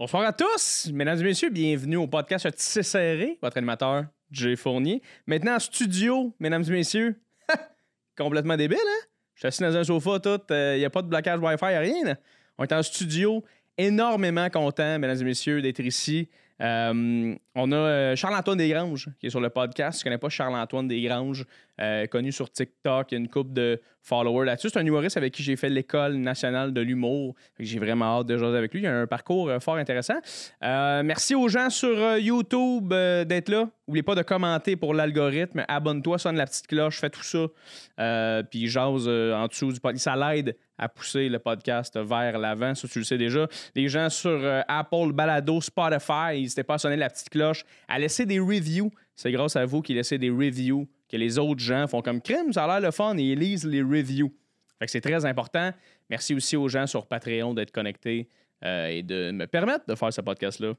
[0.00, 5.02] Bonsoir à tous, mesdames et messieurs, bienvenue au podcast Tissé Serré, votre animateur Jay Fournier.
[5.26, 7.20] Maintenant en studio, mesdames et messieurs,
[8.16, 9.06] complètement débile, hein?
[9.34, 12.16] Je suis assis dans un sofa, tout, il n'y a pas de blocage Wi-Fi, rien.
[12.58, 13.44] On est en studio,
[13.76, 16.28] énormément content, mesdames et messieurs, d'être ici.
[16.60, 19.98] Euh, on a euh, Charles-Antoine Desgranges qui est sur le podcast.
[19.98, 21.44] Si tu connais pas Charles-Antoine Desgranges,
[21.80, 24.70] euh, connu sur TikTok, il y a une couple de followers là-dessus.
[24.70, 27.34] C'est un humoriste avec qui j'ai fait l'école nationale de l'humour.
[27.58, 28.80] J'ai vraiment hâte de jaser avec lui.
[28.80, 30.18] Il a un parcours fort intéressant.
[30.62, 33.68] Merci aux gens sur YouTube d'être là.
[33.86, 35.64] N'oubliez pas de commenter pour l'algorithme.
[35.68, 38.42] Abonne-toi, sonne la petite cloche, fais tout ça.
[38.50, 40.04] Puis jase en dessous du podcast.
[40.04, 42.74] Ça l'aide à pousser le podcast vers l'avant.
[42.74, 43.46] Ça, tu le sais déjà.
[43.74, 47.98] Les gens sur euh, Apple, Balado, Spotify, n'hésitez pas à sonner la petite cloche, à
[47.98, 48.90] laisser des reviews.
[49.16, 52.52] C'est grâce à vous qui laissez des reviews que les autres gens font comme crime.
[52.52, 54.32] Ça a l'air le fun et ils lisent les reviews.
[54.78, 55.72] Fait que c'est très important.
[56.08, 58.28] Merci aussi aux gens sur Patreon d'être connectés
[58.64, 60.74] euh, et de me permettre de faire ce podcast-là.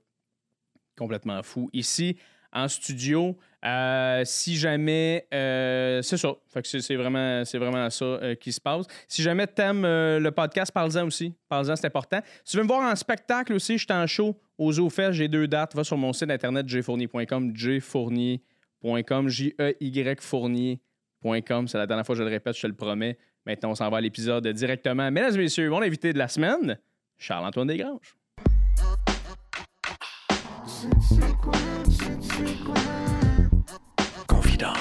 [0.97, 1.69] Complètement fou.
[1.73, 2.17] Ici,
[2.51, 5.27] en studio, euh, si jamais.
[5.33, 6.33] euh, c'est ça.
[6.47, 8.85] Fait c'est, vraiment, vraiment ça euh, qui se passe.
[9.07, 11.33] Si jamais t'aimes le podcast, parle-en aussi.
[11.47, 12.19] Parle-en, c'est important.
[12.43, 15.11] Si tu veux me voir en spectacle aussi, je suis en show aux OFES.
[15.11, 15.75] J'ai deux dates.
[15.75, 21.67] Va sur mon site internet jfournier.com, jfournier.com, J-E-Y fournier.com.
[21.67, 23.17] C'est la dernière fois que je le répète, je te le promets.
[23.45, 25.09] Maintenant, on s'en va à l'épisode directement.
[25.11, 26.77] Mesdames et messieurs, mon invité de la semaine,
[27.17, 28.15] Charles-Antoine Desgranges.
[34.27, 34.73] Confident.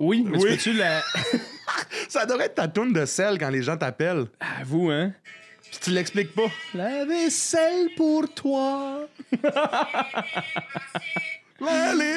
[0.00, 0.42] Oui, mais Oui.
[0.42, 1.00] tu peux-tu la.
[2.08, 4.26] Ça devrait être ta tourne de sel quand les gens t'appellent.
[4.40, 5.12] À vous, hein?
[5.62, 6.50] Puis tu l'expliques pas.
[6.74, 9.08] La vaisselle pour toi.
[11.60, 11.66] Les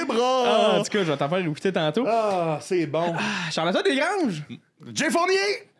[0.01, 0.79] Ah, bras!
[0.79, 2.05] en tout cas, je vais t'en faire écouter tantôt.
[2.07, 3.13] Ah, c'est bon.
[3.17, 4.43] Ah, Charles-Antoine Desgranges!
[4.93, 5.37] Jay Fournier!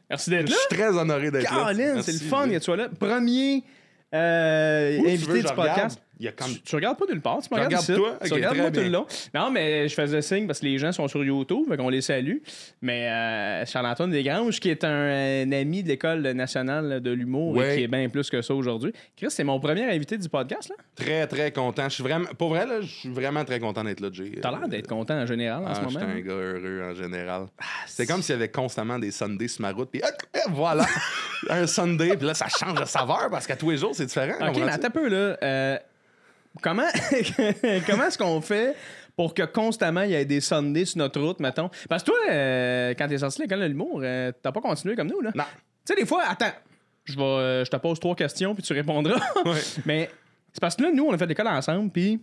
[0.10, 0.56] Merci Je d'être là.
[0.70, 1.50] suis très honoré d'être là.
[1.50, 2.88] Caroline, c'est le fun, il y a toi là.
[2.98, 3.64] Premier
[4.14, 5.58] euh, invité du je podcast.
[5.58, 5.94] regarde?
[6.20, 6.48] Il y a comme...
[6.52, 8.28] Tu, tu regardes pas nulle part, tu me regardes regarde toi?
[8.28, 9.06] Tu regardes tout le long.
[9.34, 12.02] Non, mais je faisais signe parce que les gens sont sur YouTube, fait qu'on les
[12.02, 12.38] salue.
[12.82, 17.76] Mais euh, Charles-Antoine Desgranges, qui est un, un ami de l'École nationale de l'humour et
[17.78, 18.92] qui est bien plus que ça aujourd'hui.
[19.16, 20.76] Chris, c'est mon premier invité du podcast, là.
[20.96, 21.84] Très, très content.
[21.90, 22.28] Je suis vraiment...
[22.38, 24.32] Pour vrai, là, je suis vraiment très content d'être là, Jay.
[24.42, 26.10] T'as l'air d'être content en général en Ah, ce je suis moment.
[26.14, 27.46] un gars heureux en général.
[27.86, 30.02] c'est comme s'il y avait constamment des Sundays sur ma route, puis
[30.50, 30.86] voilà,
[31.50, 34.34] un Sunday, puis là, ça change de saveur parce qu'à tous les jours, c'est différent.
[34.50, 35.38] OK, mais attends un peu, là.
[35.44, 35.78] Euh,
[36.62, 36.88] comment
[37.88, 38.76] comment est-ce qu'on fait
[39.16, 41.70] pour que constamment il y ait des Sundays sur notre route, mettons?
[41.90, 44.96] Parce que toi, euh, quand t'es sorti de l'école de l'humour, euh, t'as pas continué
[44.96, 45.32] comme nous, là.
[45.36, 45.44] Non.
[45.86, 46.52] Tu sais, des fois, attends,
[47.06, 49.20] je vais, euh, je te pose trois questions puis tu répondras.
[49.46, 49.60] Ouais.
[49.86, 50.10] mais
[50.54, 52.20] c'est parce que là, nous, on a fait l'école ensemble, puis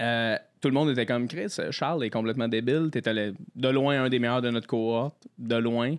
[0.00, 1.54] euh, tout le monde était comme Chris.
[1.70, 2.88] Charles est complètement débile.
[2.92, 5.96] T'étais le- de loin un des meilleurs de notre cohorte, de loin.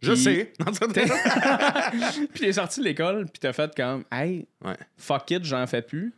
[0.00, 0.52] Je Puis- sais.
[2.32, 4.76] Puis t'es sorti de l'école, puis t'as fait comme, hey, Ouais.
[4.96, 6.14] fuck it, j'en fais plus.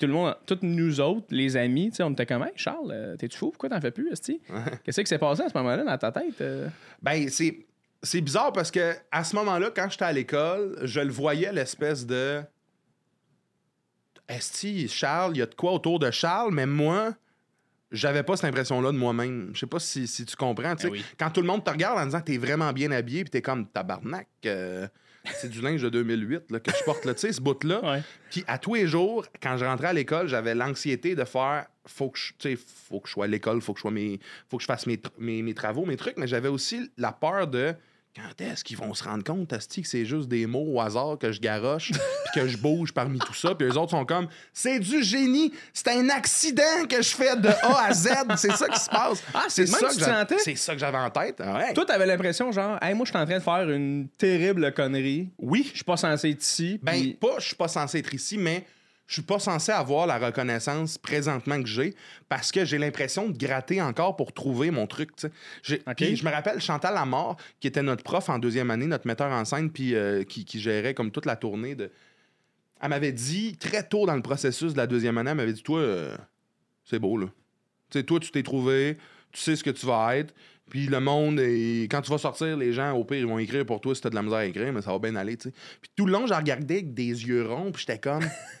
[0.00, 2.90] Tout le monde, tous nous autres, les amis, tu sais, on était comme, hey, Charles,
[2.90, 3.50] euh, t'es-tu fou?
[3.50, 4.40] Pourquoi t'en fais plus, esti?
[4.82, 6.40] Qu'est-ce qui s'est passé à ce moment-là dans ta tête?
[6.40, 6.68] euh?
[7.02, 7.66] Ben, c'est,
[8.02, 12.06] c'est bizarre parce que à ce moment-là, quand j'étais à l'école, je le voyais l'espèce
[12.06, 12.40] de.
[14.28, 17.12] Esti, Charles, il y a de quoi autour de Charles, mais moi,
[17.90, 19.50] j'avais pas cette impression-là de moi-même.
[19.52, 20.74] Je sais pas si, si tu comprends.
[20.74, 21.04] Ben oui.
[21.18, 23.42] Quand tout le monde te regarde en disant que t'es vraiment bien habillé, puis t'es
[23.42, 24.28] comme tabarnak.
[24.46, 24.86] euh,
[25.34, 27.84] c'est du linge de 2008 là, que je porte là, tu sais, ce bout-là.
[27.84, 28.02] Ouais.
[28.30, 32.10] Puis à tous les jours, quand je rentrais à l'école, j'avais l'anxiété de faire faut
[32.10, 34.62] que je, faut que je sois à l'école, faut que je sois mes, faut que
[34.62, 37.74] je fasse mes, mes, mes travaux, mes trucs, mais j'avais aussi la peur de
[38.16, 41.16] quand est-ce qu'ils vont se rendre compte, Asti, que c'est juste des mots au hasard
[41.18, 44.26] que je garoche, puis que je bouge parmi tout ça, puis les autres sont comme
[44.52, 48.68] c'est du génie, c'est un accident que je fais de A à Z, c'est ça
[48.68, 49.22] qui se passe.
[49.32, 50.38] Ah, c'est ça que sentais?
[50.38, 51.40] C'est ça que j'avais en tête.
[51.40, 51.72] Ouais.
[51.72, 55.30] Toi, t'avais l'impression, genre, hey, moi, je suis en train de faire une terrible connerie.
[55.38, 55.68] Oui.
[55.70, 56.80] Je suis pas censé être ici.
[56.82, 58.64] Ben, pas, je suis pas censé être ici, mais
[59.10, 61.96] je suis pas censé avoir la reconnaissance présentement que j'ai
[62.28, 65.10] parce que j'ai l'impression de gratter encore pour trouver mon truc.
[65.16, 69.32] Puis je me rappelle Chantal Lamar, qui était notre prof en deuxième année, notre metteur
[69.32, 71.90] en scène, puis euh, qui, qui gérait comme toute la tournée de.
[72.80, 75.64] Elle m'avait dit très tôt dans le processus de la deuxième année, elle m'avait dit
[75.64, 76.16] Toi, euh,
[76.84, 77.26] c'est beau, là.
[77.92, 78.96] Sais, toi, tu t'es trouvé,
[79.32, 80.32] tu sais ce que tu vas être.
[80.70, 83.66] Puis le monde, et quand tu vas sortir, les gens, au pire, ils vont écrire
[83.66, 85.48] pour toi si t'as de la misère à écrire, mais ça va bien aller, tu
[85.48, 85.54] sais.
[85.82, 88.24] Puis tout le long, je regardais avec des yeux ronds, puis j'étais comme.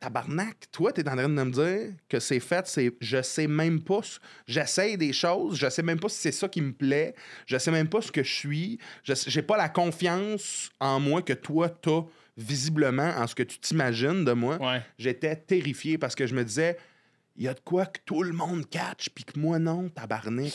[0.00, 2.92] Tabarnak, toi, t'es en train de me dire que c'est fait, c'est.
[3.00, 4.00] Je sais même pas.
[4.46, 7.14] J'essaye des choses, je sais même pas si c'est ça qui me plaît,
[7.46, 11.32] je sais même pas ce que je suis, j'ai pas la confiance en moi que
[11.32, 12.02] toi, t'as
[12.36, 14.80] visiblement en ce que tu t'imagines de moi, Ouais.
[14.98, 16.76] j'étais terrifié parce que je me disais,
[17.38, 20.52] il y a de quoi que tout le monde catch, puis que moi non, tabarnak.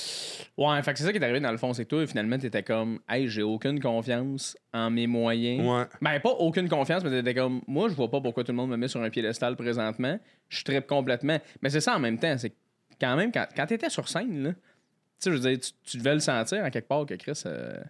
[0.57, 2.61] Ouais, fait c'est ça qui est arrivé dans le fond, c'est que toi, finalement, t'étais
[2.61, 5.65] comme, hey, j'ai aucune confiance en mes moyens.
[5.65, 5.85] Ouais.
[6.01, 8.69] Ben, pas aucune confiance, mais t'étais comme, moi, je vois pas pourquoi tout le monde
[8.69, 10.19] me met sur un piédestal présentement.
[10.49, 11.39] Je trippe complètement.
[11.61, 12.53] Mais c'est ça en même temps, c'est
[12.99, 14.59] quand même, quand, quand t'étais sur scène, là, tu
[15.19, 17.81] sais, je veux dire, tu, tu devais le sentir en quelque part que Chris, euh,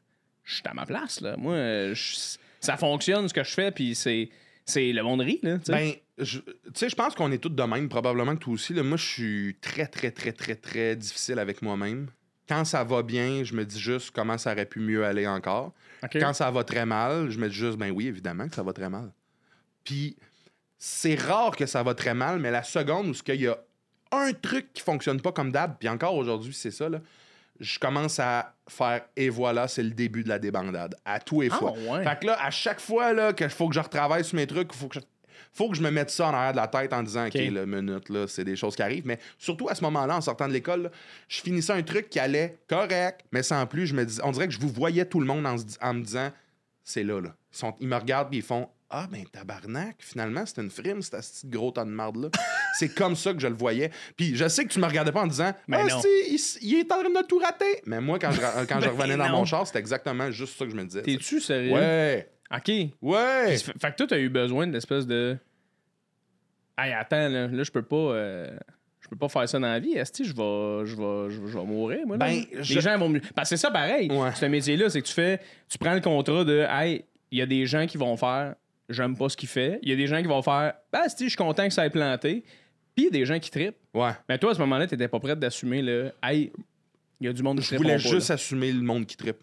[0.43, 1.35] je suis à ma place, là.
[1.35, 1.95] Moi, euh,
[2.59, 4.29] ça fonctionne ce que je fais, puis c'est,
[4.65, 5.57] c'est le monde rit, là.
[5.67, 8.74] Ben, je- tu sais, je pense qu'on est tous de même, probablement que toi aussi.
[8.74, 8.83] Là.
[8.83, 12.07] Moi, je suis très, très, très, très, très difficile avec moi-même.
[12.48, 15.74] Quand ça va bien, je me dis juste comment ça aurait pu mieux aller encore.
[16.12, 18.74] Quand ça va très mal, je me dis juste, ben oui, évidemment que ça va
[18.74, 19.12] très mal.
[19.83, 20.18] Puis,
[20.77, 23.57] c'est rare que ça va très mal, mais la seconde où il y a
[24.12, 27.00] un truc qui fonctionne pas comme d'hab, puis encore aujourd'hui, c'est ça, là,
[27.60, 30.95] je commence à faire et voilà, c'est le début de la débandade.
[31.06, 31.71] À tous les Ah, fois.
[31.71, 32.04] ouais.
[32.04, 34.69] Fait que là, à chaque fois là, qu'il faut que je retravaille sur mes trucs,
[34.74, 35.06] il faut que je.
[35.53, 37.51] Faut que je me mette ça en arrière de la tête en disant, OK, OK.
[37.51, 39.05] là, minute, là, c'est des choses qui arrivent.
[39.05, 40.89] Mais surtout à ce moment-là, en sortant de l'école, là,
[41.27, 43.85] je finissais un truc qui allait correct, mais sans plus.
[43.85, 46.31] Je me dis, on dirait que je vous voyais tout le monde en, me disant,
[46.83, 47.35] c'est là, là.
[47.53, 51.01] Ils, sont- ils me regardent et ils font, ah, ben tabarnak, finalement, c'est une frime,
[51.01, 52.29] c'est ce gros tas de marde-là.
[52.79, 53.91] c'est comme ça que je le voyais.
[54.17, 56.01] Puis je sais que tu me regardais pas en disant, Mais ah, non.
[56.01, 57.81] si, il, est en train de tout rater.
[57.85, 60.65] Mais moi, quand je, quand je Ben revenais dans mon char, c'était exactement juste ça
[60.65, 61.01] que je me disais.
[61.03, 61.73] T'es-tu sérieux?
[61.73, 62.29] Ouais.
[62.55, 62.71] OK.
[63.01, 63.57] Ouais.
[63.57, 65.38] Fait fait que toi, t'as eu besoin de l'espèce de.
[66.77, 67.95] Hey, attends, là, là je peux pas.
[67.95, 68.55] euh,
[69.01, 69.94] Je peux pas faire ça dans la vie.
[69.94, 72.17] Est-ce que je vais, je, vais, je, vais, je vais mourir, moi?
[72.17, 72.25] là?
[72.25, 73.11] Ben, Les je- gens vont.
[73.35, 74.09] Parce que c'est ça pareil.
[74.11, 74.33] Ouais.
[74.33, 75.39] Ce métier-là, c'est que tu fais.
[75.69, 76.65] Tu prends le contrat de.
[76.69, 78.55] Hey, il y a des gens qui vont faire.
[78.89, 79.79] J'aime pas ce qu'il fait.
[79.81, 80.73] Il y a des gens qui vont faire.
[80.91, 82.44] Ben, si, je suis content que ça ait planté.
[82.95, 83.77] Puis il y a des gens qui trippent.
[83.94, 84.11] Ouais.
[84.29, 86.11] Mais toi, à ce moment-là, t'étais pas prête d'assumer le.
[86.21, 86.51] Hey,
[87.19, 89.38] il y a du monde qui Je voulais juste assumer le monde qui trippe.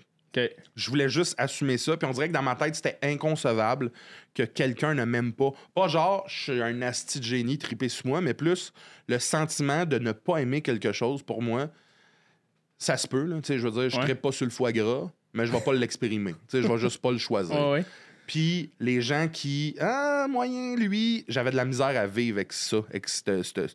[0.77, 1.97] Je voulais juste assumer ça.
[1.97, 3.91] Puis on dirait que dans ma tête, c'était inconcevable
[4.35, 5.51] que quelqu'un ne m'aime pas.
[5.75, 8.73] Pas genre, je suis un asti de génie trippé sur moi, mais plus
[9.09, 11.69] le sentiment de ne pas aimer quelque chose, pour moi,
[12.79, 13.25] ça se peut.
[13.25, 13.41] Là.
[13.45, 14.05] Je veux dire, je Ouais.
[14.05, 15.73] trippe pas sur le foie gras, mais je vais pas
[16.49, 17.55] sais, Je vais juste pas le choisir.
[17.57, 17.85] Ouais, ouais.
[18.27, 22.77] Puis les gens qui, ah, moyen, lui, j'avais de la misère à vivre avec ça,
[22.89, 23.75] avec cette- cette-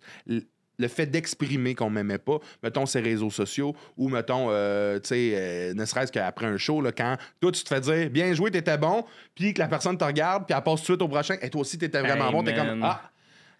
[0.78, 5.32] le- fait d'exprimer qu'on m'aimait pas, mettons ses réseaux sociaux, ou mettons, euh, tu sais,
[5.36, 8.52] euh, ne serait-ce qu'après un show, là, quand toi, tu te fais dire, bien joué,
[8.52, 9.04] t'étais bon,
[9.36, 11.50] puis que la personne te regarde, puis elle passe tout de suite au prochain, et
[11.50, 13.02] toi aussi, t'étais vraiment Hey, bon, t'es comme, ah,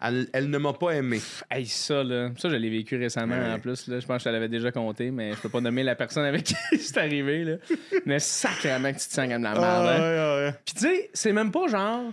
[0.02, 1.20] elle, elle ne m'a pas aimé.
[1.50, 2.30] Hey, ça, là.
[2.36, 3.52] Ça, je l'ai vécu récemment Ouais.
[3.52, 3.88] en plus.
[3.88, 3.98] Là.
[3.98, 6.44] Je pense que je l'avais déjà compté, mais je peux pas nommer la personne avec
[6.70, 7.44] qui c'est arrivé.
[7.44, 7.56] Là.
[8.04, 10.50] Mais sacrément que tu te sens comme la merde.
[10.50, 10.58] hein.
[10.66, 12.12] Puis tu sais, c'est même pas genre,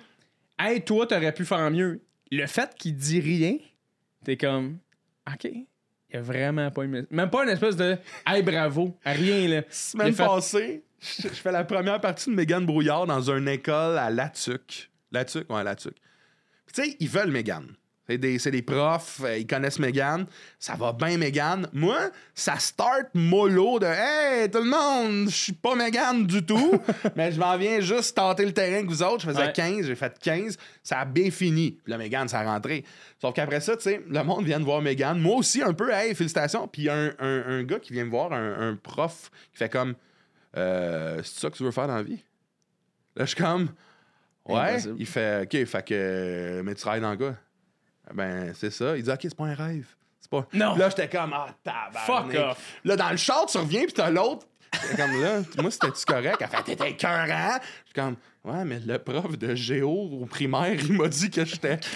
[0.57, 1.99] hey, toi, t'aurais pu faire mieux.
[2.31, 3.57] Le fait qu'il dit rien,
[4.23, 4.77] t'es comme,
[5.31, 5.49] OK.
[6.09, 7.03] Il a vraiment pas aimé.
[7.09, 7.97] Même pas une espèce de,
[8.27, 8.97] hey, bravo.
[9.05, 9.61] Rien, là.
[9.69, 13.97] Semaine fait- passée, je, je fais la première partie de Mégane Brouillard dans une école
[13.97, 14.91] à Latuc.
[15.11, 15.95] Latuc, ouais, Latuc.
[16.65, 17.75] Puis tu sais, ils veulent Mégane.
[18.09, 20.25] C'est des, des profs, euh, ils connaissent Mégane.
[20.59, 21.69] Ça va bien, Mégane.
[21.71, 21.97] Moi,
[22.35, 26.73] ça start mollo de Hey, tout le monde, je suis pas Mégane du tout,
[27.15, 29.21] mais je m'en viens juste tenter le terrain que vous autres.
[29.21, 29.53] Je faisais Ouais.
[29.53, 30.57] 15, j'ai fait 15.
[30.83, 31.79] Ça a bien fini.
[31.81, 32.83] Puis là, Mégane, ça a rentré.
[33.21, 35.19] Sauf qu'après ça, tu sais, le monde vient de voir Mégane.
[35.19, 36.67] Moi aussi, un peu, hey, félicitations.
[36.67, 39.31] Puis il y a un, un- un gars qui vient me voir, un, un prof,
[39.53, 39.95] qui fait comme
[40.57, 42.21] euh, C'est ça que tu veux faire dans la vie?
[43.15, 43.69] Là, je suis comme
[44.45, 44.71] Ouais.
[44.71, 44.95] Impossible.
[44.99, 46.61] Il fait OK, fait que.
[46.65, 47.35] Mais tu travailles dans le gars.
[48.13, 48.97] Ben, c'est ça.
[48.97, 49.87] Il dit OK, c'est pas un rêve.
[50.19, 50.47] C'est pas.
[50.53, 50.75] Non.
[50.75, 52.05] Là, j'étais comme Ah, tabarnak.
[52.05, 52.57] Fuck off.
[52.83, 54.47] Là, dans le char, tu reviens, puis t'as l'autre.
[54.95, 56.37] Comme là, moi, c'était-tu correct?
[56.39, 57.57] Elle fait, t'étais écœurant.
[57.59, 61.45] Je suis comme, ouais, mais le prof de géo au primaire, il m'a dit que
[61.45, 61.79] j'étais.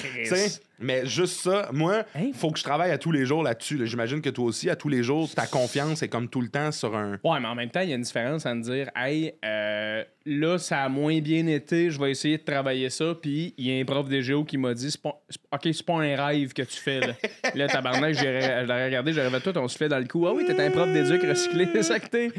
[0.79, 2.29] Mais juste ça, moi, Hein?
[2.35, 3.77] faut que je travaille à tous les jours là-dessus.
[3.77, 3.85] là.
[3.85, 6.71] J'imagine que toi aussi, à tous les jours, ta confiance est comme tout le temps
[6.71, 7.13] sur un.
[7.23, 10.03] Ouais, mais en même temps, il y a une différence à me dire, hey, euh,
[10.27, 13.15] là, ça a moins bien été, je vais essayer de travailler ça.
[13.19, 15.19] Puis il y a un prof de géo qui m'a dit, pas,
[15.51, 16.99] OK, c'est pas un rêve que tu fais.
[16.99, 17.13] Là,
[17.55, 20.27] là tabarnak, l'aurais regardé, j'aurais tout, on se fait dans le coup.
[20.27, 22.31] Ah oui, t'es un prof d'éduc recyclé, c'est ça que t'es.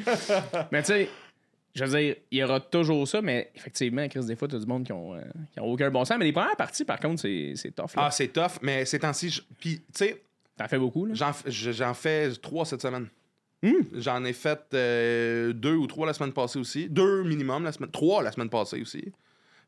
[0.71, 1.09] Mais tu sais,
[1.79, 4.67] je veux dire, il y aura toujours ça, mais effectivement, Chris, des fois, t'as du
[4.67, 5.21] monde qui ont, euh,
[5.53, 6.19] qui ont aucun bon sens.
[6.19, 7.95] Mais les premières parties, par contre, c'est c'est tough.
[7.97, 8.07] Là.
[8.07, 10.23] Ah, c'est tough, mais ces temps-ci, je- puis, tu sais,
[10.57, 11.15] T'en fais beaucoup, là?
[11.47, 13.07] j'en fais trois cette semaine.
[13.63, 13.71] Hmm.
[13.95, 16.89] J'en ai fait euh, deux ou trois la semaine passée aussi.
[16.89, 17.91] Deux minimum la semaine.
[17.91, 19.13] Trois la semaine passée aussi.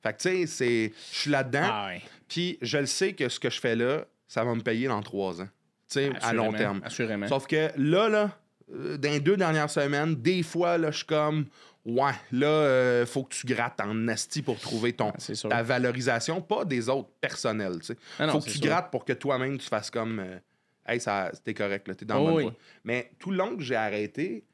[0.02, 0.93] Fait que, tu sais, c'est.
[1.12, 1.62] Je suis là-dedans.
[1.62, 2.02] Ah ouais.
[2.29, 5.02] Puis je le sais que ce que je fais là, ça va me payer dans
[5.02, 5.49] trois ans.
[5.88, 6.81] Tu sais, à long terme.
[6.85, 7.26] Assurément.
[7.29, 8.37] Sauf que là, là,
[8.73, 11.47] euh, dans les deux dernières semaines, des fois, là, je suis comme.
[11.87, 16.43] Ouais, là, euh, faut que tu grattes en asti pour trouver ton, Ah, ta valorisation,
[16.43, 17.83] pas des autres personnels.
[17.83, 17.97] Sais.
[18.19, 18.61] Ah faut que tu sûr.
[18.67, 20.19] grattes pour que toi-même tu fasses comme.
[20.19, 20.39] euh,
[20.87, 21.01] hey,
[21.45, 22.43] t'es correct, là, t'es dans Oh le bonne oui.
[22.45, 22.55] voie.
[22.85, 24.45] Mais tout le long que j'ai arrêté,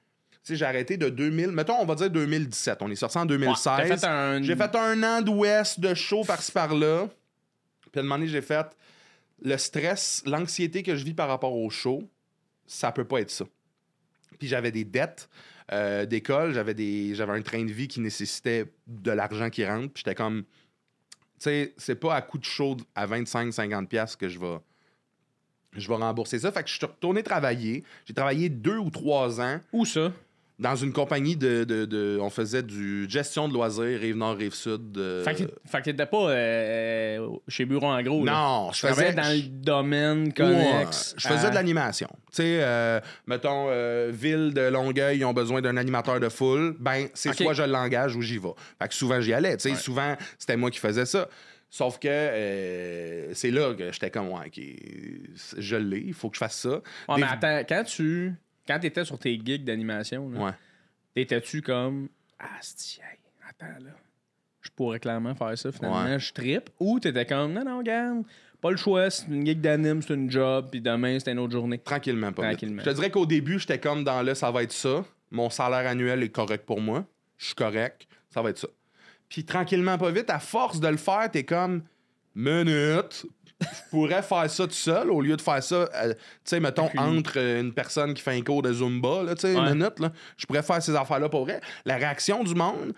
[0.49, 2.78] j'ai arrêté de 2000, mettons, on va dire 2017.
[2.80, 3.64] On est sorti en Ouais, 2016.
[3.88, 7.09] t'as fait un- J'ai fait un an d'ouest de show par-ci par-là.
[7.90, 8.66] Puis à un moment donné, j'ai fait
[9.42, 12.09] le stress, l'anxiété que je vis par rapport au show,
[12.68, 13.45] ça peut pas être ça.
[14.38, 15.28] Puis j'avais des dettes
[15.73, 19.92] euh, d'école, j'avais des j'avais un train de vie qui nécessitait de l'argent qui rentre,
[19.92, 20.44] puis j'étais comme
[21.38, 24.58] tu sais, c'est pas à coup de show à 25 50 pièces que je vais
[25.73, 26.52] je vais rembourser ça.
[26.52, 27.85] Fait que je suis retourné travailler.
[28.06, 30.12] J'ai travaillé deux ou trois ans Où ça?
[30.58, 34.96] Dans une compagnie de, de- de- On faisait du gestion de loisirs, Rive-Nord, Rive-Sud.
[34.96, 38.25] euh, Fait que, fait que t'étais pas euh, chez Bureau en gros.
[38.25, 38.32] là.
[38.32, 39.20] Non, je Tu travaillais faisais.
[39.22, 41.14] dans le domaine Ouais, connexe.
[41.18, 42.08] je faisais à- de l'animation.
[42.30, 46.75] Tu sais, euh, mettons, euh, Ville de Longueuil, ils ont besoin d'un animateur de foule.
[46.80, 48.54] Ben, c'est soit je l'engage ou j'y vais.
[48.80, 49.56] Fait que souvent, j'y allais.
[49.58, 49.76] Tu sais, Ouais.
[49.76, 51.28] souvent, c'était moi qui faisais ça.
[51.68, 54.50] Sauf que euh, c'est là que j'étais comme, ouais,
[55.58, 56.70] je l'ai, il faut que je fasse ça.
[57.08, 58.32] Ouais, Des- mais attends, quand tu.
[58.66, 60.52] Quand t'étais sur tes gigs d'animation, là, Ouais.
[61.14, 62.08] t'étais-tu comme.
[62.38, 63.18] Ah, c'est hey,
[63.49, 63.90] attends là.
[64.61, 66.04] Je pourrais clairement faire ça finalement.
[66.04, 66.18] Ouais.
[66.18, 66.70] Je trippe.
[66.80, 67.52] Ou t'étais comme.
[67.52, 68.25] Non, non, regarde.
[68.61, 69.11] Pas le choix.
[69.11, 70.68] C'est une gig d'anime, c'est une job.
[70.70, 71.78] Puis demain, c'est une autre journée.
[71.78, 72.58] Tranquillement, pas vite.
[72.58, 72.82] Tranquillement.
[72.85, 75.04] Je te dirais qu'au début, j'étais comme dans le ça va être ça.
[75.30, 77.04] Mon salaire annuel est correct pour moi.
[77.37, 78.08] Je suis correct.
[78.30, 78.68] Ça va être ça.
[79.28, 81.82] Puis tranquillement, pas vite, à force de le faire, t'es comme
[82.35, 83.26] minute.
[83.60, 86.90] Je pourrais faire ça tout seul au lieu de faire ça, euh, tu sais, mettons,
[86.98, 89.68] entre euh, une personne qui fait un cours de Zumba, là, tu sais, Ouais.
[89.70, 90.12] une minute, là.
[90.36, 91.60] Je pourrais faire ces affaires-là pour vrai.
[91.86, 92.92] La réaction du monde,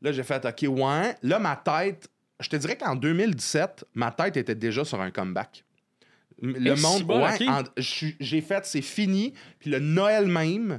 [0.00, 1.16] là, j'ai fait, OK, ouais.
[1.22, 5.64] Là, ma tête, je te dirais qu'en 2017, ma tête était déjà sur un comeback.
[6.40, 7.36] Le monde, bon, ouais,
[7.76, 9.34] j'ai fait, c'est fini.
[9.58, 10.78] Puis le Noël même,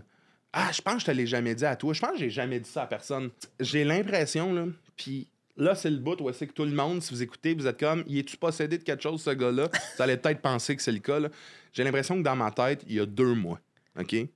[0.54, 1.94] ah, je pense que je te l'ai jamais dit à toi.
[1.94, 3.30] Je pense que j'ai jamais dit ça à personne.
[3.60, 4.64] J'ai l'impression, là,
[4.96, 5.28] puis
[5.60, 7.80] là, c'est le bout où c'est que tout le monde, si vous écoutez, vous êtes
[7.80, 9.70] comme, y es-tu possédé de quelque chose, ce gars-là?
[9.98, 11.20] vous allez peut-être penser que c'est le cas.
[11.74, 13.60] J'ai l'impression que dans ma tête, il y a deux mois,
[14.00, 14.14] OK?
[14.14, 14.28] Il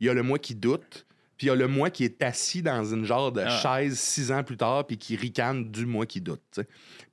[0.00, 2.62] y a le moi qui doute, puis il y a le moi qui est assis
[2.62, 3.48] dans une genre de Ah.
[3.48, 6.60] chaise six ans plus tard, puis qui ricane du moi qui doute.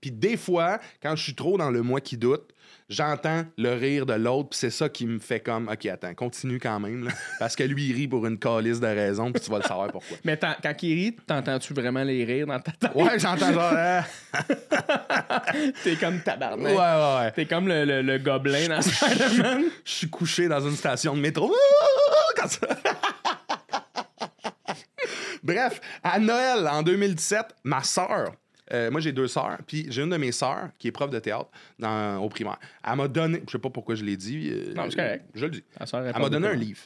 [0.01, 2.50] Puis des fois, quand je suis trop dans le moi qui doute,
[2.91, 6.59] j'entends le rire de l'autre, puis c'est ça qui me fait comme, OK, attends, continue
[6.59, 9.49] quand même, là, parce que lui, il rit pour une calice de raison, puis tu
[9.49, 10.17] vas le savoir pourquoi.
[10.23, 12.91] Mais quand il rit, t'entends-tu vraiment les rires dans ta tête?
[12.93, 13.73] Ouais, j'entends genre,
[14.73, 15.41] Ah.
[15.83, 16.67] T'es comme ouais, tabarnak.
[16.67, 16.75] ouais,
[17.25, 17.31] ouais.
[17.31, 19.63] T'es comme le, le- le gobelin dans Spider-Man.
[19.85, 21.53] Je suis couché dans une station de métro.
[22.47, 22.67] Ça.
[25.43, 28.31] Bref, à Noël en 2017, ma sœur,
[28.73, 31.19] euh, moi j'ai deux sœurs, puis j'ai une de mes sœurs qui est prof de
[31.19, 31.49] théâtre
[31.79, 32.59] dans, au primaire.
[32.87, 34.49] Elle m'a donné, je sais pas pourquoi je l'ai dit.
[34.51, 35.25] euh, Non, c'est correct.
[35.33, 35.63] Je le dis.
[35.79, 36.81] Elle m'a donné un livre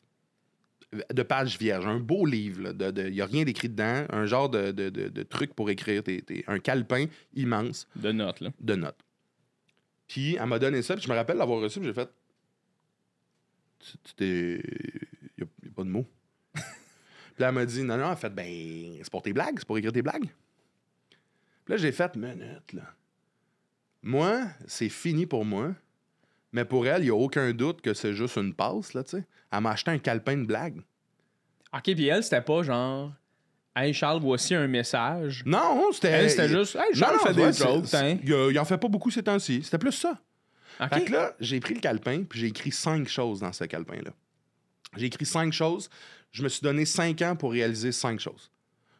[1.13, 2.73] de pages vierges, un beau livre.
[2.79, 6.21] Il n'y a rien d'écrit dedans, un genre de, de, de- truc pour écrire, tes-
[6.21, 8.51] tes- un calepin immense De notes, là.
[8.61, 8.99] de notes.
[10.07, 12.09] Puis elle m'a donné ça, puis je me rappelle l'avoir reçu, puis j'ai fait.
[13.79, 14.61] Tu t'es.
[15.37, 16.07] Il n'y a, pas de mots.
[16.53, 16.63] puis
[17.39, 18.45] elle m'a dit non, non, a fait ben,
[19.01, 20.29] c'est pour tes blagues, c'est pour écrire tes blagues.
[21.65, 22.83] Puis là, j'ai fait minute, là.
[24.03, 25.73] Moi, c'est fini pour moi.
[26.51, 29.17] Mais pour elle, il n'y a aucun doute que c'est juste une passe, là, tu
[29.17, 29.25] sais.
[29.51, 30.81] Elle m'a acheté un calepin de blagues.
[31.73, 33.11] Ok, puis elle, c'était pas genre.
[33.75, 35.43] Hey Charles, voici un message.
[35.45, 36.11] Non, c'était.
[36.11, 36.75] Elle, c'était juste.
[36.75, 38.17] Hey, Charles fait ouais, des jokes, hein.
[38.23, 39.63] Il, il en fait pas beaucoup ces temps-ci.
[39.63, 40.17] C'était plus ça.
[40.79, 40.93] Ok.
[40.93, 44.11] Fait que là, j'ai pris le calepin, puis j'ai écrit cinq choses dans ce calepin-là.
[44.95, 45.89] J'ai écrit cinq choses.
[46.31, 48.51] Je me suis donné cinq ans pour réaliser cinq choses.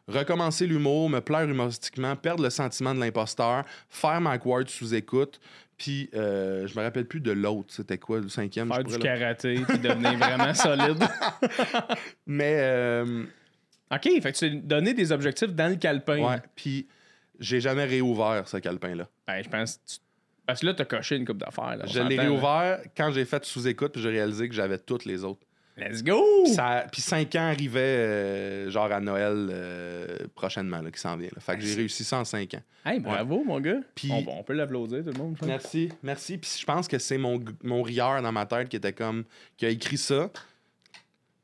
[0.08, 5.40] Recommencer l'humour, me plaire humoristiquement, perdre le sentiment de l'imposteur, faire Mike Ward sous écoute,
[5.76, 7.74] puis euh, je me rappelle plus de l'autre.
[7.74, 8.68] C'était quoi le cinquième?
[8.68, 11.02] Faire je du karaté, puis devenir vraiment solide.
[12.26, 13.24] Mais euh,
[13.90, 16.18] Ok, fait que tu donné des objectifs dans le calepin.
[16.24, 16.86] ouais, puis
[17.38, 19.08] j'ai jamais réouvert ce calepin-là.
[19.26, 19.80] Ben, je pense.
[19.84, 19.98] tu-
[20.46, 21.76] Parce que là, t'as coché une coupe d'affaires.
[21.86, 25.22] Je l'ai réouvert quand j'ai fait sous écoute, puis j'ai réalisé que j'avais toutes les
[25.24, 25.45] autres.
[25.78, 26.24] Let's go!
[26.44, 31.16] Puis ça- Puis cinq ans arrivaient euh, genre à Noël euh, prochainement, là, qui s'en
[31.16, 31.28] vient.
[31.34, 31.40] là.
[31.40, 32.62] Fait que j'ai réussi ça en cinq ans.
[32.84, 33.80] Hey, bravo, mon gars.
[34.10, 35.36] On, on peut l'applaudir, tout le monde.
[35.44, 36.38] Merci, merci.
[36.38, 39.24] Puis je pense que c'est mon, mon rieur dans ma tête qui était comme,
[39.58, 40.30] qui a écrit ça.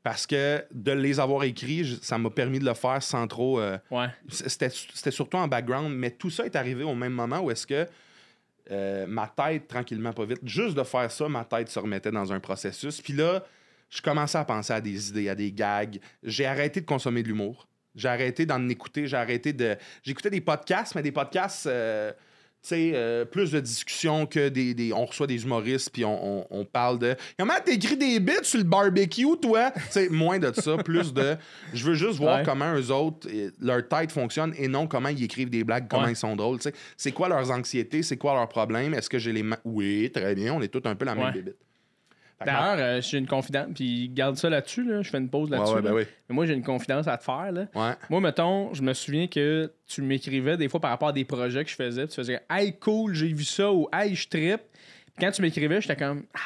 [0.01, 3.59] Parce que de les avoir écrits, ça m'a permis de le faire sans trop.
[3.59, 4.07] euh, Ouais.
[4.29, 7.67] c'était c'était surtout en background, mais tout ça est arrivé au même moment où est-ce
[7.67, 7.87] que
[9.07, 12.39] ma tête, tranquillement, pas vite, juste de faire ça, ma tête se remettait dans un
[12.39, 12.99] processus.
[13.01, 13.45] Puis là,
[13.93, 15.99] je commençais à penser à des idées, à des gags.
[16.23, 17.67] J'ai arrêté de consommer de l'humour.
[17.95, 19.05] J'ai arrêté d'en écouter.
[19.07, 19.75] J'ai arrêté de.
[20.01, 21.67] J'écoutais des podcasts, mais des podcasts.
[21.67, 22.11] euh,
[22.63, 26.39] tu sais, euh, plus de discussions que des, des- On reçoit des humoristes, puis on,
[26.39, 27.13] on- on parle de.
[27.37, 29.71] Comment t'écris des bits sur le barbecue, toi?
[29.75, 31.35] Tu sais, moins de ça, plus de.
[31.73, 32.43] Je veux juste voir Ouais.
[32.45, 36.03] comment eux autres, euh, leur tête fonctionne et non comment ils écrivent des blagues, comment
[36.05, 36.13] Ouais.
[36.13, 36.59] ils sont drôles.
[36.59, 36.73] tu sais.
[36.95, 38.93] C'est quoi leurs anxiétés, c'est quoi leurs problèmes?
[38.93, 39.43] Est-ce que j'ai les.
[39.43, 41.31] ma- Oui, très bien, on est tous un peu la même Ouais.
[41.33, 41.57] bébite.
[42.45, 45.69] D'ailleurs, euh, j'ai une confidence, puis garde ça là-dessus, là, je fais une pause là-dessus.
[45.69, 45.89] ouais, ouais, là.
[45.91, 46.03] ben oui.
[46.29, 47.51] Mais moi, j'ai une confidence à te faire.
[47.51, 47.65] Là.
[47.75, 47.93] Ouais.
[48.09, 51.63] Moi, mettons, je me souviens que tu m'écrivais des fois par rapport à des projets
[51.63, 52.07] que je faisais.
[52.07, 54.61] Tu faisais Hey, cool, j'ai vu ça ou Hey, je trippe.
[55.15, 56.39] Puis quand tu m'écrivais, j'étais comme Ah.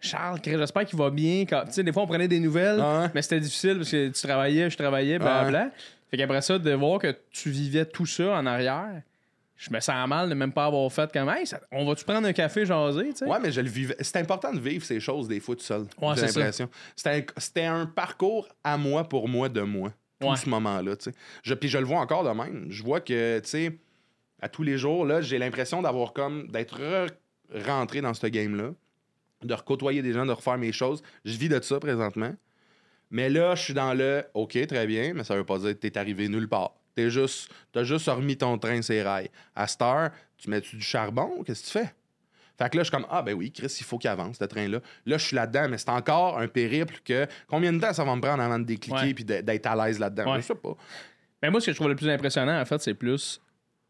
[0.00, 1.44] Charles, j'espère qu'il va bien.
[1.48, 2.82] Quand- Tu sais, des fois, on prenait des nouvelles,
[3.14, 5.70] mais c'était difficile parce que tu travaillais, je travaillais, blablabla.
[6.10, 9.00] Fait qu'après ça, de voir que tu vivais tout ça en arrière,
[9.56, 12.26] je me sens mal de même pas avoir fait comme Hey, ça- on va-tu prendre
[12.26, 13.24] un café jaser, tu sais?
[13.26, 13.96] Ouais, mais je le vivais.
[14.00, 15.82] C'est important de vivre ces choses des fois tout seul.
[16.00, 16.68] Ouais, j'ai l'impression.
[16.96, 19.92] C'était un, parcours à moi pour moi de moi.
[20.20, 20.36] Tout Ouais.
[20.36, 21.16] ce moment-là, tu sais.
[21.42, 22.66] Je, puis je le vois encore de même.
[22.70, 23.78] Je vois que, tu sais,
[24.40, 26.46] à tous les jours, là, j'ai l'impression d'avoir comme.
[26.48, 27.10] d'être re-
[27.66, 28.70] rentré dans ce game-là,
[29.42, 31.02] de recôtoyer des gens, de refaire mes choses.
[31.24, 32.32] Je vis de ça présentement.
[33.10, 35.78] Mais là, je suis dans le OK, très bien, mais ça veut pas dire que
[35.86, 36.72] t'es arrivé nulle part.
[36.94, 39.30] T'es juste, t'as juste remis ton train ses rails.
[39.54, 41.42] À cette heure, tu mets-tu du charbon?
[41.44, 41.94] Qu'est-ce que tu fais?
[42.58, 44.44] Fait que là, je suis comme, ah ben oui, Chris, il faut qu'il avance, ce
[44.44, 44.78] train-là.
[45.06, 47.26] Là, je suis là-dedans, mais c'est encore un périple que.
[47.48, 50.32] Combien de temps ça va me prendre avant de décliquer puis d'être à l'aise là-dedans?
[50.32, 50.40] Ouais.
[50.40, 50.76] Je sais pas.
[51.42, 53.40] Mais moi, ce que je trouve le plus impressionnant, en fait, c'est plus.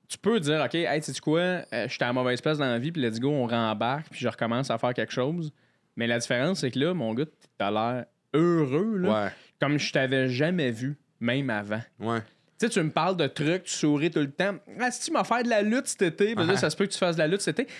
[0.08, 2.78] Tu peux dire, OK, hey, sais-tu quoi, euh, j'étais à la mauvaise place dans la
[2.78, 5.50] vie, puis let's go, on rembarque, puis je recommence à faire quelque chose.
[5.96, 7.24] Mais la différence, c'est que là, mon gars,
[7.58, 8.04] t'as l'air
[8.34, 9.30] heureux, là, Ouais,
[9.60, 11.80] comme je t'avais jamais vu, même avant.
[11.98, 12.20] ouais.
[12.62, 14.54] Tu sais, tu me parles de trucs, tu souris tout le temps.
[14.78, 16.86] Ah, si tu m'as fait de la lutte cet été, ben là, ça se peut
[16.86, 17.72] que tu fasses de la lutte cet été.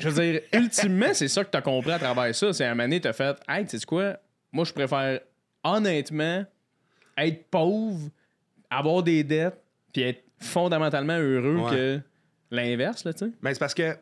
[0.00, 2.52] Je veux dire, ultimement, c'est ça que tu as compris à travers ça.
[2.52, 4.16] C'est à un moment donné, tu as fait, hey, tu sais quoi,
[4.50, 5.20] moi, je préfère
[5.62, 6.44] honnêtement
[7.18, 8.08] être pauvre,
[8.68, 11.70] avoir des dettes, puis être fondamentalement heureux Ouais.
[11.70, 12.00] que
[12.50, 13.30] l'inverse, là, tu sais.
[13.42, 13.96] Mais c'est parce que,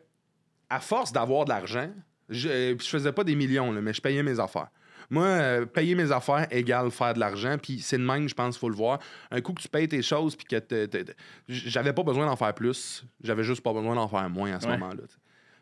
[0.71, 1.89] à force d'avoir de l'argent,
[2.29, 4.69] je, puis je faisais pas des millions, là, mais je payais mes affaires.
[5.09, 8.55] Moi, euh, payer mes affaires égale faire de l'argent, puis c'est de même, je pense,
[8.55, 8.99] qu'il faut le voir.
[9.31, 11.15] Un coup que tu payes tes choses, puis que t'es- t'es- t'es-
[11.47, 14.65] j'avais pas besoin d'en faire plus, j'avais juste pas besoin d'en faire moins à ce
[14.67, 14.77] Ouais.
[14.77, 15.03] moment-là.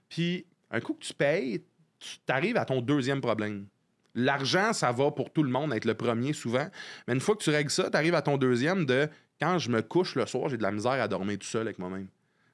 [0.10, 1.62] Puis, un coup que tu payes,
[2.00, 3.68] tu arrives à ton deuxième problème.
[4.16, 6.68] L'argent, ça va pour tout le monde être le premier souvent.
[7.08, 9.10] Mais une fois que tu règles ça, tu arrives à ton deuxième de
[9.40, 11.78] quand je me couche le soir, j'ai de la misère à dormir tout seul avec
[11.80, 12.08] moi-même.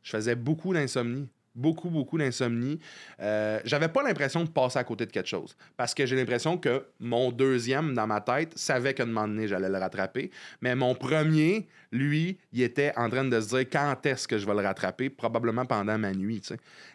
[0.04, 1.30] Je faisais beaucoup d'insomnie.
[1.53, 2.79] Beaucoup, beaucoup d'insomnie.
[3.20, 5.55] Euh, J'avais pas l'impression de passer à côté de quelque chose.
[5.75, 9.50] Parce que j'ai l'impression que mon deuxième, dans ma tête, savait qu'à un moment donné,
[9.50, 10.31] j'allais le rattraper.
[10.61, 14.46] Mais mon premier, lui, il était en train de se dire quand est-ce que je
[14.46, 16.42] vais le rattraper, probablement pendant ma nuit.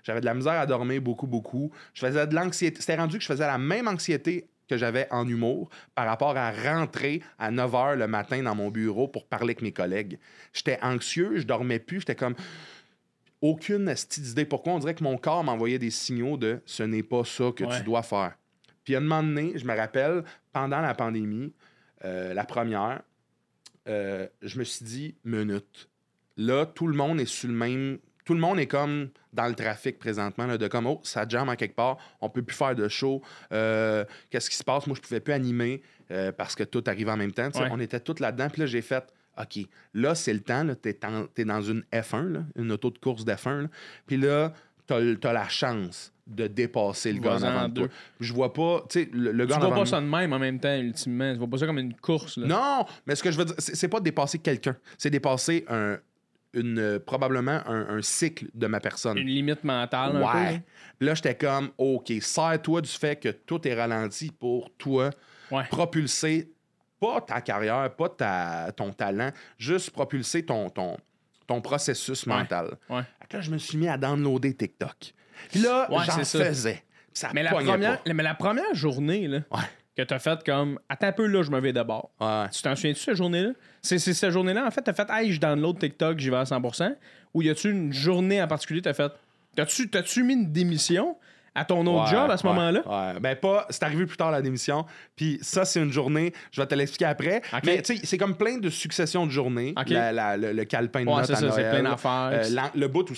[0.03, 1.71] J'avais de la misère à dormir beaucoup, beaucoup.
[1.93, 2.81] Je faisais de l'anxiété.
[2.81, 6.51] C'était rendu que je faisais la même anxiété que j'avais en humour par rapport à
[6.51, 10.19] rentrer à 9 h le matin dans mon bureau pour parler avec mes collègues.
[10.53, 12.35] J'étais anxieux, je dormais plus, j'étais comme
[13.51, 14.45] aucune d'idée.
[14.45, 17.65] Pourquoi on dirait que mon corps m'envoyait des signaux de ce n'est pas ça que
[17.65, 17.77] Ouais.
[17.79, 18.37] tu dois faire.
[18.85, 21.53] Puis à un moment donné, je me rappelle, pendant la pandémie,
[22.05, 23.03] euh, la première,
[23.89, 25.89] euh, je me suis dit, minute.
[26.37, 27.99] Là, tout le monde est sur le même.
[28.25, 31.49] Tout le monde est comme dans le trafic présentement, là, de comme, oh, ça jam
[31.49, 33.23] à quelque part, on peut plus faire de show.
[33.53, 34.87] Euh, Qu'est-ce qui se passe?
[34.89, 35.83] Moi, je pouvais plus animer
[36.37, 37.49] parce que tout arrive en même temps.
[37.55, 37.69] Ouais.
[37.71, 38.49] On était tous là-dedans.
[38.51, 39.05] Puis là, j'ai fait,
[39.41, 40.65] OK, là, c'est le temps.
[40.83, 43.63] Tu es, dans une F1, là, une auto de course d'F1.
[43.63, 43.69] là.
[44.07, 44.53] Puis là,
[44.87, 47.87] tu as, la chance de dépasser le gars avant toi.
[47.87, 47.91] deux.
[48.21, 50.39] Je vois pas, tu sais, le, le gars Tu vois pas ça de même en
[50.39, 51.33] même temps, ultimement.
[51.33, 52.47] Tu vois pas ça comme une course, là.
[52.47, 54.77] non, mais ce que je veux dire, c'est pas dépasser quelqu'un.
[54.99, 55.99] C'est dépasser un,
[56.55, 59.19] une, euh, probablement un, un cycle de ma personne.
[59.19, 60.39] Une limite mentale, un peu.
[60.39, 60.53] ouais.
[60.55, 60.61] là.
[60.99, 65.11] Puis Là, j'étais comme, OK, sers-toi du fait que tout est ralenti pour toi,
[65.53, 65.63] Ouais.
[65.71, 66.51] propulser
[67.01, 70.97] pas ta carrière, pas ta, ton talent, juste propulser ton, ton,
[71.47, 72.77] ton processus mental.
[72.89, 73.03] Ouais.
[73.33, 75.13] Là, je me suis mis à downloader TikTok.
[75.51, 76.83] Puis là, Ouais, j'en faisais.
[77.13, 78.13] Ça Mais la, première, pas.
[78.13, 79.41] mais la première journée là,
[79.97, 82.11] que t'as fait comme Attends un peu là, je me vais d'abord.
[82.53, 83.51] Tu t'en souviens-tu cette journée-là?
[83.83, 86.95] C'est cette journée-là, en fait, t'as fait Hey, je download TikTok, j'y vais à 100%.
[87.35, 89.13] Ou y a-tu une journée en particulier, t'as fait
[89.55, 91.17] T'as-tu t'as-tu mis une démission?
[91.57, 92.83] À ton autre Ouais, job à ce ouais, moment-là?
[93.15, 93.21] Ouais.
[93.21, 93.67] Ben, pas.
[93.71, 94.85] C'est arrivé plus tard la démission.
[95.17, 96.33] Puis ça, c'est une journée.
[96.53, 97.43] Je vais te l'expliquer après.
[97.65, 99.75] Mais tu sais, c'est comme plein de successions de journées.
[99.77, 99.89] Ok.
[99.91, 101.71] La- la- le, le calepin de notes à ça, Noël.
[101.81, 102.31] plein d'affaires.
[102.33, 103.15] Euh, le bout où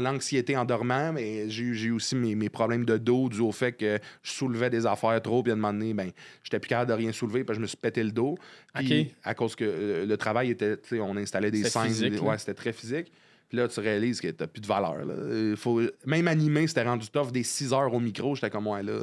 [0.00, 3.72] l'anxiété en dormant, mais j'ai eu aussi mes, mes problèmes de dos dû au fait
[3.72, 6.10] que je soulevais des affaires trop, puis à un moment donné, ben,
[6.44, 8.36] j'étais plus capable de rien soulever, puis je me suis pété le dos.
[8.74, 12.22] Puis à cause que euh, le travail était, tu sais, on installait des scènes, physique,
[12.22, 13.12] ouais, c'était très physique.
[13.52, 15.04] Puis là, tu réalises que t'as plus de valeur.
[15.04, 15.12] Là.
[15.12, 15.82] Euh, Faut...
[16.06, 17.30] Même animé, c'était rendu tough.
[17.32, 18.98] Des 6 heures au micro, j'étais comme, ouais, là,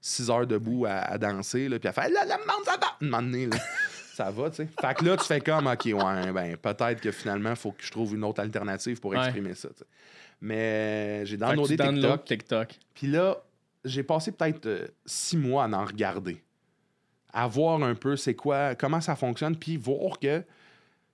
[0.00, 1.68] 6 heures debout à, à danser.
[1.68, 2.86] Là, puis à faire, là, la demande, ça va.
[3.00, 3.56] Un moment donné, là,
[4.14, 4.68] ça va, tu sais.
[4.80, 7.84] Fait que là, tu fais comme, OK, ouais, ben, peut-être que finalement, il faut que
[7.84, 9.18] je trouve une autre alternative pour Ouais.
[9.18, 9.68] exprimer ça.
[10.40, 12.24] Mais j'ai Fait que downloadé TikTok.
[12.24, 12.68] TikTok.
[12.94, 13.36] Puis là,
[13.84, 16.42] j'ai passé peut-être euh, six mois à en regarder.
[17.32, 20.42] À voir un peu c'est quoi, comment ça fonctionne, puis voir que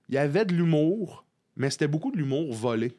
[0.09, 1.23] il y avait de l'humour,
[1.59, 2.97] mais c'était beaucoup de l'humour volé.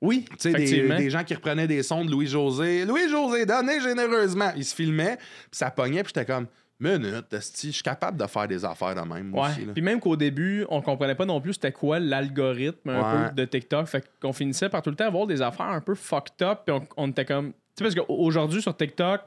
[0.00, 0.96] Oui, Tu sais, des, effectivement.
[0.96, 2.86] des gens qui reprenaient des sons de Louis-José.
[2.86, 4.50] Louis-José, donnez généreusement.
[4.56, 6.46] Il se filmait, puis ça pognait, puis j'étais comme,
[6.78, 7.38] minute, je
[7.70, 9.40] suis capable de faire des affaires de même, Ouais.
[9.50, 9.66] aussi.
[9.66, 9.72] là.
[9.74, 13.28] Puis même qu'au début, on comprenait pas non plus c'était quoi l'algorithme un Ouais.
[13.28, 13.86] peu de TikTok.
[13.88, 16.60] Fait qu'on finissait par tout le temps avoir des affaires un peu fucked up.
[16.64, 17.52] Puis on, on était comme.
[17.76, 19.20] Tu sais, parce qu'aujourd'hui sur TikTok,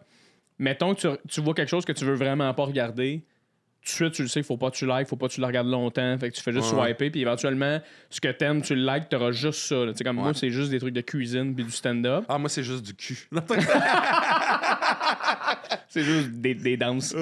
[0.58, 3.24] mettons que tu, tu vois quelque chose que tu veux vraiment pas regarder.
[3.86, 5.42] Tout de suite, tu le sais, faut pas que tu likes, faut pas que tu
[5.42, 6.18] le regardes longtemps.
[6.18, 6.86] Fait que tu fais juste Ouais.
[6.88, 9.76] swiper, puis éventuellement, ce que t'aimes, tu le likes, t'auras juste ça.
[9.88, 12.24] Tu sais, comme moi, c'est juste des trucs de cuisine puis du stand-up.
[12.30, 13.28] Ah, moi, c'est juste du cul.
[15.90, 17.16] C'est juste des, des danses.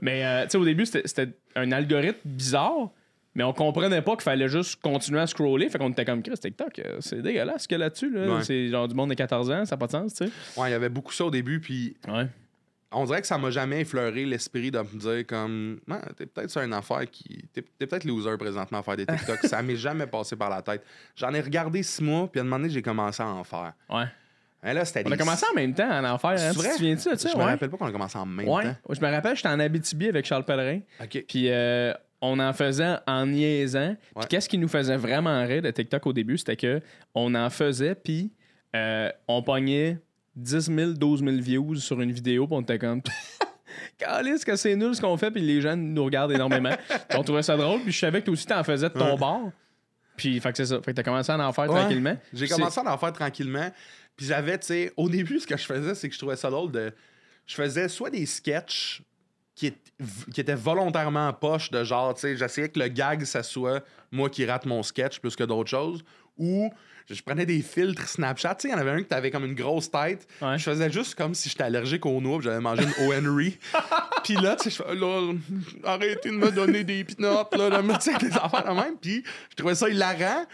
[0.00, 2.90] Mais euh, tu sais, au début, c'était un algorithme bizarre,
[3.34, 5.68] mais on comprenait pas qu'il fallait juste continuer à scroller.
[5.68, 8.12] Fait qu'on était comme Chris, TikTok, euh, c'est dégueulasse ce qu'il y a là-dessus.
[8.12, 8.36] Là.
[8.36, 8.44] Ouais.
[8.44, 10.60] C'est genre du monde de 14 ans, ça n'a pas de sens, tu sais.
[10.60, 12.26] ouais, il y avait beaucoup ça au début, puis Ouais.
[12.94, 16.50] On dirait que ça m'a jamais effleuré l'esprit de me dire comme Ouais, t'es peut-être
[16.50, 19.76] sur une affaire qui t'es, t'es peut-être loser présentement à faire des TikTok ça m'est
[19.76, 20.82] jamais passé par la tête
[21.16, 23.72] j'en ai regardé six mois puis à un moment donné j'ai commencé à en faire
[23.90, 24.04] Ouais.
[24.64, 26.30] Hein, là c'était On a commencé en même temps à en faire.
[26.30, 26.68] Hein, C'est tu vrai?
[26.68, 27.28] te souviens de ça, tu sais?
[27.32, 28.62] je me rappelle pas qu'on a commencé en même Ouais.
[28.64, 30.80] temps Je me rappelle, j'étais en Abitibi avec Charles Pellerin.
[31.02, 33.96] ok Puis euh, on en faisait en niaisant.
[33.98, 34.26] Puis Ouais.
[34.28, 36.80] qu'est-ce qui nous faisait vraiment rire de TikTok au début, c'était que
[37.14, 38.30] on en faisait, puis
[38.76, 39.98] euh, on pognait
[40.36, 43.02] 10 000, 12 000 views sur une vidéo, puis on était comme.
[43.98, 46.74] Calice que c'est nul ce qu'on fait, puis les gens nous regardent énormément.
[47.08, 49.12] Puis on trouvait ça drôle, puis je savais que toi aussi t'en faisais de ton
[49.12, 49.16] Ouais.
[49.18, 49.50] bord.
[50.16, 50.76] Puis, fait que c'est ça.
[50.82, 51.80] Fait que t'as commencé à en faire Ouais.
[51.80, 52.16] tranquillement.
[52.34, 53.70] J'ai commencé à en faire tranquillement.
[54.16, 56.50] Puis j'avais, tu sais, au début, ce que je faisais, c'est que je trouvais ça
[56.50, 56.92] drôle de.
[57.46, 59.02] Je faisais soit des sketchs
[59.54, 59.92] qui, étaient-
[60.32, 63.82] qui étaient volontairement en poche, de genre, tu sais, j'essayais que le gag, ça soit
[64.10, 66.04] moi qui rate mon sketch plus que d'autres choses.
[66.36, 66.70] Ou
[67.08, 68.56] je je prenais des filtres Snapchat.
[68.56, 70.26] Tu sais, il y en avait un que t'avais comme une grosse tête.
[70.40, 70.58] Ouais.
[70.58, 73.12] Je faisais juste comme si j'étais allergique aux noix, j'avais mangé une O.
[73.12, 73.58] Henry.
[74.24, 75.32] Puis là, tu sais, je fais, là,
[75.84, 78.96] arrêtez de me donner des pinottes, là, de me dire des affaires de même.
[79.00, 80.46] Puis je trouvais ça hilarant.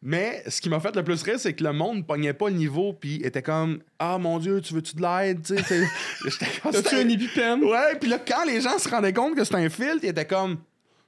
[0.00, 2.54] Mais ce qui m'a fait le plus rire, c'est que le monde pognait pas le
[2.54, 5.42] niveau, puis était comme Ah mon Dieu, tu veux-tu de l'aide?
[5.42, 5.84] Tu sais,
[6.24, 7.64] J'étais comme, T'as-tu un épipène?
[7.64, 10.24] Ouais, puis là, quand les gens se rendaient compte que c'était un filtre, ils étaient
[10.26, 10.58] comme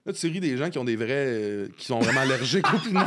[0.06, 1.06] Là, tu ris des gens qui ont des vrais.
[1.10, 3.04] euh, qui sont vraiment allergiques aux pinottes.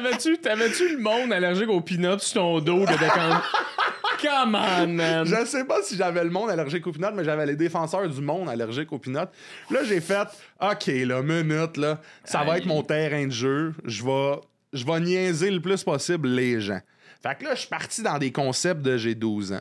[0.00, 2.86] T'avais-tu, t'avais-tu le monde allergique aux peanuts sur ton dos?
[2.86, 3.40] T'es comme.
[4.22, 5.26] Come on, man!
[5.26, 8.20] Je sais pas si j'avais le monde allergique aux pinottes, mais j'avais les défenseurs du
[8.20, 9.32] monde allergiques aux pinottes.
[9.70, 10.26] Là, j'ai fait
[10.60, 13.74] OK, là, minute, là, ça va être mon terrain de jeu.
[13.84, 14.40] Je vais,
[14.72, 16.80] je vais niaiser le plus possible les gens.
[17.22, 19.60] Fait que là, je suis parti dans des concepts de j'ai 12 ans.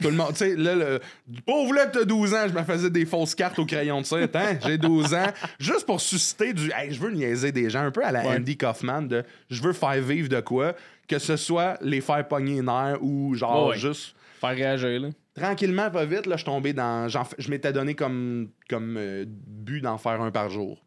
[0.00, 1.00] Tout le monde, tu sais, là, le,
[1.44, 4.06] pauvre là que t'as 12 ans, je me faisais des fausses cartes au crayon de
[4.06, 4.28] cire.
[4.32, 5.26] Hein, j'ai 12 ans.
[5.58, 6.70] Juste pour susciter du.
[6.72, 8.36] Hey, je veux niaiser des gens, un peu à la Ouais.
[8.36, 10.74] Andy Kaufman, de je veux faire vivre de quoi,
[11.08, 13.78] que ce soit les faire pogner les nerfs ou genre ouais.
[13.78, 15.08] juste Faire réagir, là.
[15.34, 17.08] tranquillement, pas vite, là, je suis tombé dans.
[17.08, 20.80] j'en Je m'étais donné comme, comme euh, but d'en faire un par jour.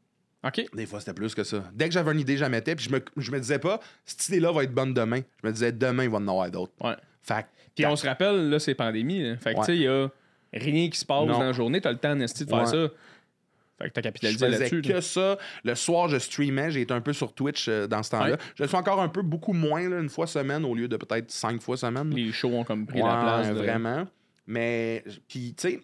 [0.43, 0.63] OK.
[0.74, 1.63] Des fois, c'était plus que ça.
[1.74, 3.80] Dès que j'avais une idée, je la mettais, puis je me, je me disais pas,
[4.06, 5.21] cette idée-là va être bonne demain.
[5.43, 6.74] Je me disais, demain, il va en avoir d'autres.
[6.82, 6.95] Ouais.
[7.21, 7.45] Fait
[7.82, 9.24] Puis on se rappelle, là, c'est pandémie.
[9.24, 9.38] Là.
[9.38, 10.08] Fait que, tu sais, il y a
[10.54, 11.34] rien qui se passe Non.
[11.34, 11.82] dans la journée.
[11.82, 12.88] T'as le temps, Nesty, de faire ça.
[13.82, 14.82] Fait que t'as capitalisé là-dessus.
[14.84, 15.02] que là.
[15.02, 15.38] ça.
[15.63, 16.70] Le soir, je streamais.
[16.72, 18.32] J'ai été un peu sur Twitch euh, dans ce temps-là.
[18.34, 18.38] Ouais.
[18.56, 20.98] Je le suis encore un peu beaucoup moins, là, une fois semaine, au lieu de
[20.98, 22.13] peut-être cinq fois semaine.
[22.13, 23.48] Les shows ont comme pris Ouais, la place.
[23.50, 24.06] de- vraiment.
[24.46, 25.82] Mais, puis, tu sais,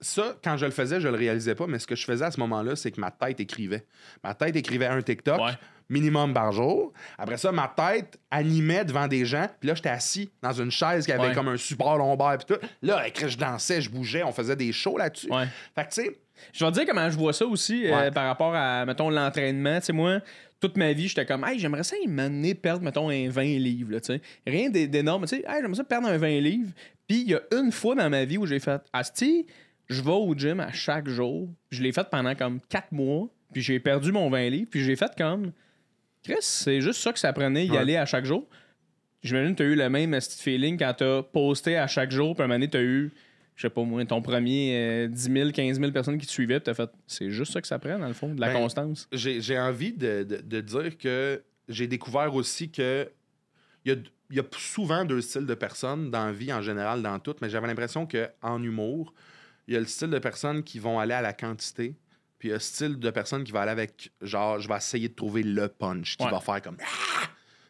[0.00, 2.30] ça, quand je le faisais, je le réalisais pas, mais ce que je faisais à
[2.30, 3.86] ce moment-là, c'est que ma tête écrivait.
[4.24, 5.52] Ma tête écrivait un TikTok Ouais.
[5.90, 6.92] Minimum par jour.
[7.18, 9.46] Après ça, ma tête animait devant des gens.
[9.60, 11.34] Puis là, j'étais assis dans une chaise qui avait Ouais.
[11.34, 12.38] comme un support lombaire.
[12.38, 12.66] Puis tout.
[12.80, 15.30] Là, écrit, je dansais, je bougeais, on faisait des shows là-dessus.
[15.30, 15.44] Ouais.
[15.74, 16.18] Fait que, tu sais,
[16.54, 19.78] Je vais te dire comment je vois ça aussi euh, par rapport à, mettons, l'entraînement.
[19.80, 20.20] Tu sais, moi,
[20.58, 24.00] toute ma vie, j'étais comme, hey, j'aimerais ça m'amener perdre, mettons, un 20 livres, là,
[24.00, 24.22] tu sais.
[24.46, 26.70] Rien d'é- d'énorme, tu sais, hey, j'aimerais ça perdre un 20 livres.
[27.06, 29.46] Puis il y a une fois dans ma vie où j'ai fait, Asti,
[29.90, 31.48] je vais au gym à chaque jour.
[31.70, 33.26] Je l'ai fait pendant comme 4 mois.
[33.52, 34.68] Puis j'ai perdu mon 20 livres.
[34.70, 35.52] Puis j'ai fait comme,
[36.22, 37.78] Chris, c'est juste ça que ça prenait, y Ouais.
[37.78, 38.46] aller à chaque jour.
[39.22, 42.34] J'imagine que tu as eu le même feeling quand tu as posté à chaque jour.
[42.34, 43.12] Puis à un moment donné, tu as eu,
[43.56, 46.60] je sais pas moi, ton premier euh, 10 000, 15 000 personnes qui te suivaient.
[46.60, 48.54] Puis tu fait, c'est juste ça que ça prend, dans le fond, de la Ben,
[48.60, 49.08] constance.
[49.12, 53.10] j'ai j'ai envie de, de- de dire que j'ai découvert aussi que
[53.84, 53.98] il y a,
[54.30, 57.34] il y a souvent deux styles de personnes dans la vie en général, dans tout,
[57.42, 59.12] mais j'avais l'impression qu'en humour,
[59.66, 61.94] il y a le style de personnes qui vont aller à la quantité,
[62.40, 64.76] puis il y a le style de personnes qui va aller avec, genre, je vais
[64.76, 66.30] essayer de trouver le punch, qui Ouais.
[66.32, 67.28] va faire comme Ah!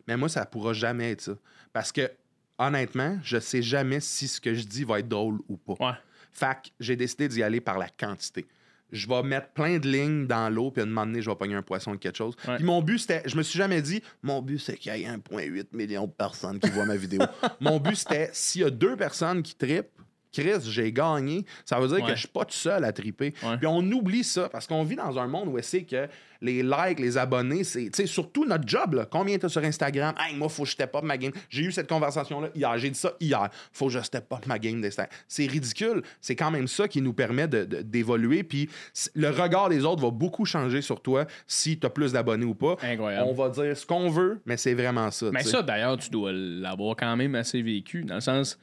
[0.09, 1.33] Mais moi, ça pourra jamais être ça.
[1.75, 2.11] Parce que,
[2.59, 5.75] honnêtement, je sais jamais si ce que je dis va être drôle ou pas.
[5.85, 5.95] Ouais.
[6.33, 8.47] Fait que j'ai décidé d'y aller par la quantité.
[8.93, 11.37] Je vais mettre plein de lignes dans l'eau, puis à un moment donné, je vais
[11.37, 12.35] pogner un poisson ou quelque chose.
[12.47, 12.57] Ouais.
[12.57, 15.09] Puis mon but, c'était, je me suis jamais dit, mon but, c'est qu'il y ait
[15.09, 17.21] 1,8 million de personnes qui voient ma vidéo.
[17.61, 19.91] mon but, c'était, s'il y a deux personnes qui trippent,
[20.33, 21.45] Chris, j'ai gagné.
[21.65, 22.11] Ça veut dire Ouais.
[22.11, 23.35] que je suis pas tout seul à triper.
[23.43, 23.57] Ouais.
[23.59, 26.09] Puis on oublie ça parce qu'on vit dans un monde où c'est que
[26.43, 28.95] les likes, les abonnés, c'est surtout notre job.
[28.95, 29.05] Là.
[29.11, 30.15] Combien t'as sur Instagram?
[30.19, 31.33] Hey, moi, faut que je step up ma game.
[31.51, 32.79] J'ai eu cette conversation-là hier.
[32.79, 33.51] J'ai dit ça hier.
[33.73, 35.13] Faut que je step up ma game d'Instagram.
[35.29, 36.03] C'est ridicule.
[36.21, 38.43] C'est quand même ça qui nous permet d'évoluer.
[38.43, 38.71] Puis
[39.15, 42.77] le regard des autres va beaucoup changer sur toi si t'as plus d'abonnés ou pas.
[42.83, 43.27] Incroyable.
[43.29, 45.27] On va dire ce qu'on veut, mais c'est vraiment ça.
[45.33, 48.03] Mais ça, d'ailleurs, tu dois l'avoir quand même assez vécu.
[48.05, 48.59] Dans le sens,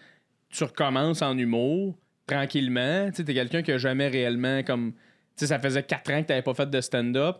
[0.50, 3.10] tu recommences en humour tranquillement.
[3.12, 4.94] Tu t'es quelqu'un qui a jamais réellement comme.
[4.94, 7.38] Tu sais, ça faisait quatre ans que t'avais pas fait de stand-up.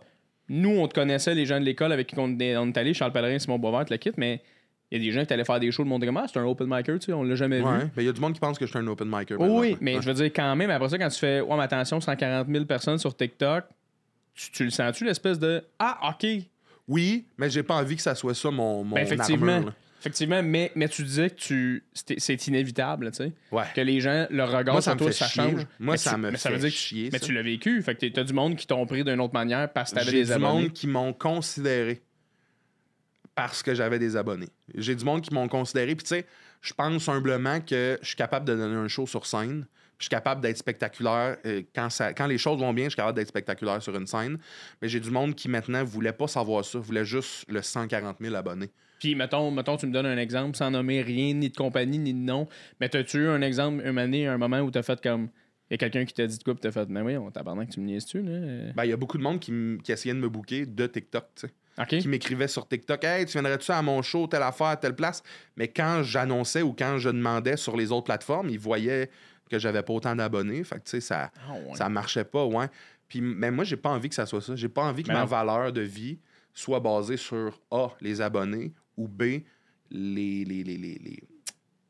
[0.48, 2.94] Nous, on te connaissait, les gens de l'école avec qui on, est- on est allé,
[2.94, 4.40] Charles Pellerin, Simon Boisvert, le kit, mais
[4.90, 6.44] il y a des gens qui allaient faire des shows, monde comme ah, c'est un
[6.46, 7.64] open micer, tu sais, on l'a jamais vu.
[7.66, 9.34] Ouais, il y a du monde qui pense que je suis un open micer.
[9.38, 10.00] Oui, mais Ouais.
[10.02, 12.64] je veux dire, quand même, après ça, quand tu fais, ouais, mais attention, 140 000
[12.64, 13.64] personnes sur TikTok,
[14.34, 16.26] tu, tu le sens-tu, l'espèce de, ah, OK.
[16.86, 19.52] Oui, mais j'ai pas envie que ça soit ça mon, mon Ben, effectivement.
[19.52, 19.74] armure.
[20.00, 23.32] Effectivement, mais, mais tu disais que tu c'est inévitable, tu sais.
[23.50, 23.64] Ouais.
[23.74, 25.66] Que les gens, le regard Moi, ça sur toi, fait ça chier, change.
[25.80, 27.26] Moi, Mais ça tu- me mais ça veut fait dire que- chier, Mais ça.
[27.26, 27.82] tu l'as vécu.
[27.82, 30.18] Fait que t'as du monde qui t'ont pris d'une autre manière parce que t'avais J'ai
[30.20, 30.52] des du abonnés.
[30.62, 32.00] monde qui m'ont considéré
[33.34, 34.48] parce que j'avais des abonnés.
[34.74, 35.94] J'ai du monde qui m'ont considéré.
[35.94, 36.26] Puis tu sais,
[36.60, 39.66] je pense humblement que je suis capable de donner un show sur scène.
[39.98, 41.36] Je suis capable d'être spectaculaire.
[41.44, 44.06] euh, quand, ça, quand les choses vont bien, je suis capable d'être spectaculaire sur une
[44.06, 44.38] scène.
[44.80, 48.34] Mais j'ai du monde qui maintenant voulait pas savoir ça, voulait juste le 140 000
[48.36, 48.70] abonnés.
[48.98, 52.12] Puis, mettons, mettons, tu me donnes un exemple sans nommer rien, ni de compagnie, ni
[52.14, 52.48] de nom.
[52.80, 55.28] Mais t'as-tu eu un exemple, une année, un moment où t'as fait comme.
[55.70, 57.30] Il y a quelqu'un qui t'a dit de quoi, puis t'as fait, mais oui, on
[57.30, 58.72] tabarnak, tu me niaises-tu, là?
[58.74, 60.86] Ben, il y a beaucoup de monde qui, m- qui essayait de me booker de
[60.86, 61.52] TikTok, tu sais.
[62.00, 65.22] Qui m'écrivait sur TikTok Hey, tu viendrais-tu à mon show, telle affaire, telle place?
[65.56, 69.10] Mais quand j'annonçais ou quand je demandais sur les autres plateformes, ils voyaient
[69.50, 70.64] que j'avais pas autant d'abonnés.
[70.64, 71.74] Fait que tu sais, ça, Ah, ouais.
[71.74, 72.66] ça marchait pas, ouais.
[73.06, 74.56] Puis, mais moi, j'ai pas envie que ça soit ça.
[74.56, 75.26] J'ai pas envie que Mais ma non.
[75.26, 76.18] valeur de vie
[76.54, 79.42] soit basée sur A, les abonnés, ou B, les,
[79.90, 81.22] les, les, les, les,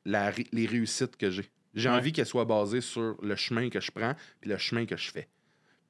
[0.04, 1.50] la ré- les réussites que j'ai.
[1.74, 1.96] J'ai Ouais.
[1.96, 5.10] envie qu'elle soit basée sur le chemin que je prends puis le chemin que je
[5.10, 5.28] fais.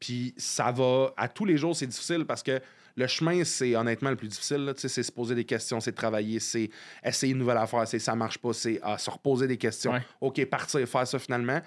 [0.00, 1.12] Puis ça va.
[1.16, 2.60] À tous les jours, c'est difficile parce que
[2.96, 4.58] le chemin, c'est honnêtement le plus difficile.
[4.64, 4.74] là.
[4.74, 6.70] Tu sais, C'est se poser des questions, c'est travailler, c'est
[7.04, 9.92] essayer une nouvelle affaire, c'est ça marche pas, c'est ah, se reposer des questions.
[9.92, 10.02] Ouais.
[10.20, 11.60] OK, partir, faire ça finalement.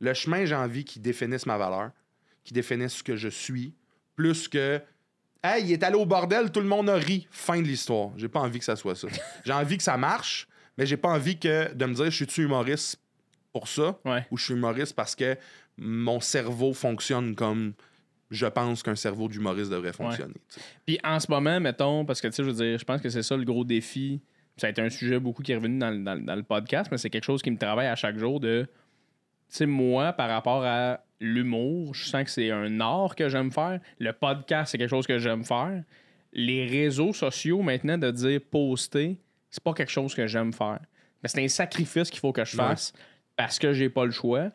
[0.00, 1.90] Le chemin, j'ai envie qu'il définisse ma valeur,
[2.44, 3.74] qu'il définisse ce que je suis,
[4.16, 4.80] plus que.
[5.42, 7.28] Hey, il est allé au bordel, tout le monde a ri.
[7.30, 8.10] Fin de l'histoire.
[8.16, 9.08] J'ai pas envie que ça soit ça.
[9.44, 12.42] J'ai envie que ça marche, mais j'ai pas envie que de me dire je suis
[12.42, 13.00] humoriste
[13.52, 13.98] pour ça?
[14.04, 14.26] Ouais.
[14.30, 15.36] ou je suis humoriste parce que
[15.76, 17.72] mon cerveau fonctionne comme
[18.30, 20.34] je pense qu'un cerveau d'humoriste devrait fonctionner.
[20.84, 23.08] Puis en ce moment, mettons, parce que tu sais, je veux dire, je pense que
[23.08, 24.20] c'est ça le gros défi.
[24.56, 27.10] Ça a été un sujet beaucoup qui est revenu dans, dans le podcast, mais c'est
[27.10, 28.66] quelque chose qui me travaille à chaque jour de.
[29.50, 33.50] Tu sais, moi, par rapport à l'humour, je sens que c'est un art que j'aime
[33.50, 33.80] faire.
[33.98, 35.82] Le podcast, c'est quelque chose que j'aime faire.
[36.32, 39.18] Les réseaux sociaux, maintenant, de dire poster,
[39.50, 40.78] c'est pas quelque chose que j'aime faire.
[41.22, 42.62] Mais c'est un sacrifice qu'il faut que je Ouais.
[42.64, 42.92] fasse
[43.36, 44.50] parce que j'ai pas le choix.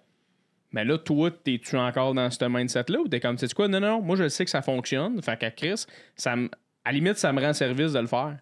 [0.71, 3.79] Mais là, toi, t'es-tu encore dans ce mindset-là ou t'es comme, tu sais quoi, non,
[3.79, 5.21] non, moi, je sais que ça fonctionne.
[5.21, 6.49] Fait qu'à Chris, ça me-
[6.85, 8.37] à la limite, ça me rend service de le faire.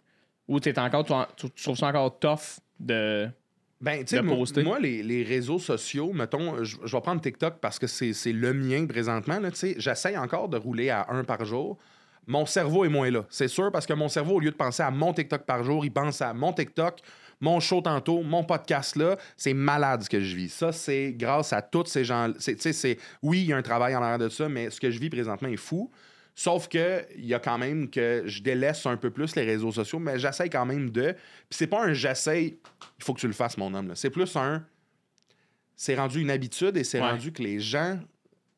[0.48, 3.30] Ou t'es encore, tu, tu trouves ça encore tough de.
[3.82, 4.22] Ben, tu sais,
[4.64, 8.54] moi, les, les réseaux sociaux, mettons, je, je vais prendre TikTok parce que c'est le
[8.54, 9.40] mien présentement.
[9.40, 11.78] là, tu sais, J'essaye encore de rouler à un par jour.
[12.28, 13.26] Mon cerveau est moins là.
[13.30, 15.84] C'est sûr, parce que mon cerveau, au lieu de penser à mon TikTok par jour,
[15.84, 17.00] il pense à mon TikTok,
[17.40, 19.18] mon show tantôt, mon podcast là.
[19.36, 20.50] C'est malade ce que je vis.
[20.50, 22.32] Ça, c'est grâce à tous ces gens.
[22.38, 24.70] c'est- tu sais, c'est Oui, il y a un travail en arrière de ça, mais
[24.70, 25.90] ce que je vis présentement est fou.
[26.34, 29.72] Sauf que il y a quand même que je délaisse un peu plus les réseaux
[29.72, 31.12] sociaux, mais j'essaye quand même de.
[31.12, 32.58] Puis c'est pas un j'essaye,
[33.00, 33.92] il faut que tu le fasses, mon homme.
[33.96, 34.66] C'est plus un.
[35.76, 37.10] C'est rendu une habitude et c'est Ouais.
[37.12, 38.00] rendu que les gens,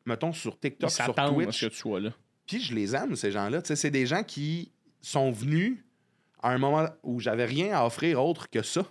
[0.06, 2.12] mettons sur TikTok, sur à Twitch, ce que tu sois là.
[2.46, 3.62] puis je les aime, ces gens-là.
[3.64, 5.78] C'est des gens qui sont venus
[6.42, 8.86] à un moment où j'avais rien à offrir autre que ça.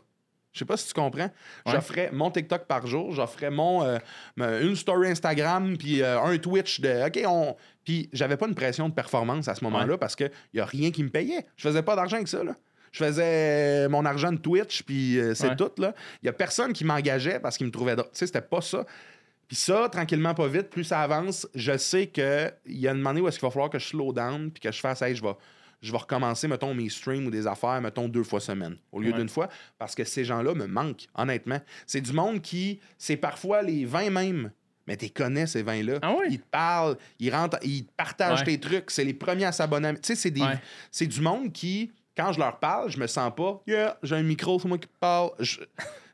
[0.53, 1.23] Je sais pas si tu comprends.
[1.25, 1.73] Ouais.
[1.73, 3.99] J'offrais mon TikTok par jour, j'offrais mon euh,
[4.37, 8.89] une story Instagram puis euh, un Twitch de OK, on puis j'avais pas une pression
[8.89, 11.47] de performance à ce moment-là parce que y a rien qui me payait.
[11.57, 12.55] Je faisais pas d'argent avec ça là.
[12.93, 15.57] Je faisais mon argent de Twitch puis euh, c'est Ouais.
[15.57, 15.95] tout là.
[16.23, 18.11] Il y a personne qui m'engageait parce qu'il me trouvait drôle.
[18.13, 18.85] Tu sais, c'était pas ça.
[19.49, 23.21] Puis ça, tranquillement, pas vite, plus ça avance, je sais qu'il y a une année
[23.21, 25.23] où est-ce qu'il va falloir que je slow down puis que je fasse, hey, je
[25.23, 25.33] vais,
[25.83, 29.11] je vais recommencer, mettons, mes streams ou des affaires, mettons, deux fois semaine au lieu
[29.13, 29.19] Ouais.
[29.19, 31.61] d'une fois, parce que ces gens-là me manquent, honnêtement.
[31.87, 34.53] C'est du monde qui, c'est parfois les 20 même,
[34.87, 35.99] mais tu connais ces 20-là.
[36.03, 36.27] Ah oui?
[36.31, 38.45] Ils te parlent, ils rentrent, ils te partagent Ouais.
[38.47, 39.93] tes trucs, c'est les premiers à s'abonner.
[39.95, 40.59] Tu sais, c'est des, Ouais.
[40.91, 44.23] c'est du monde qui, quand je leur parle, je me sens pas, yeah, j'ai un
[44.23, 45.31] micro, c'est moi qui parle.
[45.41, 45.59] Je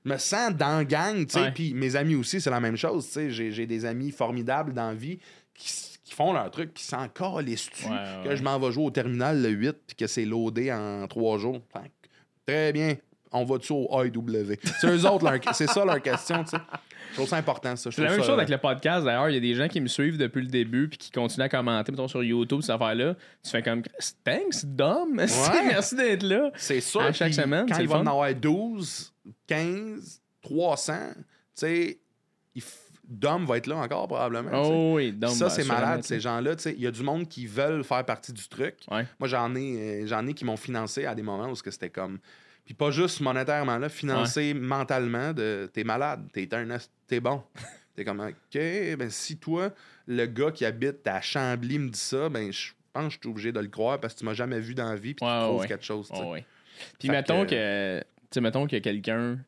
[0.04, 1.50] me sens dans la gang, tu sais.
[1.52, 3.30] Puis mes amis aussi, c'est la même chose, tu sais.
[3.30, 5.18] J'ai, des amis formidables dans la vie
[5.54, 8.90] qui, font leur truc, qui s'en calissent Ouais, ouais, que je m'en vais jouer au
[8.90, 11.60] terminal le 8 puis que c'est loadé en trois jours.
[11.72, 11.92] Fait
[12.46, 12.96] Très bien.
[13.32, 14.54] On va dessus au AEW.
[14.80, 16.56] C'est eux autres, leur- c'est ça leur question, tu sais.
[17.10, 17.90] Je trouve ça important, ça.
[17.90, 19.28] C'est la même ça- chose avec le podcast, d'ailleurs.
[19.30, 21.48] Il y a des gens qui me suivent depuis le début puis qui continuent à
[21.48, 23.14] commenter, mettons, sur YouTube, cette affaire-là.
[23.42, 23.82] Tu fais comme,
[24.24, 25.14] thanks, Dom.
[25.66, 26.50] Merci d'être là.
[26.56, 27.00] C'est sûr.
[27.02, 29.12] À chaque semaine, Quand c'est il le va en avoir 12,
[29.46, 31.22] 15, 300, tu
[31.54, 31.98] sais,
[32.54, 32.74] il f-
[33.08, 34.50] Dom va être là encore probablement.
[34.54, 35.30] Oh oui, Dom.
[35.30, 36.20] ça, va c'est malade, ces là.
[36.20, 36.56] gens-là.
[36.56, 36.74] tu sais.
[36.76, 38.76] Il y a du monde qui veulent faire partie du truc.
[38.90, 39.06] Ouais.
[39.18, 42.18] Moi, j'en ai, euh, j'en ai qui m'ont financé à des moments où c'était comme.
[42.68, 46.46] Puis pas juste monétairement, là, financé mentalement de t'es malade, t'es
[47.06, 47.42] t'es bon.
[47.96, 49.70] t'es comme OK, ben si toi,
[50.06, 53.28] le gars qui habite à Chambly me dit ça, ben je pense que je suis
[53.30, 55.32] obligé de le croire parce que tu m'as jamais vu dans la vie puis Ouais,
[55.32, 55.66] tu ouais, trouves ouais.
[55.68, 56.12] quelque chose.
[56.98, 59.38] Puis mettons que- que, mettons a quelqu'un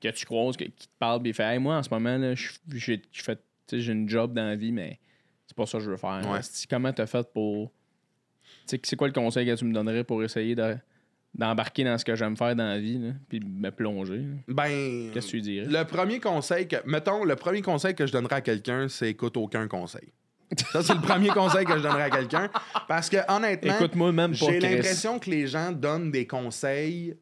[0.00, 2.16] que tu croises que- qui te parle puis il fait Hey, moi en ce moment
[2.16, 3.02] là, je j'ai
[3.72, 5.00] j'ai une job dans la vie mais
[5.48, 6.22] c'est pas ça que je veux faire.
[6.30, 6.38] Ouais.
[6.70, 7.72] Comment t'as fait pour
[8.66, 10.76] c'est quoi le conseil que tu me donnerais pour essayer de
[11.34, 14.18] d'embarquer dans ce que j'aime faire dans la vie là, puis me plonger.
[14.18, 14.24] là?
[14.48, 15.66] Ben, Qu'est-ce que tu dirais?
[15.66, 19.36] le premier conseil que, mettons, le premier conseil que je donnerais à quelqu'un, c'est écoute
[19.38, 20.12] aucun conseil.
[20.72, 22.50] Ça, c'est le premier conseil que je donnerais à quelqu'un.
[22.86, 24.68] Parce que, honnêtement, Écoute-moi même pas j'ai Chris.
[24.74, 27.16] l'impression que les gens donnent des conseils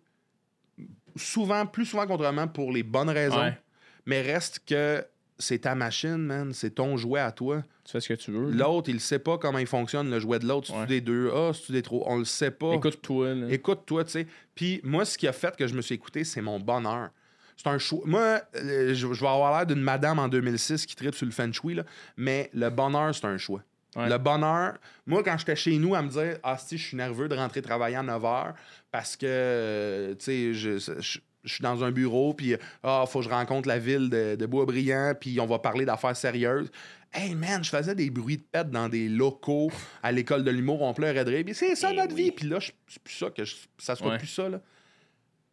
[1.17, 3.41] souvent, plus souvent qu'autrement pour les bonnes raisons.
[3.41, 3.59] Ouais.
[4.07, 5.05] Mais reste que
[5.41, 6.53] c'est ta machine, man.
[6.55, 7.63] C'est ton jouet à toi.
[7.85, 8.51] Tu fais ce que tu veux.
[8.53, 10.73] L'autre, il sait pas comment il fonctionne, le jouet de l'autre.
[10.73, 10.87] Ouais.
[10.87, 12.05] des deux A, c'est-tu des trois?
[12.07, 12.75] On le sait pas.
[12.75, 13.47] Écoute-toi là.
[13.51, 14.27] Écoute-toi, tu sais.
[14.55, 17.11] Puis moi, ce qui a fait que je me suis écouté, c'est mon bonheur.
[17.57, 18.01] C'est un choix.
[18.07, 21.33] Moi, euh, je, je vais avoir l'air d'une madame en 2006 qui tripe sur le
[21.33, 21.83] feng shui, là,
[22.17, 23.63] mais le bonheur, c'est un choix.
[23.97, 24.09] Ouais.
[24.09, 27.29] Le bonheur, moi, quand j'étais chez nous à me dire Ah, si, je suis nerveux
[27.29, 28.55] de rentrer travailler à 9 h
[28.93, 33.21] parce que, euh, tu sais, je, je- je suis dans un bureau, puis ah, faut
[33.21, 36.71] que je rencontre la ville de, de Boisbriand, puis on va parler d'affaires sérieuses.
[37.13, 39.71] Hey man, je faisais des bruits de pète dans des locaux
[40.03, 41.45] à l'école de l'humour, on pleurait de rire.
[41.45, 42.25] Puis c'est ça Eh notre oui.
[42.25, 42.31] vie.
[42.33, 44.19] Puis là, je- c'est plus ça que je- ça soit Ouais.
[44.19, 44.49] plus ça.
[44.49, 44.61] Là.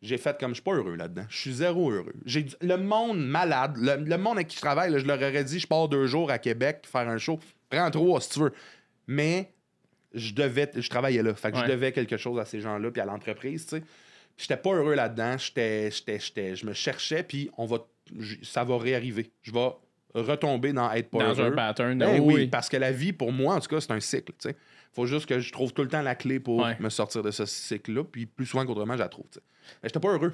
[0.04, 1.26] J'ai fait comme je suis pas heureux là-dedans.
[1.30, 2.14] Je suis zéro heureux.
[2.26, 5.44] J'ai le monde malade, le, le monde avec qui je travaille, là, je leur aurais
[5.44, 7.40] dit je pars deux jours à Québec faire un show.
[7.70, 8.54] Prends trois si tu veux.
[9.08, 9.52] Mais
[10.14, 11.34] je devais, je travaillais là.
[11.34, 11.64] Fait que Ouais.
[11.66, 13.84] je devais quelque chose à ces gens-là puis à l'entreprise, tu sais.
[14.38, 15.38] J'étais pas heureux là-dedans.
[15.38, 17.80] J'étais, j'étais, j'étais- je me cherchais, puis on va,
[18.44, 19.32] ça va réarriver.
[19.42, 19.70] Je vais
[20.14, 21.52] retomber dans être pas dans heureux.
[21.52, 23.82] un pattern de Ben oui, oui, parce que la vie, pour moi, en tout cas,
[23.82, 24.34] c'est un cycle.
[24.40, 24.56] tu sais.
[24.94, 26.76] Faut juste que je trouve tout le temps la clé pour Ouais.
[26.80, 28.04] me sortir de ce cycle-là.
[28.04, 29.26] Puis plus souvent qu'autrement, je la trouve.
[29.32, 29.40] tu.
[29.84, 30.34] Mais j'étais pas heureux.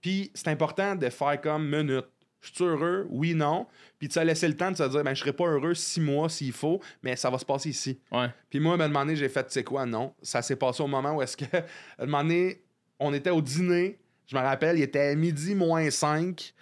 [0.00, 2.06] Puis c'est important de faire comme minute.
[2.40, 3.06] Je suis heureux?
[3.10, 3.68] Oui, non.
[4.00, 6.00] Puis de se laisser le temps de se dire, ben, je serai pas heureux six
[6.00, 8.00] mois s'il faut, mais ça va se passer ici.
[8.10, 8.26] Ouais.
[8.50, 10.12] Puis moi, à un moment donné, j'ai fait, tu sais quoi, non.
[10.22, 11.62] Ça s'est passé au moment où est-ce que, à
[12.02, 12.60] un moment donné,
[12.98, 13.98] on était au dîner.
[14.26, 16.54] Je me rappelle, il était midi moins 5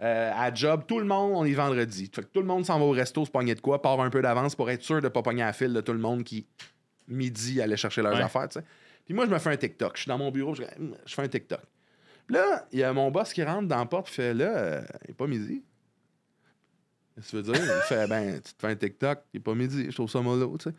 [0.00, 0.82] à job.
[0.86, 2.10] Tout le monde, on est vendredi.
[2.12, 4.10] Fait que tout le monde s'en va au resto, se pogner de quoi, part un
[4.10, 6.24] peu d'avance pour être sûr de pas pogner à la file de tout le monde
[6.24, 6.46] qui,
[7.08, 8.22] midi, allait chercher leurs Ouais.
[8.22, 8.48] affaires.
[9.06, 9.96] Puis moi, je me fais un TikTok.
[9.96, 10.62] Je suis dans mon bureau, je,
[11.06, 11.60] je fais un TikTok.
[12.26, 14.46] Puis là, il y a mon boss qui rentre dans la porte, il fait là,
[14.56, 15.62] euh, il n'est pas midi.
[17.14, 17.62] Qu'est-ce que tu veux dire?
[17.62, 19.86] Il fait, ben, tu te fais un TikTok, il n'est pas midi.
[19.88, 20.76] Je trouve ça mollo, tu sais.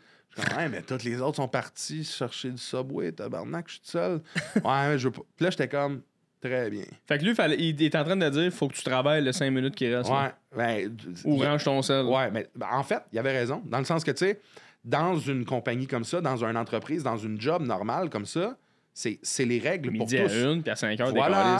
[0.56, 4.20] Ouais, mais tous les autres sont partis chercher du subway, tabarnak, je suis tout seul.
[4.56, 5.22] ouais, mais je veux pas.
[5.36, 6.02] Puis là, j'étais comme,
[6.40, 6.84] très bien.
[7.06, 9.32] Fait que lui, fallait- il est en train de dire faut que tu travailles les
[9.32, 10.10] 5 minutes qui restent.
[10.10, 12.04] Ouais, ben, Ou range ton sel.
[12.06, 13.62] Ouais, mais ben, en fait, il avait raison.
[13.64, 14.40] Dans le sens que, tu sais,
[14.84, 18.56] dans une compagnie comme ça, dans une entreprise, dans une job normale comme ça,
[18.92, 20.34] c'est les règles Midi pour à tous.
[20.34, 21.58] une, puis à 5 heures, Voilà.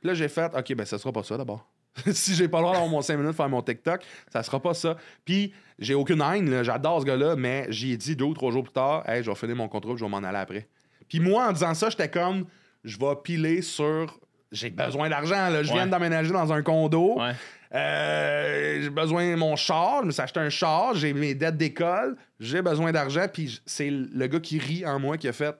[0.00, 1.66] Puis là, j'ai fait, OK, ben ça sera pas ça d'abord.
[2.12, 4.74] si j'ai pas le droit d'avoir mon 5 minutes faire mon TikTok, ça sera pas
[4.74, 4.96] ça.
[5.24, 8.62] Puis j'ai aucune haine, j'adore ce gars-là, mais j'y ai dit deux ou trois jours
[8.64, 10.68] plus tard, hey, je vais finir mon contrat, je vais m'en aller après.
[11.08, 12.46] Puis moi, en disant ça, j'étais comme,
[12.84, 14.18] je vais piler sur.
[14.52, 15.48] J'ai besoin d'argent.
[15.50, 15.74] Je Ouais.
[15.74, 17.18] viens d'emménager dans un condo.
[17.20, 17.32] Ouais.
[17.74, 21.56] Euh, j'ai besoin de mon char, je me suis acheté un char, j'ai mes dettes
[21.56, 25.54] d'école, j'ai besoin d'argent, puis c'est le gars qui rit en moi qui a fait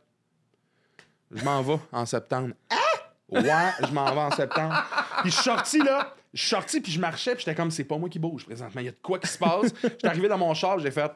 [1.35, 2.55] Je m'en vais en septembre.
[2.71, 2.77] Ah!
[3.29, 3.43] Ouais,
[3.89, 4.75] je m'en vais en septembre.
[5.23, 7.85] Puis je suis sorti là, je suis sorti puis je marchais, puis j'étais comme c'est
[7.85, 9.73] pas moi qui bouge présentement, il y a de quoi qui se passe.
[9.83, 11.11] J'étais arrivé dans mon char, j'ai fait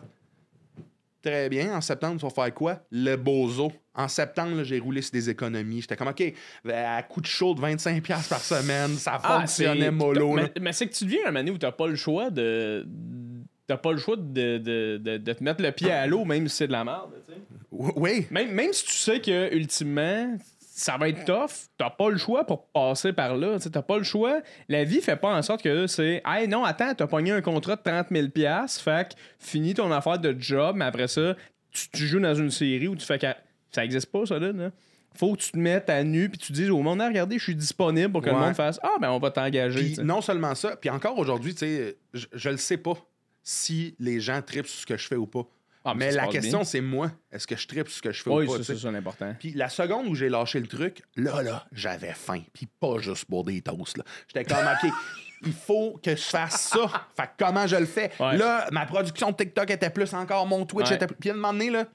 [1.23, 2.81] Très bien, en septembre, tu vas faire quoi?
[2.91, 3.71] Le bozo.
[3.95, 5.83] En septembre, là, j'ai roulé sur des économies.
[5.83, 6.23] J'étais comme, OK,
[6.73, 10.33] à coup de chaud de 25$ par semaine, ça Ah, fonctionnait mollo.
[10.33, 12.87] Mais, mais c'est que tu deviens un année où t'as pas le choix de.
[13.67, 16.49] T'as pas le choix de, de, de, de te mettre le pied à l'eau, même
[16.49, 17.11] si c'est de la merde.
[17.29, 17.41] tu sais.
[17.97, 20.39] Oui, Même, même si tu sais que, ultimement,
[20.81, 23.59] ça va être tough, t'as pas le choix pour passer par là.
[23.59, 24.41] T'as pas le choix.
[24.67, 27.77] La vie fait pas en sorte que c'est Hey, non, attends, t'as pogné un contrat
[27.77, 28.29] de 30 000
[28.83, 31.37] fait que finis ton affaire de job, mais après ça,
[31.71, 33.27] tu, tu joues dans une série où tu fais que.
[33.71, 34.53] Ça existe pas, ça, là.
[34.53, 34.71] là.
[35.15, 37.45] Faut que tu te mettes à nu puis tu dises au monde, Ah, regardez, je
[37.45, 40.03] suis disponible pour que le monde fasse Ah, ben on va t'engager.
[40.03, 42.95] Non seulement ça, puis encore aujourd'hui, tu sais, je, je le sais pas
[43.43, 45.47] si les gens tripent sur ce que je fais ou pas.
[45.85, 47.11] Ah, mais la question, c'est moi.
[47.33, 48.63] Est-ce que je tripe ce que je fais Oui, ou pas?
[48.63, 49.35] c'est ça l'important.
[49.39, 52.43] Puis la seconde où j'ai lâché le truc, là, là, j'avais faim.
[52.53, 54.05] Puis pas juste pour des toasts, là.
[54.29, 54.91] J'étais comme, OK,
[55.47, 57.07] il faut que je fasse ça.
[57.17, 58.11] fait que comment je le fais?
[58.21, 58.37] Ouais.
[58.37, 60.97] Là, ma production de TikTok était plus encore, mon Twitch Ouais.
[60.97, 61.17] était plus.
[61.17, 61.87] Puis à un moment donné, là,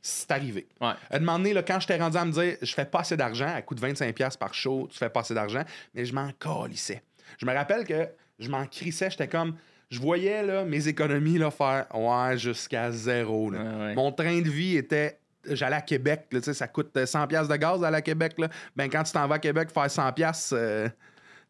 [0.00, 0.66] c'est arrivé.
[0.80, 0.88] Ouais.
[1.10, 3.16] À un moment donné, là, quand j'étais rendu à me dire, je fais pas assez
[3.18, 5.62] d'argent, à coût de 25$ par show, tu fais pas assez d'argent,
[5.94, 7.02] mais je m'en calissais.
[7.38, 8.08] Je me rappelle que
[8.38, 9.56] je m'en crissais, j'étais comme.
[9.90, 13.50] Je voyais là, mes économies là, faire ouais, jusqu'à zéro.
[13.50, 13.58] là.
[13.60, 13.94] Ouais.
[13.94, 15.18] Mon train de vie était.
[15.48, 18.34] J'allais à Québec, là, ça coûte euh, 100$ piastres de gaz aller à Québec.
[18.38, 18.48] Là.
[18.76, 20.86] Ben, quand tu t'en vas à Québec faire 100$, piastres, euh,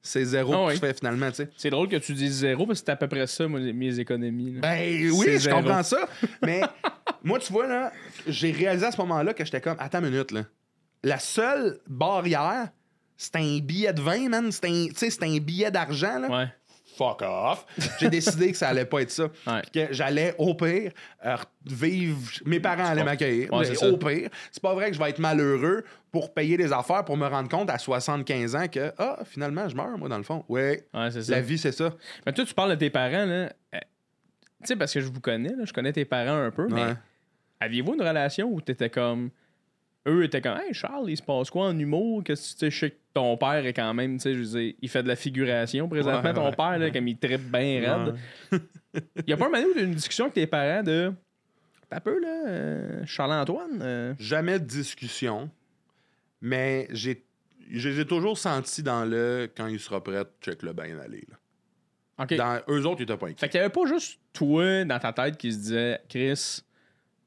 [0.01, 1.29] c'est zéro Ah que tu fais finalement.
[1.57, 3.99] C'est drôle que tu dises zéro parce que c'est à peu près ça, moi, mes
[3.99, 4.53] économies.
[4.55, 4.61] là.
[4.61, 5.57] Ben oui, je zéro.
[5.61, 6.09] comprends ça.
[6.43, 6.63] Mais
[7.25, 7.93] moi, tu vois, là,
[8.29, 10.45] j'ai réalisé à ce moment-là que j'étais comme, attends une minute, là.
[11.03, 12.69] La seule barrière,
[13.17, 14.51] c'est un billet de vin, man.
[14.53, 14.87] C'est un,
[15.27, 16.23] un billet d'argent.
[16.31, 16.47] Ouais.
[17.01, 17.65] Fuck off.
[17.99, 19.25] J'ai décidé que ça allait pas être ça.
[19.47, 19.63] Ouais.
[19.63, 20.93] Puis que j'allais, au pire,
[21.25, 22.19] euh, vivre.
[22.45, 23.51] Mes parents allaient m'accueillir.
[23.55, 25.83] Ouais, au pire, c'est pas vrai que je vais être malheureux
[26.13, 29.77] pour payer des affaires pour me rendre compte à 75 ans que, ah, finalement, je
[29.77, 30.45] meurs, moi, dans le fond.
[30.51, 30.85] Ouais.
[30.93, 31.33] Ouais, c'est ça.
[31.33, 31.95] La vie, c'est ça.
[32.27, 33.33] Mais toi, tu parles de tes parents, là.
[33.47, 33.79] euh, Tu
[34.65, 36.95] sais, parce que je vous connais, là, je connais tes parents un peu, mais
[37.61, 39.31] aviez-vous une relation où t'étais comme.
[40.07, 42.23] Eux étaient comme, hey Charles, il se passe quoi en humour?
[42.25, 44.39] Qu'est-ce que tu sais, je sais que ton père est quand même, tu sais, je
[44.41, 47.19] veux dire, il fait de la figuration présentement, Ouais, ton ouais, père, là, comme il
[47.19, 48.15] trippe bien raide.
[49.17, 51.13] Il y a pas un moment où t'as eu une discussion avec tes parents de.
[51.91, 53.81] T'as peu, là, euh, Charles-Antoine?
[53.83, 55.51] euh, Jamais de discussion,
[56.41, 57.25] mais j'ai
[57.73, 61.25] je les ai toujours sentis dans le quand il sera prêt, check le bien aller.
[61.31, 62.27] là.
[62.37, 63.39] Dans, eux autres, ils étaient pas inquiets.
[63.39, 66.63] Fait qu'il y avait pas juste toi dans ta tête qui se disait, Chris,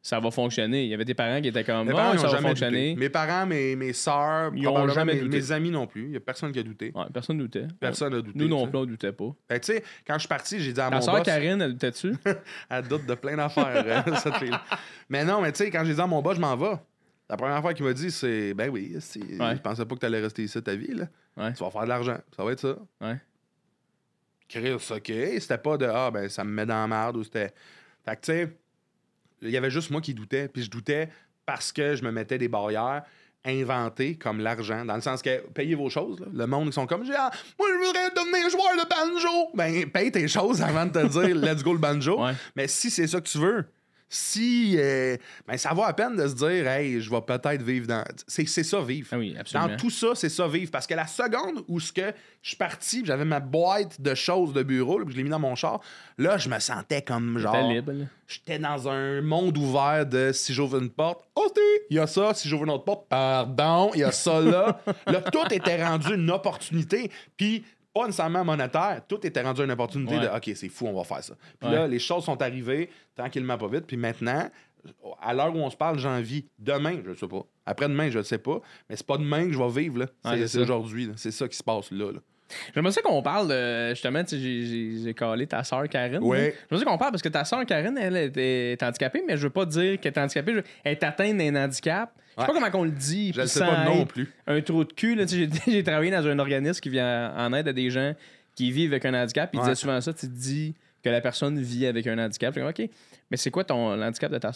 [0.05, 0.83] ça va fonctionner.
[0.83, 2.89] Il y avait tes parents qui étaient comme, Mes parents, ils ça va jamais fonctionner.
[2.89, 2.99] douté.
[3.05, 5.37] Mes parents, mes, mes soeurs, Ils ont jamais mes, douté.
[5.37, 6.07] mes amis non plus.
[6.07, 6.91] Il y a personne qui a douté.
[6.93, 7.67] Ouais, personne ne doutait.
[7.79, 8.37] Personne n'a douté.
[8.37, 9.33] Nous non plus, on doutait pas.
[9.47, 11.23] Que, tu sais, quand je suis parti, j'ai dit à Ta mon soeur boss...
[11.25, 12.13] Karine, elle doutait dessus?
[12.69, 14.51] Elle doute de plein d'affaires, cette fille
[15.09, 16.75] Mais non, mais tu sais, quand j'ai dit à mon boss, je m'en vais.
[17.29, 19.55] La première fois qu'il m'a dit, c'est Ben oui, si, Ouais.
[19.55, 20.93] je pensais pas que tu allais rester ici ta vie.
[20.93, 21.05] Là.
[21.37, 21.53] Ouais.
[21.53, 22.17] Tu vas faire de l'argent.
[22.35, 22.75] Ça va être ça.
[22.99, 23.15] Ouais.
[24.49, 25.11] Chris, OK.
[25.39, 27.53] C'était pas de Ah, ben ça me met dans la merde ou c'était.
[28.05, 28.57] Fait que, tu sais,
[29.43, 30.47] il y avait juste moi qui doutais.
[30.47, 31.09] Puis je doutais
[31.45, 33.03] parce que je me mettais des barrières
[33.45, 34.85] inventées comme l'argent.
[34.85, 36.19] Dans le sens que payez vos choses.
[36.19, 36.27] là.
[36.33, 39.49] Le monde, ils sont comme Ah, Moi, je voudrais devenir joueur de banjo.
[39.53, 42.23] Ben, paye tes choses avant de te dire Let's go le banjo.
[42.23, 42.33] Ouais.
[42.55, 43.65] Mais si c'est ça que tu veux,
[44.15, 44.75] si.
[44.77, 48.03] euh, ben, ça vaut à peine de se dire Hey, je vais peut-être vivre dans.
[48.27, 49.07] C'est ça, vivre.
[49.11, 49.69] Ah oui, absolument.
[49.69, 50.71] Dans tout ça, c'est ça vivre.
[50.71, 54.53] Parce que la seconde où ce que je suis parti, j'avais ma boîte de choses
[54.53, 55.79] de bureau, là, puis je l'ai mis dans mon char,
[56.17, 57.69] là, je me sentais comme genre.
[57.69, 57.93] Libre.
[58.27, 61.47] J'étais dans un monde ouvert de si j'ouvre une porte, oh,
[61.89, 62.33] il y a ça.
[62.33, 64.81] Si j'ouvre une autre porte, pardon, il y a ça là.
[65.07, 67.11] là, tout était rendu une opportunité.
[67.37, 67.63] Puis,
[67.93, 70.23] pas nécessairement monétaire, tout était rendu une opportunité Ouais.
[70.23, 71.35] de OK, c'est fou, on va faire ça.
[71.59, 71.75] Puis Ouais.
[71.75, 73.85] là, les choses sont arrivées tranquillement, pas vite.
[73.85, 74.49] Puis maintenant,
[75.21, 76.45] à l'heure où on se parle, j'en vis.
[76.59, 77.43] Demain, je sais pas.
[77.65, 78.59] Après-demain, je ne sais pas.
[78.89, 79.99] Mais c'est pas demain que je vais vivre.
[79.99, 80.07] là.
[80.25, 81.05] Ouais, C'est aujourd'hui.
[81.05, 81.13] là.
[81.15, 82.11] C'est ça qui se passe là.
[82.11, 82.19] là.
[82.75, 83.89] J'aimerais ça qu'on parle de.
[83.89, 86.19] Justement, j'ai- calé ta soeur Karine.
[86.21, 86.49] Ouais.
[86.49, 86.55] là.
[86.69, 89.43] J'aimerais ça qu'on parle parce que ta soeur Karine, elle, elle est handicapée, mais je
[89.43, 90.53] veux pas dire qu'elle est handicapée.
[90.53, 92.11] je- Elle est atteinte d'un handicap.
[92.15, 92.59] Je sais pas Ouais.
[92.61, 93.31] comment on le dit.
[93.33, 94.31] Je ne sais pas non plus.
[94.47, 95.17] Un trou de cul.
[95.67, 98.13] J'ai travaillé dans un organisme qui vient en aide à des gens
[98.55, 99.49] qui vivent avec un handicap.
[99.53, 99.63] Il Ouais.
[99.65, 100.13] disait souvent ça.
[100.13, 100.73] Tu dis
[101.03, 102.53] que la personne vit avec un handicap.
[102.55, 102.89] Que, OK.
[103.31, 104.51] Mais c'est quoi ton handicap de ta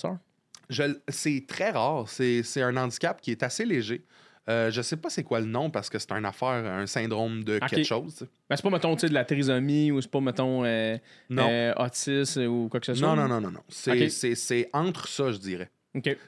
[0.84, 2.06] l- c'est très rare.
[2.10, 4.04] C'est un handicap qui est assez léger.
[4.50, 7.43] Euh, je sais pas c'est quoi le nom parce que c'est une affaire, un syndrome
[7.43, 8.26] de quelque chose.
[8.50, 10.98] Ben, c'est pas, mettons, tu sais, de la trisomie ou c'est pas, mettons, euh,
[11.30, 11.48] Non.
[11.50, 13.08] euh, autisme ou quoi que ce soit?
[13.08, 13.60] non, non, non, non, non.
[13.68, 14.10] C'est Ok.
[14.10, 15.70] c'est- c'est entre ça, je dirais.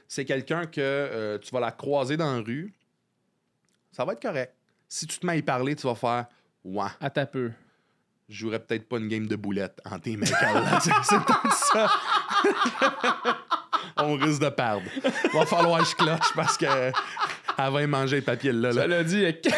[0.08, 2.74] C'est quelqu'un que euh, tu vas la croiser dans la rue.
[3.92, 4.52] Ça va être correct.
[4.88, 6.26] Si tu te mets à y parler, tu vas faire
[6.64, 7.52] Ouais, À ta peu.
[8.28, 10.16] je jouerais peut-être pas une game de boulettes en tes.
[10.18, 10.78] Carla.
[10.80, 11.88] C'est c'est peut-être ça.
[13.96, 14.82] On risque de perdre.
[15.34, 16.66] Va falloir que je cloche parce que
[17.66, 18.68] elle va y manger le papier là.
[18.72, 18.82] là.
[18.82, 19.24] Ça l'a dit.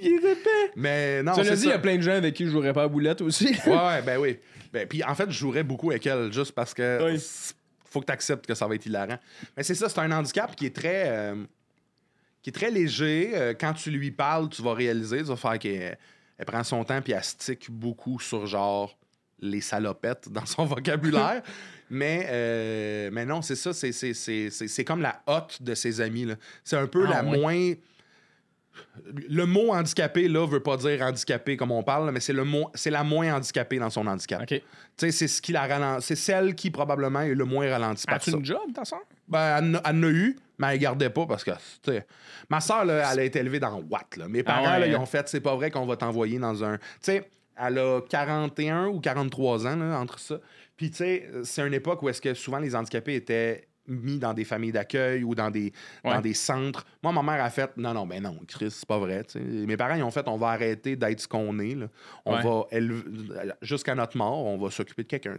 [0.00, 0.72] épais?
[0.76, 2.50] Mais non, Ça l'a c'est dit, il y a plein de gens avec qui je
[2.50, 3.56] jouerais pas à boulette aussi.
[3.66, 4.38] Ouais, ouais, ben oui.
[4.72, 7.22] Ben, puis en fait, je jouerais beaucoup avec elle juste parce que Oui.
[7.86, 9.18] faut que tu acceptes que ça va être hilarant.
[9.56, 11.34] Mais c'est ça, c'est un handicap qui est très euh,
[12.42, 13.32] qui est très léger.
[13.34, 15.98] Euh, quand tu lui parles, tu vas réaliser, tu vas faire qu'elle
[16.38, 18.96] elle prend son temps puis elle stick beaucoup sur genre
[19.40, 21.42] les salopettes dans son vocabulaire.
[21.90, 26.26] mais, euh, mais non, c'est ça, c'est, comme la hotte de ses amis.
[26.64, 27.72] C'est un peu Ah, la moins
[29.28, 32.70] le mot handicapé, là, veut pas dire handicapé comme on parle, mais c'est le mot,
[32.74, 34.42] c'est la moins handicapée dans son handicap.
[34.42, 34.48] OK.
[34.48, 34.62] Tu
[34.96, 36.06] sais, c'est ce qui la ralentit.
[36.06, 38.30] C'est celle qui probablement est le moins ralentie par ça.
[38.30, 39.00] une job, ta soeur?
[39.28, 42.06] Ben, elle, en a- eu, mais elle gardait pas parce que, tu sais,
[42.48, 44.16] ma soeur, là, elle a été élevée dans Watt.
[44.16, 44.28] Là.
[44.28, 45.00] Mes parents, Ah ouais, là, ils hein?
[45.00, 46.76] ont fait, c'est pas vrai qu'on va t'envoyer dans un.
[46.78, 47.28] Tu sais,
[47.62, 50.38] elle a 41 ou 43 ans, là, entre ça.
[50.76, 54.34] Puis, tu sais, c'est une époque où est-ce que souvent les handicapés étaient mis dans
[54.34, 55.72] des familles d'accueil ou dans des,
[56.04, 56.86] dans des centres.
[57.02, 59.24] Moi, ma mère a fait non, non, ben non, Chris, c'est pas vrai.
[59.34, 61.74] Mes parents, ils ont fait on va arrêter d'être ce qu'on est.
[61.74, 61.86] là.
[62.24, 62.42] On Ouais.
[62.42, 63.02] va élever-
[63.62, 65.36] jusqu'à notre mort, on va s'occuper de quelqu'un.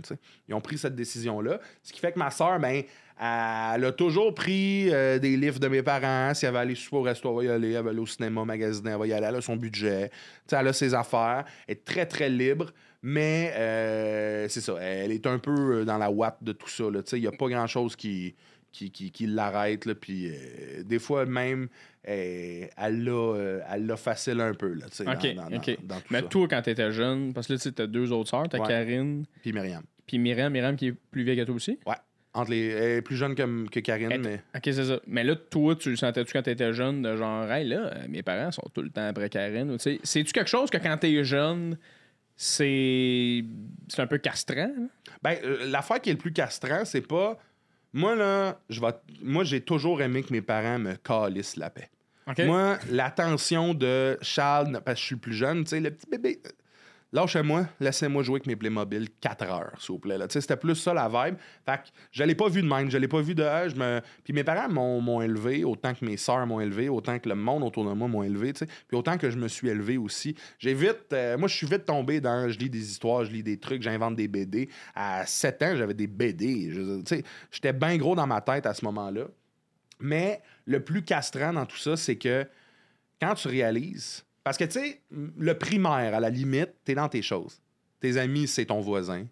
[0.49, 1.61] Ils ont pris cette décision-là.
[1.81, 2.83] Ce qui fait que ma soeur, ben,
[3.23, 6.33] elle a toujours pris euh, des livres de mes parents.
[6.33, 7.71] Si elle va aller souper au resto, elle va y aller.
[7.73, 9.27] Elle va aller au cinéma, magasiner, elle va y aller.
[9.27, 10.09] Elle a son budget.
[10.47, 11.45] Tu elle a ses affaires.
[11.67, 12.71] Elle est très, très libre.
[13.03, 14.73] Mais euh, c'est ça.
[14.81, 16.85] Elle est un peu dans la ouate de tout ça.
[17.05, 18.35] Tu Il n'y a pas grand-chose qui,
[18.71, 19.91] qui, qui, qui l'arrête.
[19.95, 21.67] Puis euh, des fois, même,
[22.07, 24.73] euh, elle l'a euh, elle l'a facile un peu.
[24.73, 25.77] Là, tu sais, dans- Ok, dans, dans- ok.
[25.83, 26.27] dans tout Mais ça.
[26.27, 28.67] toi, quand t'étais jeune, parce que là, tu t'as deux autres sœurs, t'as Ouais.
[28.67, 29.83] Karine, Puis Myriam.
[30.07, 31.79] puis Myriam, Myriam qui est plus vieille que toi aussi?
[31.85, 31.95] Ouais.
[32.33, 34.41] Entre les, elle est plus jeune que, que Karine, Elle- mais.
[34.55, 34.99] Ok, c'est ça.
[35.05, 38.51] Mais là, toi, tu le sentais-tu quand t'étais jeune, de genre, hey, là, mes parents
[38.51, 41.77] sont tout le temps après Karine, tu c'est-tu quelque chose que quand t'es jeune,
[42.37, 43.43] c'est
[43.87, 44.55] c'est un peu castrant?
[44.77, 44.87] hein?
[45.21, 47.37] Ben, euh, l'affaire qui est le plus castrant, c'est pas.
[47.93, 48.87] Moi, là, je vais.
[49.21, 51.89] Moi, j'ai toujours aimé que mes parents me calissent la paix.
[52.45, 56.39] Moi, l'attention de Charles, parce que je suis plus jeune, tu sais, le petit bébé.
[57.13, 60.17] Lâchez-moi, laissez-moi jouer avec mes Playmobil 4 heures, s'il vous plaît.
[60.29, 61.35] C'était plus ça la vibe.
[61.65, 62.89] Fait que je l'ai pas vu de même.
[62.89, 63.99] Je l'ai pas vu de.
[64.23, 67.63] Puis mes parents m'ont élevé, autant que mes sœurs m'ont élevé, autant que le monde
[67.63, 68.53] autour de moi m'ont élevé.
[68.53, 70.35] Puis autant que je me suis élevé aussi.
[70.57, 71.11] J'ai vite.
[71.11, 72.47] euh, moi, je suis vite tombé dans.
[72.49, 74.69] Je lis des histoires, je lis des trucs, j'invente des BD.
[74.95, 76.71] À 7 ans, j'avais des BD.
[77.51, 79.25] J'étais bien gros dans ma tête à ce moment-là.
[79.99, 82.47] Mais le plus castrant dans tout ça, c'est que
[83.19, 84.23] quand tu réalises.
[84.43, 87.61] Parce que, tu sais, le primaire, à la limite, t'es dans tes choses.
[87.99, 89.25] Tes amis, c'est ton voisin.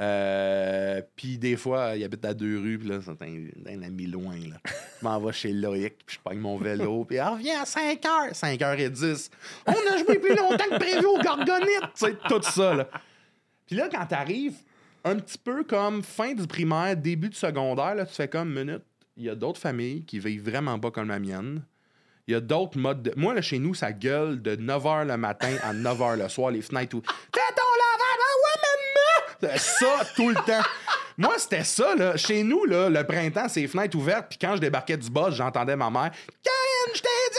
[0.00, 4.06] Euh, puis des fois, il habite à deux rues, puis là, c'est un, un ami
[4.06, 4.36] loin.
[4.36, 4.56] Là.
[4.64, 8.00] Je m'en vais chez Loïc, puis je pogne mon vélo, puis ah, reviens à 5
[8.02, 9.30] h 5 h 10
[9.66, 12.74] On a joué plus longtemps que prévu au Gorgonite, tu sais, tout ça.
[12.76, 12.88] Là.
[13.66, 14.56] Puis là, quand t'arrives,
[15.04, 18.82] un petit peu comme fin du primaire, début du secondaire, là, tu fais comme minute.
[19.18, 21.62] Il y a d'autres familles qui vivent vraiment pas comme la mienne.
[22.26, 23.12] Il y a d'autres modes de.
[23.16, 26.62] Moi, là, chez nous, ça gueule de 9h le matin à 9h le soir, les
[26.62, 27.02] fenêtres où.
[27.02, 28.18] Fais ton lavage!
[28.20, 29.58] Ah ouais, maman!
[29.58, 30.66] Ça, tout le temps.
[31.16, 32.16] Moi, c'était ça, là.
[32.16, 35.34] Chez nous, là, le printemps, c'est les fenêtres ouvertes, puis quand je débarquais du bus,
[35.34, 36.10] j'entendais ma mère.
[36.42, 37.29] Karine, je t'ai!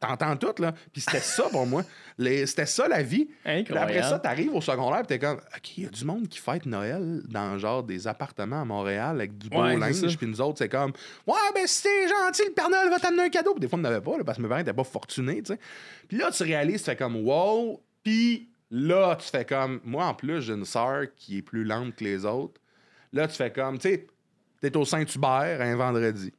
[0.00, 0.72] T'entends tout, là.
[0.92, 1.82] Puis c'était ça pour moi.
[2.18, 3.28] Les- C'était ça, la vie.
[3.64, 6.38] Puis après ça, t'arrives au secondaire, t'es comme, OK, il y a du monde qui
[6.38, 10.16] fête Noël dans genre des appartements à Montréal avec du beau Ouais, linge.
[10.18, 10.92] Puis nous autres, c'est comme,
[11.26, 13.52] ouais, ben si t'es gentil, le Père Noël va t'amener un cadeau.
[13.52, 15.52] Puis des fois, on n'avait pas, là, parce que mes parents n'étaient pas fortunés, tu
[15.54, 15.58] sais.
[16.08, 17.82] Puis là, tu réalises, tu fais comme, wow.
[18.02, 21.94] Puis là, tu fais comme, moi, en plus, j'ai une sœur qui est plus lente
[21.96, 22.60] que les autres.
[23.12, 24.06] Là, tu fais comme, tu sais,
[24.60, 26.32] t'es au Saint-Hubert un vendredi.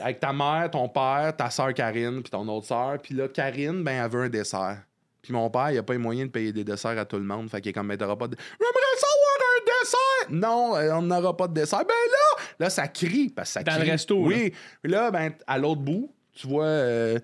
[0.00, 2.98] Avec ta mère, ton père, ta sœur Karine, puis ton autre sœur.
[3.02, 4.78] Puis là, Karine, ben, elle veut un dessert.
[5.22, 7.24] Puis mon père, il a pas les moyens de payer des desserts à tout le
[7.24, 7.50] monde.
[7.50, 8.36] Fait qu'il est comme, ben, t'auras pas de.
[8.36, 10.30] J'aimerais savoir un dessert!
[10.30, 11.80] Non, euh, on n'aura pas de dessert.
[11.80, 13.28] Ben là, là, ça crie.
[13.28, 14.52] Parce que ça Dans le resto, Oui.
[14.82, 16.64] Puis là, ben, à l'autre bout, tu vois.
[16.64, 17.18] euh,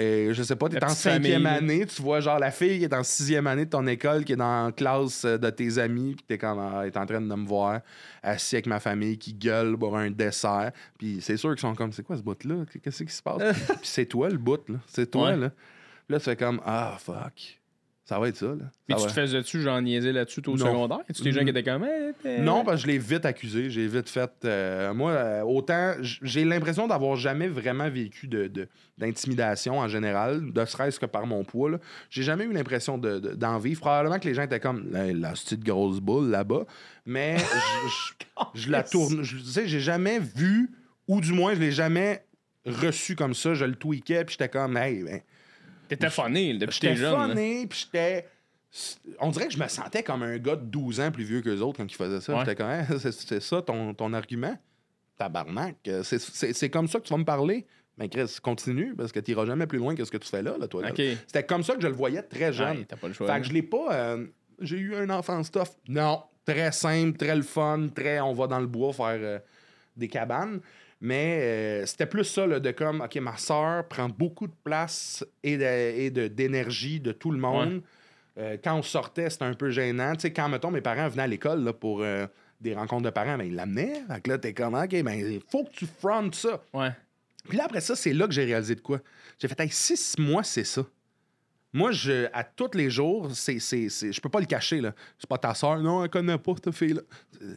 [0.00, 2.84] euh, je sais pas, t'es La en cinquième année, tu vois genre la fille qui
[2.84, 5.78] est en sixième année de ton école, qui est dans la classe euh, de tes
[5.78, 7.80] amis, puis t'es comme, ah, est en train de me voir,
[8.22, 10.72] assis avec ma famille, qui gueule pour un dessert.
[10.98, 12.64] Puis c'est sûr qu'ils sont comme, c'est quoi ce bout-là?
[12.82, 13.56] Qu'est-ce qui se passe?
[13.66, 14.76] puis c'est toi le bout, là.
[14.86, 15.36] C'est toi, Ouais.
[15.36, 15.50] là.
[15.50, 17.59] Puis là, tu fais comme, ah, fuck.
[18.10, 18.54] Ça va être ça, là.
[18.88, 19.06] Puis tu va.
[19.06, 20.56] te faisais-tu, genre, niaiser là-dessus, au Non.
[20.56, 20.98] secondaire?
[21.14, 21.86] Tu des gens qui étaient comme,
[22.20, 23.70] t'es- Non, parce que je l'ai vite accusé.
[23.70, 24.28] J'ai vite fait.
[24.44, 25.94] euh, moi, euh, autant.
[26.00, 28.66] J'ai l'impression d'avoir jamais vraiment vécu de- de-
[28.98, 31.78] d'intimidation en général, ne serait-ce que par mon poids.
[32.10, 33.80] J'ai jamais eu l'impression de- de- d'en vivre.
[33.80, 36.64] Probablement que les gens étaient comme la petite grosse boule là-bas.
[37.06, 37.36] Mais
[38.54, 39.22] je- la tourne.
[39.22, 40.68] Je tu sais, j'ai jamais vu,
[41.06, 42.24] ou du moins, je l'ai jamais
[42.66, 43.54] reçu comme ça.
[43.54, 45.20] Je le tweakais, puis j'étais comme, hey, ben,
[45.90, 47.12] T'étais funny depuis que J'étais t'es jeune.
[47.28, 47.28] là.
[47.34, 48.26] funny, puis j'étais.
[49.18, 51.58] On dirait que je me sentais comme un gars de 12 ans plus vieux qu'eux
[51.60, 52.32] autres quand ils faisaient ça.
[52.34, 52.38] Ouais.
[52.40, 54.56] J'étais comme, Hein, c'est ça ton, ton argument?
[55.18, 55.76] Tabarnak.
[55.88, 57.66] euh, c'est- C'est c'est comme ça que tu vas me parler?
[57.98, 60.42] Mais Chris, continue, parce que tu n'iras jamais plus loin que ce que tu fais
[60.42, 60.82] là, là toi.
[60.96, 62.78] C'était comme ça que je le voyais très jeune.
[62.78, 63.26] Ouais, t'as pas le choix.
[63.34, 63.92] Fait que je l'ai pas.
[63.92, 64.26] euh,
[64.60, 65.72] j'ai eu un enfant stuff.
[65.88, 66.22] Non.
[66.46, 69.38] Très simple, très le fun, très on va dans le bois faire euh,
[69.96, 70.60] des cabanes.
[71.00, 75.24] Mais euh, c'était plus ça, là, de comme, OK, ma soeur prend beaucoup de place
[75.42, 77.82] et de- et de- d'énergie de, tout le monde.
[78.38, 80.12] Euh, quand on sortait, c'était un peu gênant.
[80.14, 82.26] Tu sais, quand, mettons, mes parents venaient à l'école pour euh,
[82.60, 84.02] des rencontres de parents, ben, ils l'amenaient.
[84.08, 86.62] Fait que là, t'es comme, OK, ben, il faut que tu frontes ça.
[86.74, 86.90] Ouais.
[87.48, 89.00] Puis là, après ça, c'est là que j'ai réalisé de quoi.
[89.38, 90.84] J'ai fait, hey, six mois, c'est ça.
[91.72, 94.80] Moi, je, à tous les jours, c'est, c'est, c'est- je peux pas le cacher.
[94.80, 94.92] Là.
[95.18, 97.00] C'est pas ta soeur, non, elle connaît pas cette fille-là.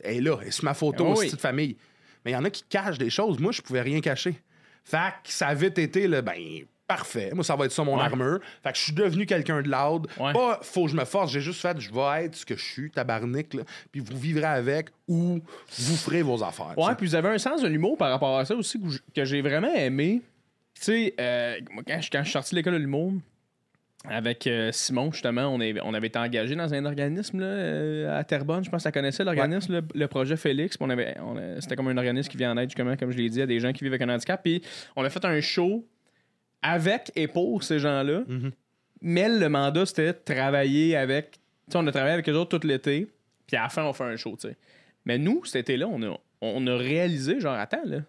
[0.03, 1.25] Elle est là, elle est sur ma photo, c'est oui.
[1.27, 1.75] petite famille.
[2.25, 3.39] Mais il y en a qui cachent des choses.
[3.39, 4.35] Moi, je pouvais rien cacher.
[4.83, 6.33] Fait que ça a vite été, là, ben,
[6.85, 7.31] Parfait.
[7.33, 8.03] Moi, ça va être ça mon Ouais.
[8.03, 8.39] armure.
[8.61, 10.05] Fait que je suis devenu quelqu'un de loud.
[10.19, 10.33] Ouais.
[10.33, 11.31] Pas faut que je me force.
[11.31, 13.53] J'ai juste fait, je vais être ce que je suis, tabarnak.
[13.53, 13.63] Là.
[13.89, 15.39] Puis vous vivrez avec ou
[15.79, 16.77] vous ferez vos affaires.
[16.77, 18.79] Ouais, puis vous avez un sens de l'humour par rapport à ça aussi
[19.15, 20.21] que, j'ai vraiment aimé.
[20.75, 23.13] Tu sais, euh, moi, quand, je- quand je suis sorti de l'école de l'humour,
[24.05, 28.19] avec euh, Simon, justement, on, est- on avait été engagé dans un organisme là, euh,
[28.19, 28.63] à Terrebonne.
[28.63, 30.75] Je pense que tu connaissais l'organisme, le, le projet Félix.
[30.79, 33.29] On avait, on C'était comme un organisme qui vient en aide, justement, comme je l'ai
[33.29, 34.41] dit, à des gens qui vivent avec un handicap.
[34.43, 34.61] Puis
[34.95, 35.85] on a fait un show
[36.61, 38.23] avec et pour ces gens-là.
[38.27, 38.51] Mhm.
[39.01, 41.31] Mais le mandat, c'était de travailler avec.
[41.31, 41.37] Tu
[41.71, 43.07] sais, on a travaillé avec eux autres tout l'été.
[43.47, 44.57] Puis à la fin, on fait un show, tu sais.
[45.05, 47.99] Mais nous, cet été-là, on a, on a réalisé, genre, attends, là,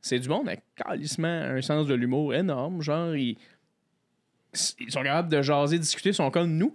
[0.00, 2.80] c'est du monde avec calissement un sens de l'humour énorme.
[2.82, 3.36] Genre, ils,
[4.80, 6.74] ils sont capables de jaser, discuter, ils sont comme nous.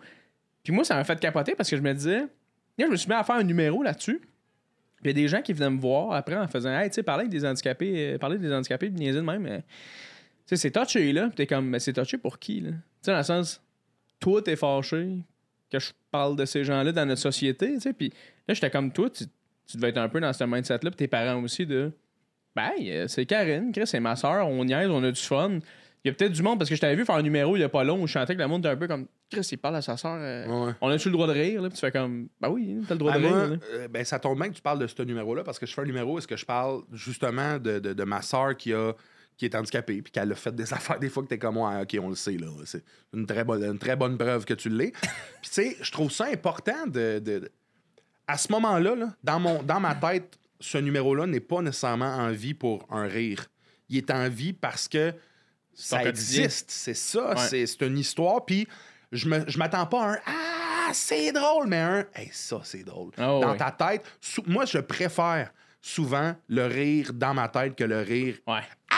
[0.64, 2.26] Puis moi, ça m'a fait capoter parce que je me disais,
[2.78, 4.20] je me suis mis à faire un numéro là-dessus.
[4.20, 6.96] Puis il y a des gens qui venaient me voir après en faisant, hey, tu
[6.96, 9.42] sais, parler avec des handicapés, euh, parler des handicapés, puis niaiser de même.
[9.42, 9.66] mais, Tu
[10.46, 11.28] sais, c'est touché, là.
[11.28, 12.70] Puis t'es comme, mais c'est touché pour qui, là?
[12.70, 13.64] Tu sais, dans le sens,
[14.20, 15.18] toi, t'es fâché
[15.72, 17.94] que je parle de ces gens-là dans notre société, tu sais.
[17.94, 18.14] Puis
[18.48, 19.26] là, j'étais comme toi, tu,
[19.66, 21.92] tu devais être un peu dans ce mindset-là, puis tes parents aussi, de,
[22.56, 25.60] ben, euh, c'est Karine, Chris, c'est ma soeur, on niaise, on a du fun.
[26.04, 27.60] Il y a peut-être du monde, parce que je t'avais vu faire un numéro il
[27.60, 29.48] y a pas long où je chantais que le monde était un peu comme, Chris,
[29.52, 30.18] il parle à sa soeur.
[30.20, 30.74] Ouais.
[30.82, 31.70] On a-tu le droit de rire, là?
[31.70, 33.36] Puis tu fais comme, ben oui, t'as le droit Ah, de rire.
[33.36, 35.74] moi, euh, ben, ça tombe bien que tu parles de ce numéro-là parce que je
[35.74, 38.74] fais un numéro où est-ce que je parle justement de, de, de ma soeur qui
[38.74, 38.94] a
[39.38, 41.82] qui est handicapée puis qu'elle a fait des affaires des fois que t'es comme moi
[41.82, 42.84] ok on le sait là c'est
[43.14, 44.92] une très bonne une très bonne preuve que tu l'es
[45.42, 47.52] puis tu sais je trouve ça important de, de- de-
[48.28, 52.30] à ce moment-là là, dans mon dans ma tête ce numéro-là n'est pas nécessairement en
[52.32, 53.46] vie pour un rire
[53.90, 55.12] il est en vie parce que
[55.74, 57.66] ça existe c'est ça Ouais.
[57.66, 58.68] c'est une histoire puis
[59.12, 62.84] je me je m'attends pas à un ah c'est drôle mais un hey, ça c'est
[62.84, 64.04] drôle Ah dans ta tête
[64.48, 65.52] moi je préfère
[65.82, 68.62] souvent le rire dans ma tête que le rire Ouais.
[68.90, 68.98] tu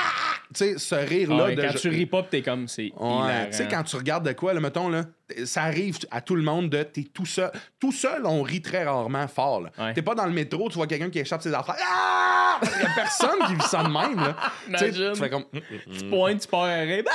[0.56, 3.50] sais ce rire Ah là ouais, quand tu ris pas, pis t'es comme, c'est Ouais,
[3.50, 5.04] tu sais, quand tu regardes de quoi, là, mettons, là,
[5.46, 7.52] ça arrive à tout le monde de t'es tout seul.
[7.80, 9.62] Tout seul, on rit très rarement fort.
[9.62, 9.70] là.
[9.78, 9.94] Ouais.
[9.94, 11.76] T'es pas dans le métro, tu vois quelqu'un qui échappe ses affaires.
[11.82, 12.60] Ah!
[12.62, 14.16] Il y a personne qui vit ça de même.
[14.20, 14.36] Là.
[14.68, 15.14] Tu sais, Imagine.
[15.14, 15.46] tu fais comme.
[15.98, 17.04] Tu pointes, tu pars à rire.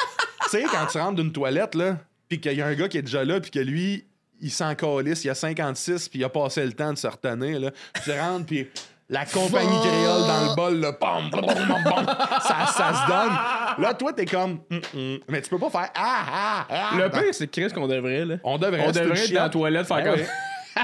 [0.50, 2.96] Tu sais, quand tu rentres d'une toilette, là, puis qu'il y a un gars qui
[2.96, 4.06] est déjà là, puis que lui,
[4.40, 7.60] il s'en calisse, il a 56, puis il a passé le temps de se retenir,
[7.60, 7.70] là.
[8.02, 8.66] Tu rentres, puis
[9.08, 12.06] la compagnie créole dans le bol, là, pam, pam, pam, pam, pam,
[12.42, 13.82] ça, ça se donne.
[13.84, 15.18] Là, toi, t'es comme, Hum, hum.
[15.28, 16.90] mais tu peux pas faire ah, ah, ah.
[16.96, 18.36] Le pire, c'est Chris qu'on devrait, là.
[18.44, 20.20] On devrait, On c'est devrait être dans la toilette, faire Ben comme.
[20.20, 20.26] oui.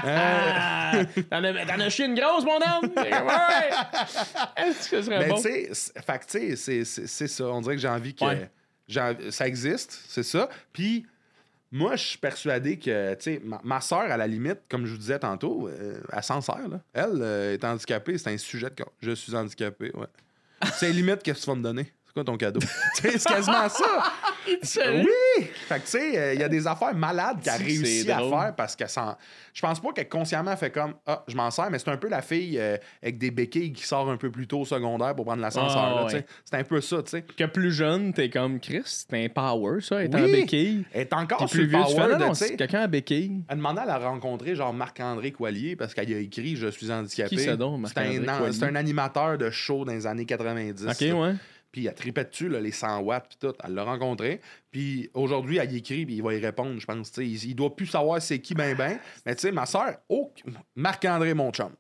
[0.04, 2.90] Euh, T'en as, t'en as chié une grosse, mon homme?
[2.96, 4.64] Ouais, ouais.
[4.64, 5.36] Est-ce que ce serait Mais bon?
[5.36, 7.44] tu sais, c'est- fait que, tu sais, c'est- c'est c'est ça.
[7.44, 8.24] On dirait que j'ai envie que.
[8.24, 8.50] Ouais.
[8.88, 10.48] j'ai envie- ça existe, c'est ça.
[10.72, 11.06] Puis,
[11.72, 14.92] moi, je suis persuadé que, tu sais, ma, ma soeur, à la limite, comme je
[14.92, 16.80] vous disais tantôt, euh, elle s'en sert, là.
[16.92, 18.84] Elle euh, est handicapée, c'est un sujet de.
[19.00, 20.06] Je suis handicapé, ouais.
[20.74, 21.92] C'est limite, qu'est-ce que tu vas me donner?
[22.16, 22.60] C'est quoi ton cadeau?
[22.94, 24.12] C'est quasiment ça.
[24.62, 25.04] Sérieux?
[25.38, 25.46] Oui!
[25.66, 28.08] Fait que, tu sais, euh, il y a des affaires malades qu'elle a C'est réussi
[28.12, 29.16] à faire parce qu'elle s'en.
[29.52, 32.08] Je pense pas qu'elle consciemment fait comme Ah, je m'en sers, mais c'est un peu
[32.08, 35.24] la fille euh, avec des béquilles qui sort un peu plus tôt au secondaire pour
[35.24, 35.76] prendre l'ascenseur.
[35.76, 36.24] Ah, ouais.
[36.44, 37.22] C'est un peu ça, tu sais.
[37.22, 40.22] Que plus jeune, t'es comme Chris, c'est un power, ça, être Oui.
[40.22, 40.84] en béquille.
[40.92, 42.16] Elle est encore plus vieux, power
[42.56, 43.42] quelqu'un en béquille.
[43.48, 47.36] Elle demandait à la rencontrer, genre Marc-André Coilier, parce qu'elle a écrit Je suis handicapé.
[47.38, 50.86] C'est un, un animateur de show dans les années 90.
[50.86, 51.14] Ok, là.
[51.14, 51.32] ouais.
[51.74, 53.52] Puis elle tripait dessus, là, les 100 watts, puis tout.
[53.64, 54.40] Elle l'a rencontré.
[54.70, 57.10] Puis aujourd'hui, elle y écrit, puis il va y répondre, je pense.
[57.10, 57.26] tu.
[57.26, 58.96] Il, il doit plus savoir c'est qui, ben, ben.
[59.26, 60.32] Mais tu sais, ma soeur, oh,
[60.76, 61.72] Marc-André, mon chum.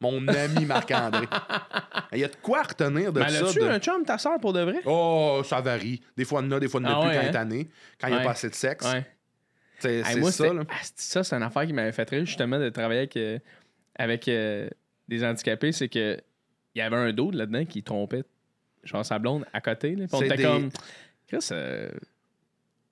[0.00, 1.26] Mon ami Marc-André.
[2.12, 3.46] Il y a de quoi retenir de Mais ça.
[3.46, 4.80] as-tu de- un chum, ta soeur, pour de vrai?
[4.84, 6.02] Oh, ça varie.
[6.16, 7.14] Des fois, il y en a, des fois, il n'y en a Ah plus ouais,
[7.16, 7.32] quand hein?
[7.32, 7.68] est année,
[8.00, 8.24] quand il n'y a Ouais.
[8.24, 8.84] pas assez de sexe.
[8.84, 9.06] Ouais.
[9.78, 10.62] C'est Hey, ça, là.
[10.68, 13.38] Ah, c'est- ça, c'est une affaire qui m'avait fait rire, justement, de travailler avec, euh,
[13.94, 14.68] avec euh,
[15.08, 15.72] des handicapés.
[15.72, 16.18] C'est que
[16.74, 18.22] il y avait un dos là-dedans qui trompait,
[18.86, 19.94] genre sa blonde, à côté.
[19.94, 20.70] Là, Puis on était des- comme,
[21.26, 21.90] Chris, euh,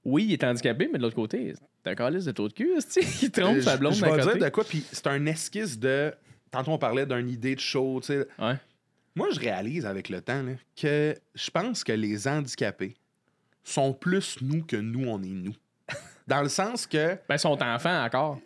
[0.05, 2.72] oui, il est handicapé, mais de l'autre côté, c'est un calice de taux de cul,
[3.22, 6.12] il trompe sa blonde Je vais dire de quoi, puis c'est un esquisse de.
[6.51, 8.26] Tantôt, on parlait d'une idée de show, tu sais.
[8.38, 8.55] Ouais.
[9.16, 12.95] Moi, je réalise avec le temps là, que je pense que les handicapés
[13.62, 15.55] sont plus nous que nous, on est nous.
[16.26, 17.16] Dans le sens que.
[17.28, 18.40] Ben, son enfant encore.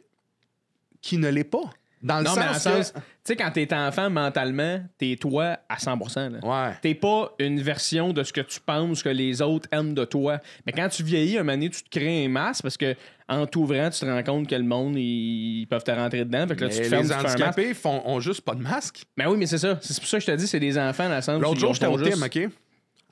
[1.01, 1.71] Qui ne l'est pas.
[2.03, 2.93] Dans le Non, mais en sens.
[2.93, 6.31] tu sais, quand t'es enfant mentalement, t'es toi à 100%.
[6.31, 6.39] Là.
[6.43, 6.75] Ouais.
[6.81, 10.39] T'es pas une version de ce que tu penses que les autres aiment de toi.
[10.65, 12.95] Mais quand tu vieillis, un moment donné, tu te crées un masque parce que
[13.29, 16.47] en t'ouvrant, tu te rends compte que le monde, ils peuvent te rentrer dedans.
[16.47, 19.03] Fait que là, tu te Mais fermes, les handicapés font, ont juste pas de masque.
[19.17, 19.77] Mais oui, mais c'est ça.
[19.83, 21.59] C'est pour ça que je te dis, c'est des enfants dans le sens où L'autre
[21.61, 22.49] jour, j'étais au juste- OK?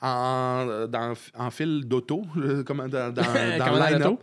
[0.01, 2.23] En, dans, en fil d'auto,
[2.67, 3.23] comme dans, dans,
[3.99, 4.19] dans?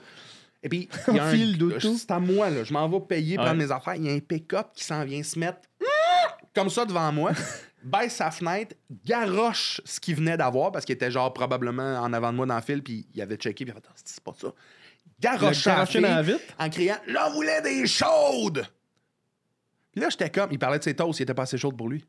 [0.63, 1.95] Et puis, il y a un- fil d'auto.
[1.97, 2.63] C'est à moi, là.
[2.63, 3.95] Je m'en vais payer, prendre mes affaires.
[3.95, 5.59] Il y a un pick-up qui s'en vient se mettre
[6.55, 7.31] comme ça devant moi.
[7.83, 12.31] baisse sa fenêtre, garoche ce qu'il venait d'avoir parce qu'il était genre probablement en avant
[12.31, 14.23] de moi dans le fil, puis il avait checké, puis il a fait Ah, c'est
[14.23, 14.53] pas ça.
[15.19, 16.39] Garoche la garoché fille dans la vitre?
[16.57, 18.65] en criant J'en voulais des chaudes!
[19.91, 21.89] Puis là, j'étais comme, il parlait de ses toasts, il était pas assez chaude pour
[21.89, 22.05] lui.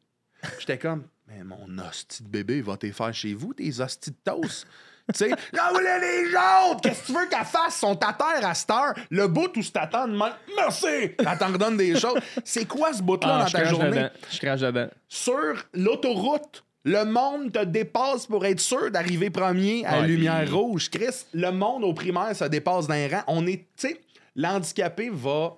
[0.58, 4.16] J'étais comme, mais mon hostie de bébé va te faire chez vous, tes hosties de
[4.24, 4.66] toast.
[5.12, 6.80] Tu sais, j'en voulais des chaudes!
[6.82, 7.76] Qu'est-ce que tu veux qu'elle fasse?
[7.76, 10.86] Son à terre à cette heure, le bout où tu t'attends de même, merci!
[11.18, 12.18] Elle t'en redonne des choses.
[12.44, 13.90] C'est quoi ce bout-là Ah, dans ta journée?
[13.90, 14.08] dedans.
[14.30, 14.88] Je crache dedans.
[15.08, 16.64] sur l'autoroute.
[16.86, 20.90] Le monde te dépasse pour être sûr d'arriver premier à la lumière rouge.
[20.90, 23.22] Chris, le monde au primaire se dépasse d'un rang.
[23.26, 24.00] On est, tu sais,
[24.36, 25.54] l'handicapé va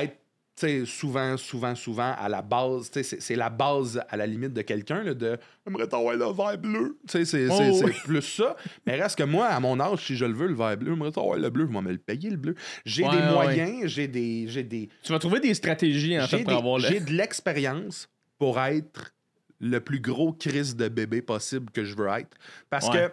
[0.00, 0.16] être,
[0.56, 2.90] sais, souvent, souvent, souvent à la base.
[2.92, 5.36] C'est- c'est la base à la limite de quelqu'un, là, de
[5.66, 6.98] J'aimerais t'avoir le vert bleu.
[7.06, 7.92] C'est Oh, c'est- c'est oui.
[8.04, 8.56] plus ça.
[8.86, 11.10] Mais reste que moi, à mon âge, si je le veux, le vert bleu, j'aimerais
[11.12, 11.66] t'avoir le bleu.
[11.68, 12.54] Je vais me le payer, le bleu.
[12.84, 13.30] J'ai Ouais, des ouais.
[13.32, 14.46] moyens, j'ai des.
[14.48, 16.84] J'ai des Tu vas trouver des stratégies, en fait, pour des- avoir le.
[16.84, 19.12] j'ai de l'expérience pour être
[19.60, 22.36] le plus gros crise de bébé possible que je veux être.
[22.70, 23.08] Parce Ouais.
[23.08, 23.12] que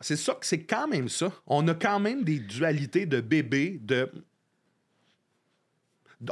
[0.00, 1.32] c'est ça que c'est quand même ça.
[1.46, 4.10] On a quand même des dualités de bébé, de.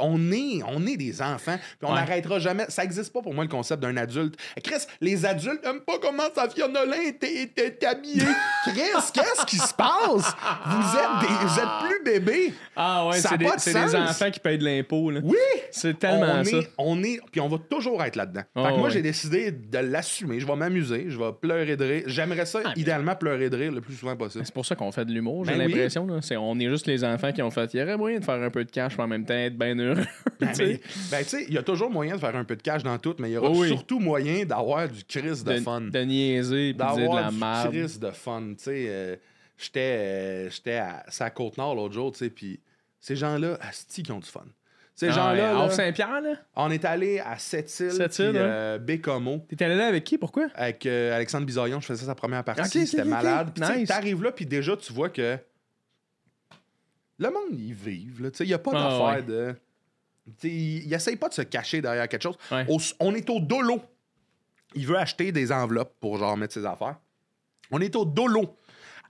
[0.01, 1.99] On est, on est des enfants, puis on Ouais.
[1.99, 2.65] n'arrêtera jamais.
[2.69, 4.35] Ça n'existe pas pour moi le concept d'un adulte.
[4.63, 8.23] Chris, les adultes n'aiment pas comment sa Fiona était, habillée.
[8.65, 10.33] Chris, qu'est-ce qui se passe?
[10.65, 12.53] Vous êtes, des, vous êtes plus bébé.
[12.75, 15.11] Ah ouais, c'est des, de des enfants qui payent de l'impôt.
[15.23, 15.35] Oui!
[15.71, 16.57] C'est tellement on ça.
[16.57, 18.41] Est, on est, puis on va toujours être là-dedans.
[18.55, 18.91] Oh, fait que moi, ouais.
[18.91, 20.39] j'ai décidé de l'assumer.
[20.39, 22.03] Je vais m'amuser, je vais pleurer de rire.
[22.07, 24.45] J'aimerais ça, Ah, idéalement, pleurer de rire le plus souvent possible.
[24.45, 26.07] C'est pour ça qu'on fait de l'humour, j'ai Ben l'impression.
[26.39, 27.73] On est juste les enfants qui ont fait.
[27.73, 29.57] Il y aurait moyen de faire un peu de cash, mais en même temps être
[29.57, 30.05] bien heureux.
[30.39, 30.81] Ben, tu sais.
[31.11, 33.15] mais- ben, il y a toujours moyen de faire un peu de cash dans tout,
[33.19, 33.67] mais il y aura Oh oui.
[33.69, 35.81] surtout moyen d'avoir du crise de, de, fun.
[35.81, 37.99] de niaiser puis de D'avoir la du merde.
[37.99, 38.41] de fun.
[38.57, 39.15] Tu sais, euh,
[39.57, 42.59] j'étais euh, j'étais à sa Côte-Nord l'autre jour, tu sais, puis
[42.99, 44.43] ces gens-là, asti, qui ont du fun.
[44.95, 46.35] Ces gens-là, là, Saint-Pierre, là?
[46.55, 48.37] on est allé à Sept-Îles, Sept-Îles, ouais.
[48.39, 49.45] euh, Bécomo.
[49.49, 50.17] T'es allé là avec qui?
[50.19, 50.47] Pourquoi?
[50.55, 53.47] avec euh, Alexandre Bisaillon, je faisais sa première partie, c'était malade.
[53.47, 53.53] ok.
[53.55, 53.87] Puis, tu sais, Nice.
[53.89, 55.37] T'arrives là, puis déjà, tu vois que
[57.19, 58.31] le monde, ils vivent.
[58.39, 59.23] Il n'y a pas Ah, d'affaire ouais.
[59.23, 59.55] de...
[60.43, 62.37] Ils n'essayent pas de se cacher derrière quelque chose.
[62.51, 62.65] Ouais.
[62.69, 63.81] Au- on est au dolo.
[64.75, 66.95] Il veut acheter des enveloppes pour genre mettre ses affaires.
[67.71, 68.57] On est au dolo.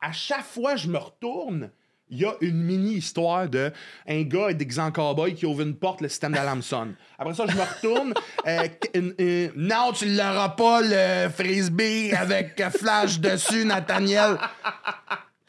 [0.01, 1.69] À chaque fois que je me retourne,
[2.09, 3.71] il y a une mini-histoire de
[4.07, 4.49] un gars
[4.79, 6.95] en cowboy qui ouvre une porte, le système d'alarme sonne.
[7.17, 8.13] Après ça, je me retourne.
[8.47, 14.37] euh, une- une- non, tu l'auras pas, le frisbee avec flash dessus, Nathaniel.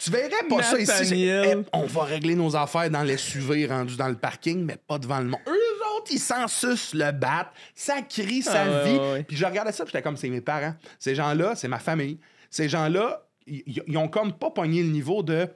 [0.04, 1.24] Tu verrais pas ça ici.
[1.24, 4.98] Eh, on va régler nos affaires dans les SUV rendus dans le parking, mais pas
[4.98, 5.40] devant le monde.
[5.46, 7.50] Eux autres, ils s'en sucent le bat.
[7.74, 9.22] Ça crie sa Ah, ouais, ouais.
[9.22, 10.74] Puis je regardais ça, puis j'étais comme, c'est mes parents.
[10.98, 12.18] Ces gens-là, c'est ma famille.
[12.50, 15.48] Ces gens-là, ils ont comme pas pogné le niveau de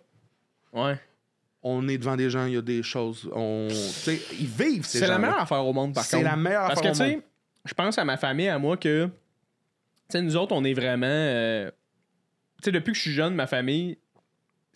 [0.73, 0.99] Ouais.
[1.63, 3.29] on est devant des gens, il y a des choses.
[3.35, 6.29] On, tu sais, ils vivent ces C'est la meilleure affaire au monde, par C'est contre.
[6.31, 7.23] la meilleure Parce affaire que, au tu sais, monde.
[7.65, 9.11] je pense à ma famille, à moi, que, tu
[10.11, 11.07] sais, nous autres, on est vraiment.
[11.07, 11.71] euh,
[12.63, 13.97] tu sais, depuis que je suis jeune, ma famille,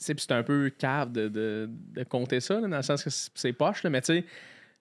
[0.03, 3.53] c'est un peu cave de, de, de compter ça, là, dans le sens que c'est
[3.53, 4.25] poche, là, mais tu sais.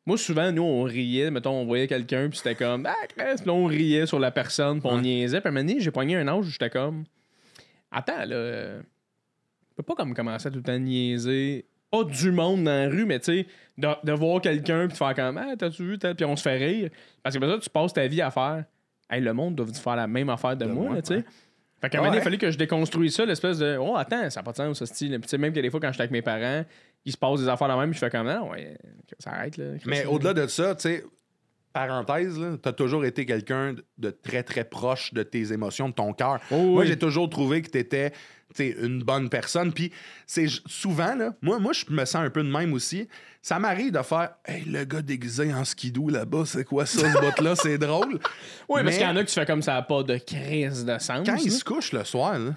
[0.06, 3.54] Moi, souvent, nous, on riait, mettons, on voyait quelqu'un, puis c'était comme, ah, Chris, là,
[3.54, 5.02] on riait sur la personne, puis on Ouais.
[5.02, 5.40] niaisait.
[5.42, 7.04] Puis à un moment donné, j'ai pogné un âge où j'étais comme,
[7.92, 8.82] attends, là, euh,
[9.70, 11.66] je peux pas comme commencer à tout le temps niaiser.
[11.92, 13.48] Pas du monde dans la rue, mais tu sais,
[13.78, 15.98] de, de voir quelqu'un puis de faire comme Ah, t'as-tu vu?
[16.00, 16.90] Puis on se fait rire.
[17.22, 18.64] Parce que après ça, tu passes ta vie à faire
[19.10, 21.16] Hey, le monde doit faire la même affaire de, De moi, tu sais.
[21.18, 21.24] ouais.
[21.82, 24.30] Fait qu'à un moment donné, il fallait que je déconstruise ça, l'espèce de Oh, attends,
[24.30, 25.10] ça n'a pas de sens, ce style.
[25.12, 26.64] Puis tu sais, même que des fois, quand j'étais avec mes parents,
[27.06, 28.78] ils se passent des affaires la même, puis je fais comme Non, ouais,
[29.18, 29.66] ça arrête, là.
[29.86, 31.04] Mais au-delà de ça, tu sais,
[31.74, 36.14] parenthèse, tu as toujours été quelqu'un de très, très proche de tes émotions, de ton
[36.14, 36.40] cœur.
[36.52, 36.88] Oh, Moi, oui.
[36.88, 38.12] j'ai toujours trouvé que tu étais
[38.60, 39.72] une bonne personne.
[39.72, 39.92] Puis,
[40.28, 43.08] c'est souvent, là, moi, moi, je me sens un peu de même aussi.
[43.42, 47.20] Ça m'arrive de faire Hey, le gars déguisé en skidoo là-bas, c'est quoi ça, ce
[47.20, 47.56] bout-là?
[47.56, 48.20] C'est drôle.
[48.70, 50.18] Oui, parce Mais qu'il y en a que tu fais comme ça, n'a pas de
[50.18, 51.26] crise de sens.
[51.26, 52.54] Quand il se couche le soir, là,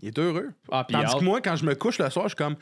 [0.00, 0.50] il est heureux.
[0.70, 2.56] Ah, Tandis que moi, quand je me couche le soir, je suis comme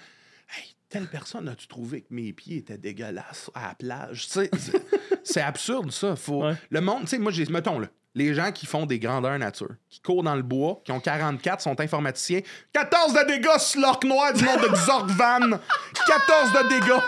[0.56, 4.28] Hey, telle personne, as-tu trouvé que mes pieds étaient dégueulasses à la plage?
[5.24, 6.14] C'est- absurde, ça.
[6.16, 6.44] Faut...
[6.44, 6.54] Ouais.
[6.70, 9.74] Le monde, tu sais, moi, j'ai, mettons, là, les gens qui font des grandeurs nature,
[9.88, 12.40] qui courent dans le bois, qui ont 44, sont informaticiens.
[12.72, 15.58] 14 de dégâts l'orque noir du nom de Xorvan.
[16.06, 17.00] 14 de dégâts.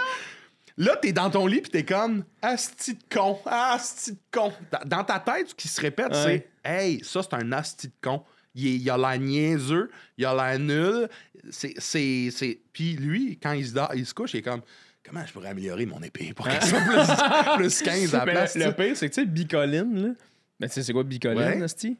[0.76, 4.53] Là, t'es dans ton lit pis t'es comme asti de con, asti de con.
[4.72, 6.49] Dans- Dans ta tête, ce qui se répète, Ouais.
[6.64, 8.24] c'est Hey, ça, c'est un asti de con.
[8.55, 11.09] Il, est- il a l'air niaiseux, il a l'air nul.
[11.51, 12.61] C'est, c'est, c'est...
[12.73, 14.63] Puis lui, quand il se, dort- il se couche, il est comme
[15.07, 18.57] Comment je pourrais améliorer mon épée pour qu'elle soit plus, plus 15 à la place?
[18.57, 20.15] le, pire, c'est que, tu sais, bicoline, là.
[20.59, 21.97] Mais tu sais, c'est quoi bicoline, Ouais.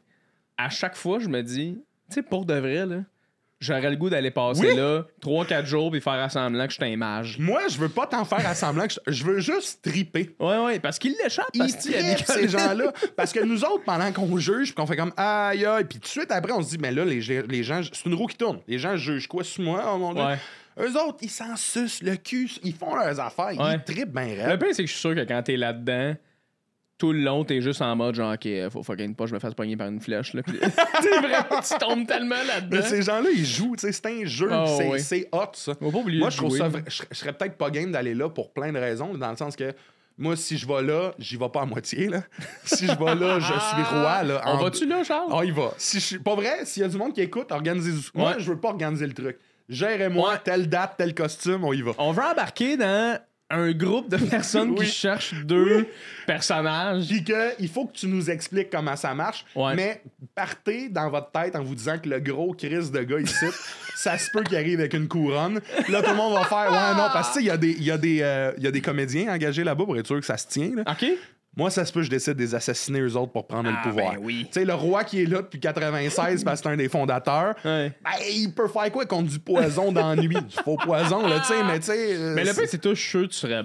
[0.57, 1.77] À chaque fois, je me dis,
[2.09, 3.03] tu sais, pour de vrai, là,
[3.65, 4.75] j'aurais le goût d'aller passer Oui.
[4.75, 7.37] là 3-4 jours puis faire semblant que je suis un mage.
[7.39, 10.35] Moi, je veux pas t'en faire à semblant que je, je veux juste triper.
[10.39, 11.45] Ouais, ouais, parce qu'il l'échappe.
[11.53, 12.93] Ils parce qu'il trippent, ces gens-là.
[13.15, 16.03] Parce que nous autres, pendant qu'on juge, puis qu'on fait comme aïe aïe, puis tout
[16.03, 18.37] de suite après, on se dit, mais là, les, les gens, c'est une roue qui
[18.37, 18.59] tourne.
[18.67, 20.23] Les gens jugent quoi sur moi, oh mon dieu?
[20.23, 20.37] Ouais.
[20.77, 23.75] Eux autres, ils s'en sucent le cul, ils font leurs affaires, Ouais.
[23.75, 26.15] ils trippent bien Le pire, c'est que je suis sûr que quand t'es là-dedans,
[26.97, 29.39] tout le long, t'es juste en mode genre, ok, faut fucking pas que je me
[29.39, 30.33] fasse pogner par une flèche.
[30.33, 30.43] Là.
[30.45, 32.77] Puis- vraiment, tu tombes tellement là-dedans.
[32.77, 35.29] Mais ces gens-là, ils jouent, c'est un jeu, Oh, c'est ouais.
[35.33, 35.73] hot, ça.
[35.75, 36.69] Faut pas oublier Moi, je trouve ça.
[36.87, 39.35] Je serais- je serais peut-être pas game d'aller là pour plein de raisons, dans le
[39.37, 39.73] sens que
[40.17, 42.23] moi, si je vais là, j'y vais pas à moitié, là.
[42.63, 44.41] si je vais là, je suis roi, là.
[44.45, 45.29] On en- va-tu là, Charles?
[45.33, 45.73] Ah, il va.
[45.77, 48.35] Si je suis pas vrai, s'il y a du monde qui écoute, organisez Moi, Ouais.
[48.39, 49.37] je veux pas organiser le truc.
[49.67, 50.39] Gérez-moi Ouais.
[50.43, 51.91] telle date, tel costume, on y va.
[51.97, 53.19] On veut embarquer dans
[53.51, 54.85] un groupe de personnes Oui.
[54.85, 55.87] qui cherchent deux
[56.25, 57.07] personnages.
[57.07, 59.75] Puis que il faut que tu nous expliques comment ça marche, Ouais.
[59.75, 60.01] mais
[60.33, 63.45] partez dans votre tête en vous disant que le gros Chris de gars ici,
[63.95, 65.61] ça se peut qu'il arrive avec une couronne.
[65.89, 67.57] Là, tout le monde va faire ouais non parce que tu sais, il y a
[67.57, 70.25] des y a des euh, y a des comédiens engagés là-bas pour être sûr que
[70.25, 70.71] ça se tient.
[70.75, 70.83] là.
[70.91, 71.05] OK?
[71.57, 73.89] Moi, ça se peut, je décide de les assassiner eux autres pour prendre Ah, le
[73.89, 74.13] pouvoir.
[74.13, 74.43] ben oui.
[74.51, 77.55] Tu sais, le roi qui est là depuis 96 parce que c'est un des fondateurs.
[77.63, 77.93] Ouais.
[78.03, 80.27] Ben, il peut faire quoi contre du poison d'ennui?
[80.47, 82.15] Du faux poison, là, tu sais, mais tu sais.
[82.17, 83.63] euh, Mais le c'est- pire, c'est tout, je suis sûr que tu serais.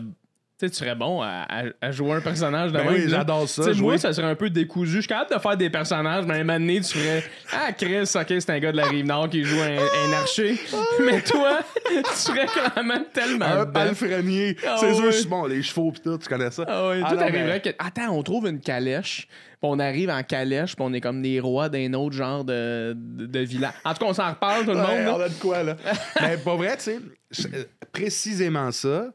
[0.68, 3.62] Tu serais bon à, à- à jouer un personnage de Ben même, oui, j'adore ça,
[3.62, 3.82] Tu sais, jouer.
[3.86, 4.96] Moi, ça serait un peu décousu.
[4.96, 7.72] Je suis capable de faire des personnages, mais à un moment donné, tu ferais Ah,
[7.72, 10.56] Chris, ok, c'est un gars de la rive nord qui joue un, un archer.
[11.04, 13.46] mais toi, tu serais clairement tellement.
[13.46, 14.56] Un palefrenier.
[14.66, 16.64] Ah c'est sûr, bon, les chevaux pis tout, tu connais ça.
[16.68, 17.70] Ah Ah tout non, mais- que.
[17.78, 21.40] Attends, on trouve une calèche, puis on arrive en calèche, puis on est comme des
[21.40, 23.72] rois d'un autre genre de, de, de village.
[23.84, 25.14] En tout cas, on s'en reparle, tout le Ouais, monde.
[25.18, 25.76] on a de quoi, là.
[26.20, 26.98] Mais pas vrai, tu sais,
[27.54, 29.06] euh, précisément ça,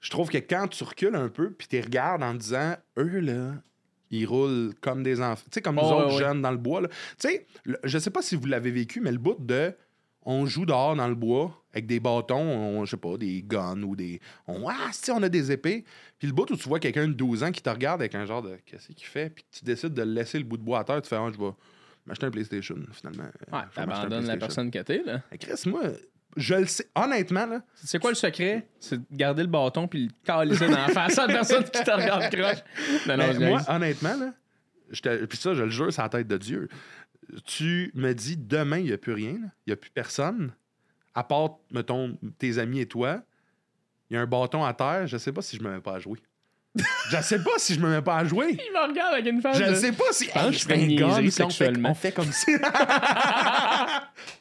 [0.00, 3.54] je trouve que quand tu recules un peu puis tu regardes en disant, eux, là,
[4.10, 5.44] ils roulent comme des enfants.
[5.50, 6.18] Tu sais, comme nous Oh, autres ouais, ouais.
[6.18, 6.80] jeunes dans le bois.
[6.80, 6.88] là.
[6.88, 7.46] Tu sais,
[7.84, 9.72] je sais pas si vous l'avez vécu, mais le bout de.
[10.22, 13.80] On joue dehors dans le bois avec des bâtons, on- je sais pas, des guns
[13.82, 14.20] ou des.
[14.46, 15.84] On, ah, si, on a des épées.
[16.18, 18.26] Puis le bout où tu vois quelqu'un de 12 ans qui te regarde avec un
[18.26, 18.58] genre de.
[18.66, 19.30] Qu'est-ce qu'il fait?
[19.30, 21.38] Puis tu décides de laisser le bout de bois à terre, tu fais, ah, je
[21.38, 21.50] vais
[22.04, 23.24] m'acheter un PlayStation, finalement.
[23.52, 25.22] Ouais, t'abandonnes la personne que t'es, là.
[25.30, 25.84] Mais Chris, moi,
[26.36, 26.88] je le sais.
[26.94, 28.66] Honnêtement, là, C'est quoi le secret?
[28.78, 31.82] C'est de garder le bâton puis le calisser dans la face à la personne qui
[31.82, 32.58] te regarde croche.
[33.06, 34.32] Non, non, mais je moi, honnêtement, là,
[34.90, 36.68] je te- puis ça, je le jure, c'est la tête de Dieu.
[37.44, 40.52] Tu me dis demain, il n'y a plus rien, il n'y a plus personne,
[41.14, 43.22] à part, mettons, tes amis et toi.
[44.10, 45.94] Il y a un bâton à terre, je sais pas si je me mets pas
[45.94, 46.18] à jouer.
[47.10, 48.50] je sais pas si je me mets pas à jouer.
[48.66, 49.58] Il me regarde avec une face.
[49.58, 50.24] Je de- ne sais pas si.
[50.26, 51.90] je c'est ferais un une sexuellement.
[51.90, 52.50] on fait comme ça.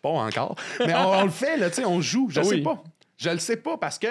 [0.02, 0.56] pas encore.
[0.86, 2.28] Mais on, on le fait, là, tu sais, on joue.
[2.30, 2.84] Je Ah sais pas.
[3.18, 4.08] Je le sais pas parce que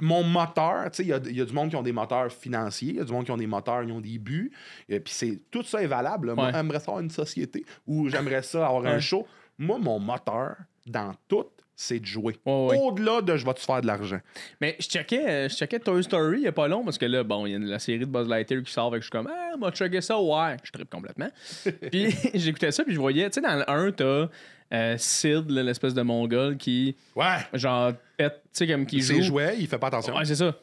[0.00, 2.88] mon moteur, tu sais, il y y a du monde qui ont des moteurs financiers,
[2.90, 4.50] il y a du monde qui ont des moteurs, ils ont des buts.
[4.88, 6.28] Et puis c'est tout ça est valable.
[6.28, 6.34] là.
[6.34, 6.52] Moi, Ouais.
[6.54, 9.26] j'aimerais ça avoir une société ou j'aimerais ça avoir un show.
[9.58, 10.56] Moi, mon moteur,
[10.86, 11.44] dans tout,
[11.76, 12.36] c'est de jouer.
[12.46, 14.20] Au-delà de je vais te faire de l'argent.
[14.60, 17.04] Mais je checkais, euh, je checkais Toy Story il y a pas long parce que
[17.06, 19.06] là, bon, il y a la série de Buzz Lightyear qui sort, fait que je
[19.06, 20.56] suis comme, ah, moi, checker ça, ouais.
[20.62, 21.28] Je tripe complètement.
[21.92, 24.28] puis j'écoutais ça, puis je voyais, tu sais, dans le 1, t'as
[24.72, 27.36] euh, Sid, l'espèce de mongol qui, Ouais.
[27.52, 29.20] genre, pète, tu sais, comme qui joue.
[29.22, 30.16] jouet, il fait pas attention.
[30.16, 30.56] Ouais, c'est ça.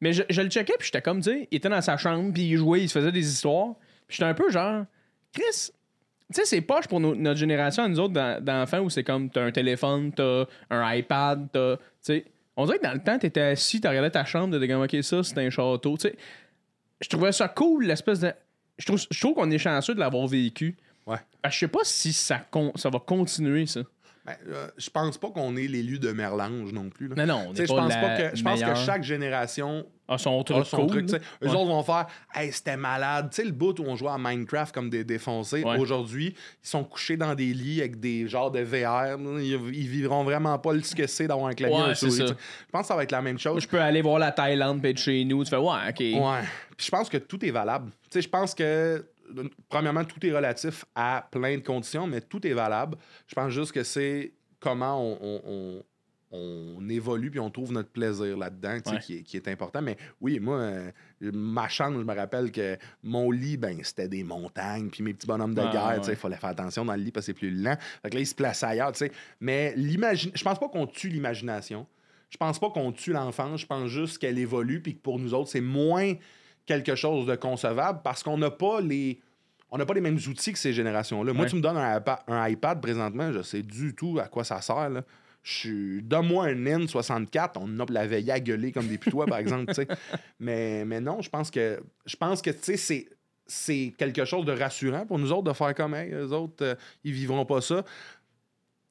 [0.00, 2.32] Mais je, je le checkais, puis j'étais comme, tu sais, il était dans sa chambre,
[2.32, 3.74] puis il jouait, il se faisait des histoires.
[4.06, 4.84] Puis j'étais un peu genre,
[5.32, 5.42] Chris,
[6.32, 9.42] tu sais, c'est poche pour notre génération, nous autres, d'en- d'enfants, où c'est comme, t'as
[9.44, 11.76] un téléphone, t'as un iPad, t'as.
[11.76, 12.24] Tu sais,
[12.56, 14.96] on dirait que dans le temps, t'étais assis, t'as regardé ta chambre, t'étais comme, ok,
[15.02, 15.96] ça, c'est un château.
[15.98, 16.16] Tu sais,
[17.00, 18.32] je trouvais ça cool, l'espèce de.
[18.78, 20.76] Je trouve, je trouve qu'on est chanceux de l'avoir vécu.
[21.10, 21.18] Ouais.
[21.44, 23.80] Que je sais pas si ça, con- ça va continuer, ça.
[24.26, 27.08] Ben, euh, je pense pas qu'on est l'élu de Merlange non plus.
[27.08, 27.24] là.
[27.24, 30.18] Non, non, on est pas pense la pas que je pense que chaque génération Ah,
[30.18, 31.22] son truc a son cool, truc.
[31.42, 31.54] Eux Ouais.
[31.54, 33.30] autres vont faire Hey, c'était malade.
[33.30, 35.78] Tu sais, le bout où on jouait à Minecraft comme des défoncés, Ouais.
[35.78, 39.16] aujourd'hui, ils sont couchés dans des lits avec des genres de VR.
[39.40, 42.18] Ils, ils vivront vraiment pas le ce que c'est d'avoir un clavier Ouais, un souris.
[42.18, 42.34] Je
[42.70, 43.62] pense que ça va être la même chose.
[43.62, 45.44] Je peux aller voir la Thaïlande, puis être chez nous.
[45.44, 45.98] Tu fais, ouais, ok.
[45.98, 46.40] Ouais.
[46.76, 47.90] Puis je pense que tout est valable.
[48.02, 49.02] Tu sais, je pense que,
[49.68, 52.96] premièrement, tout est relatif à plein de conditions, mais tout est valable.
[53.26, 55.82] Je pense juste que c'est comment on, on- on-
[56.32, 58.98] on évolue puis on trouve notre plaisir là-dedans Ouais.
[59.00, 59.82] qui, est, qui est important.
[59.82, 64.22] Mais oui, moi, euh, ma chambre, je me rappelle que mon lit, ben, c'était des
[64.22, 66.12] montagnes, puis mes petits bonhommes de Ah, guerre, ouais.
[66.12, 67.74] il fallait faire attention dans le lit parce que c'est plus lent.
[68.02, 69.12] Fait que là, ils se plaçaient ailleurs, tu sais.
[69.40, 71.84] Mais je pense pas qu'on tue l'imagination.
[72.28, 73.62] Je pense pas qu'on tue l'enfance.
[73.62, 76.12] Je pense juste qu'elle évolue, puis que pour nous autres, c'est moins
[76.70, 79.20] quelque chose de concevable parce qu'on n'a pas les.
[79.72, 81.32] On n'a pas les mêmes outils que ces générations-là.
[81.32, 81.50] Moi, Ouais.
[81.50, 84.60] tu me donnes un, iPa- un iPad présentement, je sais du tout à quoi ça
[84.60, 84.88] sert.
[84.90, 85.02] Là.
[85.44, 86.02] Je suis...
[86.02, 89.72] Donne-moi un N64, on a la veille à gueuler comme des putois, par exemple.
[90.40, 93.08] mais, mais non, je pense que je pense que c'est.
[93.52, 96.74] C'est quelque chose de rassurant pour nous autres de faire comme hey, eux autres, euh,
[97.02, 97.84] ils vivront pas ça.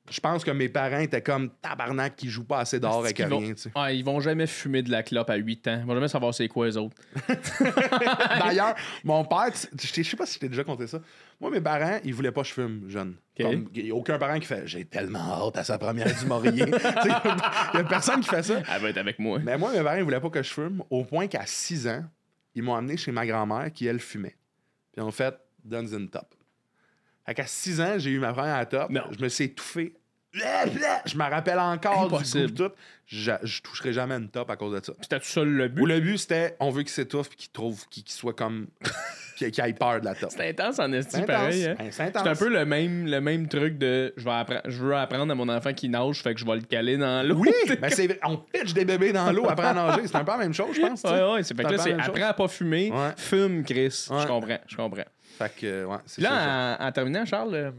[0.09, 3.39] Je pense que mes parents étaient comme tabarnak qui jouent pas assez dehors avec vont-
[3.39, 3.53] rien.
[3.75, 5.79] Ah, ils vont jamais fumer de la clope à 8 ans.
[5.81, 6.95] Ils vont jamais savoir c'est quoi les autres.
[8.39, 10.99] D'ailleurs, mon père, je sais pas si je t'ai déjà conté ça.
[11.39, 13.15] Moi, mes parents, ils voulaient pas que je fume jeune.
[13.37, 16.25] Comme, Il n'y a aucun parent qui fait J'ai tellement hâte à sa première du
[16.25, 16.51] Maurier.
[17.73, 18.61] Il y a personne qui fait ça.
[18.69, 19.39] Elle va être avec moi.
[19.39, 22.03] Mais moi, mes parents, ils voulaient pas que je fume, au point qu'à 6 ans,
[22.55, 24.35] ils m'ont amené chez ma grand-mère qui, elle, fumait.
[24.91, 26.35] Puis en fait, Duns in Top.
[27.25, 28.89] Fait qu'à 6 ans, j'ai eu ma première top.
[28.89, 29.03] Non.
[29.11, 29.93] Je me suis étouffé.
[30.33, 32.47] Je me rappelle encore Impossible.
[32.47, 32.75] du goût tout.
[33.07, 34.93] Je, je toucherai jamais une top à cause de ça.
[35.01, 35.85] C'était tout ça le Ou but.
[35.87, 38.67] le but, c'était on veut qu'il s'étouffe et qu'il trouve, qu'il soit comme.
[39.37, 40.29] qu'il qu'il ait peur de la top.
[40.31, 41.65] C'est intense en esti, C'est pareil.
[41.65, 41.75] hein.
[41.79, 42.21] Ben, c'est intense.
[42.23, 45.31] C'est un peu le même, le même truc de je, vais appre- je veux apprendre
[45.31, 47.35] à mon enfant qui nage, fait que je vais le caler dans l'eau.
[47.37, 47.49] Oui,
[47.81, 47.89] ben
[48.25, 50.05] on pitch des bébés dans l'eau après à nager.
[50.05, 51.01] C'est un peu la même chose, je pense.
[51.03, 53.11] Ouais, ouais, c'est fait que là, c'est apprends à pas fumer, Ouais.
[53.17, 54.05] fume, Chris.
[54.11, 54.21] Ouais.
[54.21, 55.03] Je comprends, je comprends.
[55.39, 56.21] Fait que, ouais, ça.
[56.21, 57.71] Là, en, en terminant, Charles, euh,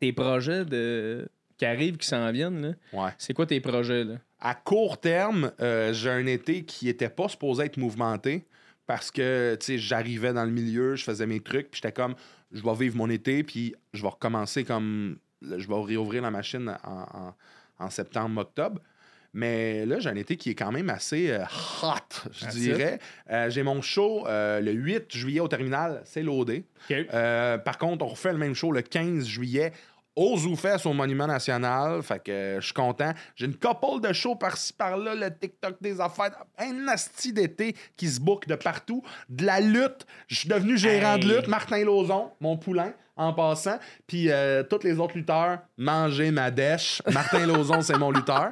[0.00, 1.26] tes projets de...
[1.58, 3.10] qui arrivent, qui s'en viennent, là, Ouais.
[3.18, 4.04] c'est quoi tes projets?
[4.04, 4.14] Là?
[4.40, 8.46] À court terme, euh, j'ai un été qui était pas supposé être mouvementé
[8.86, 12.14] parce que, tu sais, j'arrivais dans le milieu, je faisais mes trucs, puis j'étais comme,
[12.52, 16.76] je vais vivre mon été, puis je vais recommencer comme, je vais réouvrir la machine
[16.84, 17.34] en, en-
[17.78, 18.80] en septembre, octobre.
[19.34, 21.40] Mais là, j'ai un été qui est quand même assez euh,
[21.82, 22.98] hot, je dirais.
[23.30, 26.64] Euh, j'ai mon show euh, le 8 juillet au terminal, c'est loadé.
[26.90, 29.72] Euh, par contre, on refait le même show le 15 juillet
[30.16, 32.02] au ZooFest au Monument National.
[32.02, 33.12] Fait que euh, je suis content.
[33.34, 38.08] J'ai une couple de shows par-ci par-là, le TikTok des affaires, un asti d'été qui
[38.08, 39.02] se book de partout.
[39.28, 40.06] De la lutte.
[40.26, 41.20] Je suis devenu gérant Hey.
[41.20, 41.48] de lutte.
[41.48, 43.78] Martin Lauzon, mon poulain, en passant.
[44.06, 47.02] Puis euh, tous les autres lutteurs, manger ma dèche.
[47.12, 48.50] Martin Lauzon, c'est mon lutteur.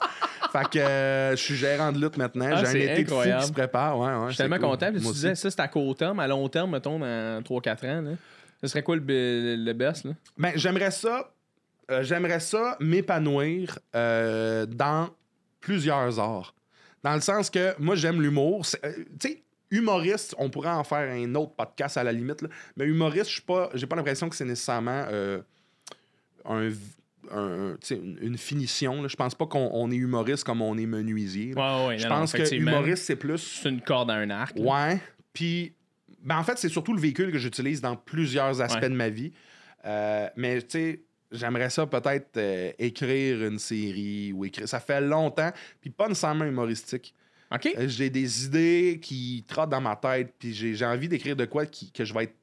[0.52, 2.50] Fait que euh, je suis gérant de lutte maintenant.
[2.52, 3.98] Ah, J'ai un été fou qui se prépare.
[3.98, 4.66] Ouais, ouais, Je suis tellement cool.
[4.68, 4.92] content.
[4.92, 6.20] Puis tu disais, ça, c'est à court terme.
[6.20, 8.10] À long terme, mettons, dans 3-4 ans, là,
[8.60, 10.04] ce serait quoi le, le best?
[10.04, 10.12] Là?
[10.38, 11.28] Ben, j'aimerais ça,
[11.90, 15.10] euh, j'aimerais ça m'épanouir euh, dans
[15.60, 16.54] plusieurs arts.
[17.02, 18.64] Dans le sens que moi, j'aime l'humour.
[18.84, 22.48] Euh, Tu sais, humoriste, on pourrait en faire un autre podcast à la limite, là.
[22.76, 25.04] mais humoriste, je suis pas, j'ai pas l'impression que c'est nécessairement
[26.44, 26.74] un,
[27.90, 29.06] une, finition.
[29.08, 31.54] Je pense pas qu'on on est humoriste comme on est menuisier.
[31.54, 31.82] là.
[31.82, 34.56] Ouais, ouais, je pense que humoriste, c'est plus C'est une corde à un arc.
[34.58, 34.64] là.
[34.90, 35.00] Ouais.
[35.32, 35.74] Puis,
[36.22, 38.88] ben, en fait, c'est surtout le véhicule que j'utilise dans plusieurs aspects Ouais.
[38.90, 39.32] de ma vie.
[40.36, 41.00] Mais, tu sais,
[41.34, 44.68] j'aimerais ça peut-être euh, écrire une série ou écrire.
[44.68, 47.14] Ça fait longtemps, puis pas nécessairement humoristique.
[47.52, 47.68] OK?
[47.78, 51.66] Euh, J'ai des idées qui trottent dans ma tête, puis j'ai envie d'écrire de quoi
[51.66, 52.34] qui- que je vais être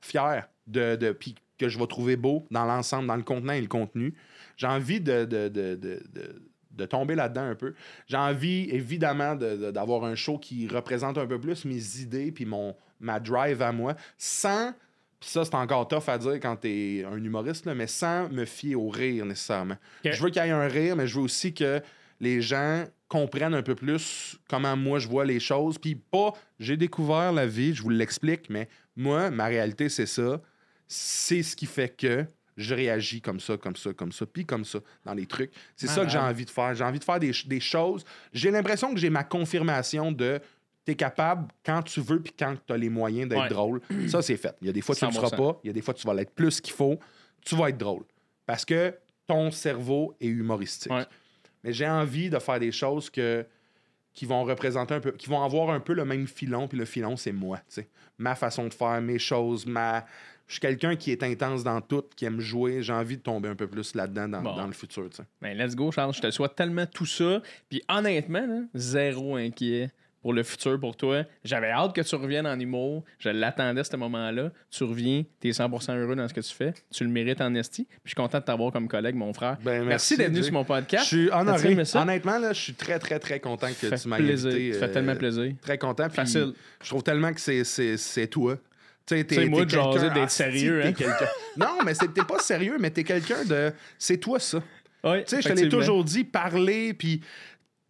[0.00, 3.60] fier de, de puis que je vais trouver beau dans l'ensemble, dans le contenant et
[3.60, 4.14] le contenu.
[4.56, 7.74] J'ai envie de, de, de, de- de- de tomber là-dedans un peu.
[8.06, 12.30] J'ai envie, évidemment, de- de- d'avoir un show qui représente un peu plus mes idées
[12.30, 14.72] puis mon, ma drive à moi, sans,
[15.20, 18.44] puis ça, c'est encore tough à dire quand t'es un humoriste, là, mais sans me
[18.44, 19.76] fier au rire nécessairement.
[20.04, 21.80] Je veux qu'il y ait un rire, mais je veux aussi que
[22.20, 25.78] les gens comprennent un peu plus comment moi je vois les choses.
[25.78, 30.40] Puis pas, j'ai découvert la vie, je vous l'explique, mais moi, ma réalité, c'est ça.
[30.86, 32.24] C'est ce qui fait que
[32.56, 35.52] je réagis comme ça, comme ça, comme ça, puis comme ça dans les trucs.
[35.76, 36.74] C'est ça que j'ai envie de faire.
[36.74, 38.04] J'ai envie de faire des choses.
[38.32, 40.40] J'ai l'impression que j'ai ma confirmation de
[40.88, 43.48] t'es capable quand tu veux puis quand tu as les moyens d'être Ouais.
[43.50, 43.80] drôle.
[44.08, 44.56] Ça, c'est fait.
[44.62, 45.36] Il y a des fois, tu ne le seras 100%.
[45.36, 45.60] pas.
[45.62, 46.98] Il y a des fois, tu vas l'être plus qu'il faut.
[47.44, 48.04] Tu vas être drôle.
[48.46, 48.94] Parce que
[49.26, 50.90] ton cerveau est humoristique.
[50.90, 51.04] Ouais.
[51.62, 53.44] Mais j'ai envie de faire des choses que,
[54.14, 56.86] qui vont représenter un peu, qui vont avoir un peu le même filon, puis le
[56.86, 57.58] filon, c'est moi.
[57.58, 57.88] tu sais.
[58.16, 60.06] Ma façon de faire, mes choses, ma.
[60.46, 62.82] Je suis quelqu'un qui est intense dans tout, qui aime jouer.
[62.82, 64.56] J'ai envie de tomber un peu plus là-dedans dans, Bon.
[64.56, 65.10] dans le futur.
[65.10, 65.20] tu.
[65.42, 66.14] Ben, let's go, Charles.
[66.14, 67.42] Je te souhaite tellement tout ça.
[67.68, 69.90] Puis honnêtement, là, zéro inquiet
[70.28, 71.24] pour le futur pour toi.
[71.42, 73.02] J'avais hâte que tu reviennes en humour.
[73.18, 74.50] Je l'attendais à ce moment-là.
[74.70, 76.74] Tu reviens, tu es 100% heureux dans ce que tu fais.
[76.92, 77.84] Tu le mérites en esti.
[77.86, 79.56] Puis je suis content de t'avoir comme collègue, mon frère.
[79.64, 81.06] Ben, merci d'être venu sur mon Je podcast.
[81.06, 81.82] suis T'as-tu honoré.
[81.94, 84.74] Honnêtement, là, je suis très, très, très content que Ça fait tu m'as invité.
[84.74, 85.54] Ça fait euh, tellement plaisir.
[85.62, 86.10] Très content.
[86.10, 86.52] Facile.
[86.82, 88.58] Je trouve tellement que c'est- toi.
[89.06, 90.92] Tu sais, moi de d'être sérieux, hein.
[91.56, 93.72] non, mais t'es pas sérieux, mais t'es quelqu'un de.
[93.98, 94.62] C'est toi ça.
[95.02, 97.22] Ouais, Tu sais, je te l'ai toujours dit, parler, puis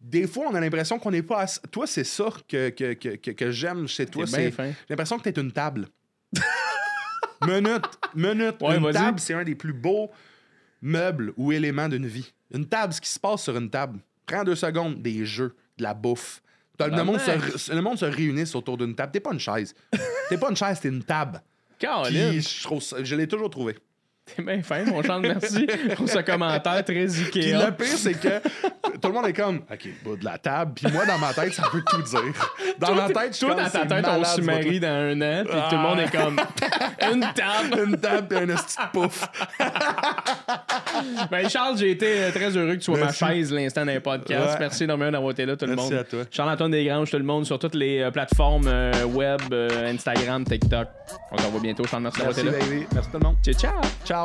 [0.01, 1.41] des fois, on a l'impression qu'on n'est pas.
[1.41, 4.23] assez- Toi, c'est ça que, que, que, que, que j'aime chez toi.
[4.27, 4.51] C'est-
[4.89, 5.87] l'impression que t'es une table.
[7.45, 7.85] minute,
[8.15, 8.55] minute.
[8.61, 10.09] Ouais, une table, c'est un des plus beaux
[10.81, 12.31] meubles ou éléments d'une vie.
[12.53, 13.99] Une table, ce qui se passe sur une table.
[14.25, 16.41] Prends deux secondes, des jeux, de la bouffe.
[16.79, 19.11] Le monde, se, le monde se réunisse autour d'une table.
[19.11, 19.75] T'es pas une chaise.
[20.29, 21.41] T'es pas une chaise, t'es une table.
[22.05, 23.77] Puis je, je l'ai toujours trouvé.
[24.35, 27.65] T'es bien fin, mon Charles, merci pour ce commentaire très Puis Ikea.
[27.65, 28.39] le pire, c'est que
[28.99, 30.71] tout le monde est comme, OK, bas de la table.
[30.75, 32.21] Puis moi, dans ma tête, ça peut tout dire.
[32.79, 35.43] Dans ma tête, je suis Toi, dans ta tête, on se marie dans un an,
[35.45, 36.39] puis tout le monde est comme
[37.13, 37.87] une table.
[37.89, 39.27] Une table et un de pouf.
[41.31, 43.23] Ben, Charles, j'ai été euh, très heureux que tu sois Merci.
[43.23, 44.53] ma chaise l'instant d'un podcast.
[44.53, 44.59] Ouais.
[44.59, 45.99] Merci énormément d'avoir été là, tout le Merci monde.
[45.99, 46.19] à toi.
[46.31, 50.87] Charles-Antoine Desgranges, tout le monde, sur toutes les euh, plateformes euh, web, euh, Instagram, TikTok.
[51.31, 51.85] On se revoit bientôt.
[51.85, 52.65] Charles, merci d'avoir Merci, été là.
[52.65, 52.85] baby.
[52.93, 53.35] Merci tout le monde.
[53.43, 53.81] Ciao, ciao.
[54.05, 54.18] Ciao.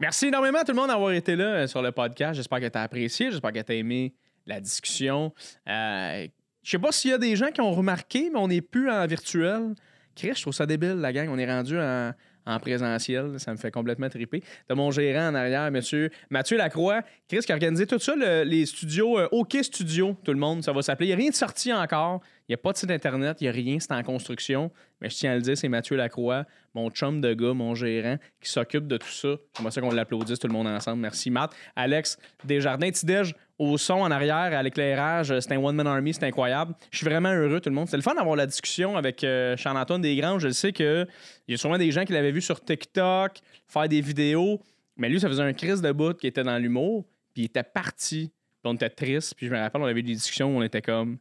[0.00, 2.34] Merci énormément à tout le monde d'avoir été là euh, sur le podcast.
[2.34, 3.30] J'espère que tu as apprécié.
[3.30, 4.14] J'espère que tu as aimé
[4.46, 5.34] la discussion.
[5.68, 6.26] Euh,
[6.62, 8.90] je sais pas s'il y a des gens qui ont remarqué, mais on n'est plus
[8.90, 9.74] en virtuel.
[10.14, 11.28] Chris, je trouve ça débile, la gang.
[11.28, 12.12] On est rendu en,
[12.48, 13.38] en présentiel.
[13.38, 14.42] Ça me fait complètement triper.
[14.66, 17.02] T'as mon gérant en arrière, monsieur Mathieu Lacroix.
[17.28, 20.64] Chris qui a organisé tout ça, le- les studios, euh, OK Studio, tout le monde,
[20.64, 21.06] ça va s'appeler.
[21.06, 22.20] Il n'y a rien de sorti encore.
[22.48, 23.36] Il n'y a pas de site Internet.
[23.40, 23.78] Il n'y a rien.
[23.78, 24.70] C'est en construction.
[25.00, 26.44] Mais je tiens à le dire, c'est Mathieu Lacroix,
[26.74, 29.28] mon chum de gars, mon gérant, qui s'occupe de tout ça.
[29.56, 31.00] J'aimerais ça qu'on l'applaudisse tout le monde ensemble.
[31.02, 31.52] Merci, Matt.
[31.76, 35.36] Alex Desjardins, Tidej, au son en arrière, à l'éclairage.
[35.40, 36.74] C'est un one-man army, c'est incroyable.
[36.90, 37.88] Je suis vraiment heureux, tout le monde.
[37.88, 40.42] C'est le fun d'avoir la discussion avec euh, Charles-Antoine Desgranges.
[40.42, 41.06] Je sais qu'il
[41.48, 44.60] y a sûrement des gens qui l'avaient vu sur TikTok, faire des vidéos.
[44.96, 47.04] Mais lui, ça faisait un crise de bout qui était dans l'humour.
[47.34, 48.30] Puis il était parti.
[48.62, 49.34] Puis on était triste.
[49.36, 51.18] Puis je me rappelle, on avait eu des discussions où on était comme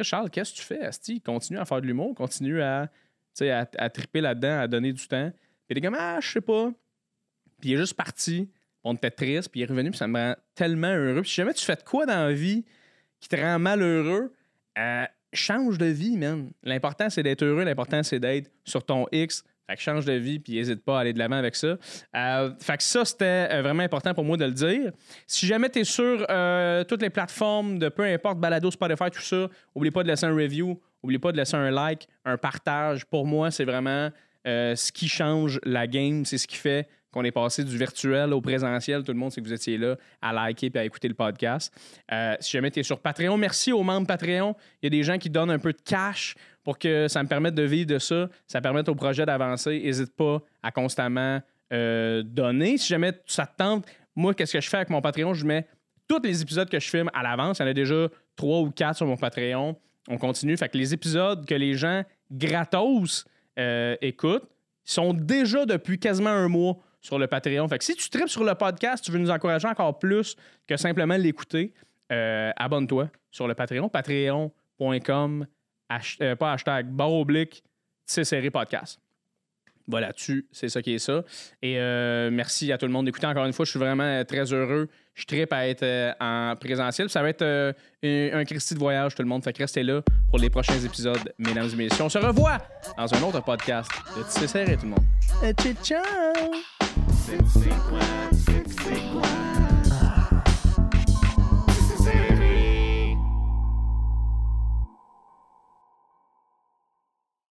[0.00, 1.20] Charles, qu'est-ce que tu fais, Asti?
[1.20, 2.88] Continue à faire de l'humour, continue à,
[3.40, 5.30] à triper là-dedans, à donner du temps.
[5.30, 6.70] Puis il était comme Ah, je sais pas.
[7.60, 8.48] Puis il est juste parti.
[8.84, 11.22] On était triste, puis il est revenu, puis ça me rend tellement heureux.
[11.22, 12.64] Puis si jamais tu fais quoi dans la vie
[13.20, 14.32] qui te rend malheureux,
[14.78, 16.50] euh, change de vie, man.
[16.62, 17.64] L'important, c'est d'être heureux.
[17.64, 19.44] L'important, c'est d'être sur ton X.
[19.68, 21.78] Fait que change de vie, puis n'hésite pas à aller de l'avant avec ça.
[22.16, 24.90] Euh, fait que ça, c'était euh, vraiment important pour moi de le dire.
[25.26, 26.18] Si jamais tu es sur
[26.88, 30.34] toutes les plateformes de peu importe, Balado, Spotify, tout ça, oublie pas de laisser un
[30.34, 33.06] review, oublie pas de laisser un like, un partage.
[33.06, 34.10] Pour moi, c'est vraiment
[34.44, 36.24] ce qui change la game.
[36.24, 39.04] C'est ce qui fait qu'on est passé du virtuel au présentiel.
[39.04, 41.72] Tout le monde sait que vous étiez là à liker et à écouter le podcast.
[42.10, 44.56] Euh, si jamais tu es sur Patreon, merci aux membres Patreon.
[44.82, 46.34] Il y a des gens qui donnent un peu de cash
[46.64, 48.28] pour que ça me permette de vivre de ça.
[48.46, 49.80] Ça permette au projet d'avancer.
[49.82, 51.40] N'hésite pas à constamment
[51.72, 52.78] euh, donner.
[52.78, 53.86] Si jamais ça te tente,
[54.16, 55.34] moi, qu'est-ce que je fais avec mon Patreon?
[55.34, 55.66] Je mets
[56.08, 57.58] tous les épisodes que je filme à l'avance.
[57.58, 59.76] Il y en a déjà trois ou quatre sur mon Patreon.
[60.08, 60.56] On continue.
[60.56, 63.24] Fait que les épisodes que les gens gratos
[63.58, 64.48] euh, écoutent
[64.84, 67.68] sont déjà depuis quasiment un mois sur le Patreon.
[67.68, 70.36] Fait que si tu tripes sur le podcast, tu veux nous encourager encore plus
[70.66, 71.74] que simplement l'écouter,
[72.10, 75.46] euh, abonne-toi sur le Patreon, patreon.com,
[76.20, 77.62] euh, pas hashtag, barre oblique,
[78.52, 79.00] podcast.
[79.88, 81.24] Voilà, là-dessus, c'est ça qui est ça.
[81.60, 83.64] Et euh, merci à tout le monde d'écouter encore une fois.
[83.64, 84.88] Je suis vraiment très heureux.
[85.14, 87.10] Je tripe à être en présentiel.
[87.10, 87.72] Ça va être un,
[88.04, 89.42] un de voyage, tout le monde.
[89.42, 90.00] Fait que restez là
[90.30, 92.04] pour les prochains épisodes, mesdames et messieurs.
[92.04, 92.58] On se revoit
[92.96, 95.04] dans un autre podcast de Tissé Serré, tout le monde.
[95.82, 96.81] Ciao!
[97.24, 98.00] C'est quoi,
[98.32, 99.61] c'est quoi